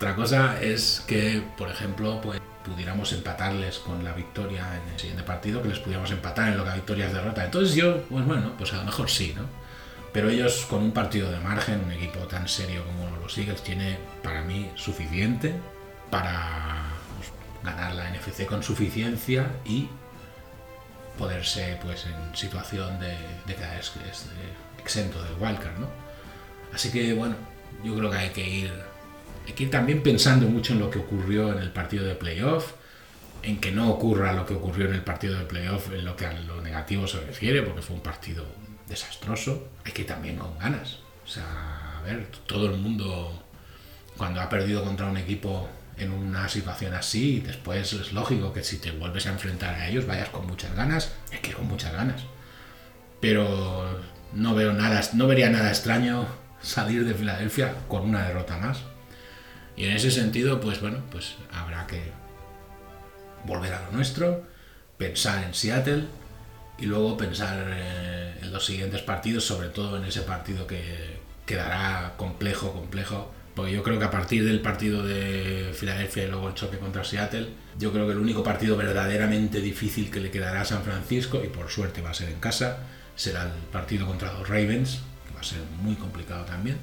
Otra 0.00 0.16
cosa 0.16 0.58
es 0.62 1.04
que, 1.06 1.42
por 1.58 1.68
ejemplo, 1.68 2.22
pues 2.22 2.40
pudiéramos 2.64 3.12
empatarles 3.12 3.78
con 3.80 4.02
la 4.02 4.14
victoria 4.14 4.66
en 4.82 4.94
el 4.94 4.98
siguiente 4.98 5.22
partido, 5.24 5.60
que 5.60 5.68
les 5.68 5.78
pudiéramos 5.78 6.10
empatar 6.10 6.48
en 6.48 6.56
lo 6.56 6.64
que 6.64 6.70
la 6.70 6.76
victoria 6.76 7.06
es 7.06 7.12
derrota. 7.12 7.44
Entonces 7.44 7.74
yo, 7.76 8.00
pues 8.04 8.24
bueno, 8.24 8.54
pues 8.56 8.72
a 8.72 8.76
lo 8.76 8.84
mejor 8.84 9.10
sí, 9.10 9.34
¿no? 9.36 9.42
Pero 10.10 10.30
ellos 10.30 10.64
con 10.70 10.82
un 10.84 10.92
partido 10.92 11.30
de 11.30 11.38
margen, 11.40 11.82
un 11.84 11.92
equipo 11.92 12.20
tan 12.20 12.48
serio 12.48 12.82
como 12.86 13.14
los 13.18 13.36
Eagles, 13.36 13.62
tiene 13.62 13.98
para 14.22 14.40
mí 14.40 14.70
suficiente 14.74 15.54
para 16.08 16.94
pues, 17.18 17.30
ganar 17.62 17.94
la 17.94 18.08
NFC 18.08 18.46
con 18.46 18.62
suficiencia 18.62 19.50
y 19.66 19.86
poderse 21.18 21.78
pues 21.82 22.06
en 22.06 22.34
situación 22.34 22.98
de, 23.00 23.18
de 23.46 23.54
quedar 23.54 23.78
exento 24.78 25.22
del 25.22 25.34
wildcard, 25.38 25.78
¿no? 25.78 25.90
Así 26.72 26.90
que 26.90 27.12
bueno, 27.12 27.34
yo 27.84 27.94
creo 27.94 28.10
que 28.10 28.16
hay 28.16 28.30
que 28.30 28.48
ir 28.48 28.89
hay 29.46 29.52
que 29.52 29.64
ir 29.64 29.70
también 29.70 30.02
pensando 30.02 30.46
mucho 30.46 30.72
en 30.72 30.80
lo 30.80 30.90
que 30.90 30.98
ocurrió 30.98 31.52
en 31.52 31.58
el 31.58 31.70
partido 31.70 32.04
de 32.04 32.14
playoff, 32.14 32.72
en 33.42 33.60
que 33.60 33.72
no 33.72 33.90
ocurra 33.90 34.32
lo 34.32 34.46
que 34.46 34.54
ocurrió 34.54 34.86
en 34.86 34.94
el 34.94 35.02
partido 35.02 35.38
de 35.38 35.44
playoff 35.44 35.90
en 35.92 36.04
lo 36.04 36.16
que 36.16 36.26
a 36.26 36.32
lo 36.32 36.60
negativo 36.60 37.06
se 37.06 37.20
refiere, 37.20 37.62
porque 37.62 37.82
fue 37.82 37.96
un 37.96 38.02
partido 38.02 38.44
desastroso, 38.88 39.68
hay 39.84 39.92
que 39.92 40.02
ir 40.02 40.08
también 40.08 40.36
con 40.36 40.58
ganas. 40.58 40.98
O 41.24 41.28
sea, 41.28 41.98
a 41.98 42.02
ver, 42.02 42.26
todo 42.46 42.66
el 42.66 42.76
mundo 42.76 43.42
cuando 44.16 44.40
ha 44.40 44.48
perdido 44.48 44.84
contra 44.84 45.06
un 45.06 45.16
equipo 45.16 45.68
en 45.96 46.12
una 46.12 46.48
situación 46.48 46.94
así, 46.94 47.40
después 47.40 47.92
es 47.92 48.12
lógico 48.12 48.52
que 48.52 48.62
si 48.62 48.78
te 48.78 48.90
vuelves 48.90 49.26
a 49.26 49.30
enfrentar 49.30 49.74
a 49.74 49.88
ellos 49.88 50.06
vayas 50.06 50.28
con 50.30 50.46
muchas 50.46 50.74
ganas, 50.74 51.12
hay 51.32 51.38
que 51.38 51.50
ir 51.50 51.56
con 51.56 51.68
muchas 51.68 51.92
ganas. 51.92 52.22
Pero 53.20 54.00
no 54.32 54.54
veo 54.54 54.72
nada, 54.72 55.00
no 55.14 55.26
vería 55.26 55.50
nada 55.50 55.68
extraño 55.68 56.26
salir 56.60 57.04
de 57.04 57.14
Filadelfia 57.14 57.74
con 57.88 58.02
una 58.02 58.26
derrota 58.26 58.56
más. 58.58 58.82
Y 59.76 59.84
en 59.84 59.92
ese 59.92 60.10
sentido, 60.10 60.60
pues 60.60 60.80
bueno, 60.80 60.98
pues 61.10 61.36
habrá 61.52 61.86
que 61.86 62.02
volver 63.44 63.72
a 63.72 63.86
lo 63.86 63.92
nuestro, 63.92 64.44
pensar 64.98 65.44
en 65.44 65.54
Seattle 65.54 66.04
y 66.78 66.86
luego 66.86 67.16
pensar 67.16 67.66
eh, 67.68 68.34
en 68.42 68.52
los 68.52 68.64
siguientes 68.64 69.02
partidos, 69.02 69.44
sobre 69.44 69.68
todo 69.68 69.96
en 69.96 70.04
ese 70.04 70.22
partido 70.22 70.66
que 70.66 71.18
quedará 71.46 72.14
complejo, 72.16 72.72
complejo. 72.72 73.32
Porque 73.54 73.72
yo 73.72 73.82
creo 73.82 73.98
que 73.98 74.04
a 74.04 74.10
partir 74.10 74.44
del 74.44 74.60
partido 74.60 75.02
de 75.02 75.72
Filadelfia 75.74 76.24
y 76.24 76.28
luego 76.28 76.48
el 76.48 76.54
choque 76.54 76.78
contra 76.78 77.04
Seattle, 77.04 77.48
yo 77.78 77.92
creo 77.92 78.06
que 78.06 78.12
el 78.12 78.18
único 78.18 78.42
partido 78.42 78.76
verdaderamente 78.76 79.60
difícil 79.60 80.10
que 80.10 80.20
le 80.20 80.30
quedará 80.30 80.62
a 80.62 80.64
San 80.64 80.82
Francisco, 80.82 81.42
y 81.44 81.48
por 81.48 81.68
suerte 81.68 82.00
va 82.00 82.10
a 82.10 82.14
ser 82.14 82.28
en 82.28 82.38
casa, 82.38 82.78
será 83.16 83.42
el 83.42 83.50
partido 83.72 84.06
contra 84.06 84.32
los 84.32 84.48
Ravens, 84.48 85.00
que 85.26 85.34
va 85.34 85.40
a 85.40 85.44
ser 85.44 85.58
muy 85.82 85.96
complicado 85.96 86.44
también. 86.44 86.78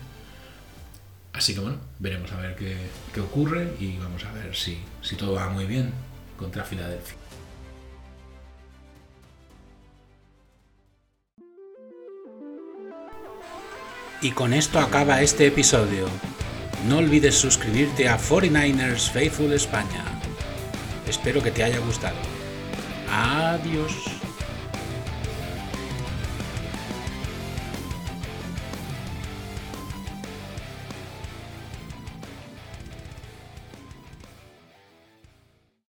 Así 1.38 1.53
que 1.53 1.59
bueno, 1.59 1.77
veremos 1.99 2.31
a 2.31 2.38
ver 2.38 2.55
qué, 2.55 3.21
ocurre 3.21 3.75
y 3.79 3.95
vamos 3.97 4.25
a 4.25 4.31
ver 4.31 4.55
si, 4.55 4.79
si 5.03 5.15
todo 5.15 5.33
va 5.33 5.49
muy 5.49 5.65
bien 5.65 5.93
contra 6.35 6.63
Filadelfia. 6.63 7.15
Y 14.19 14.31
con 14.31 14.51
esto 14.51 14.79
acaba 14.79 15.21
este 15.21 15.45
episodio. 15.45 16.07
No 16.88 16.97
olvides 16.97 17.35
suscribirte 17.35 18.09
a 18.09 18.17
49ers 18.17 19.11
Faithful 19.11 19.53
España. 19.53 20.03
Espero 21.07 21.43
que 21.43 21.51
te 21.51 21.63
haya 21.63 21.77
gustado. 21.77 22.17
Adiós. 23.11 24.16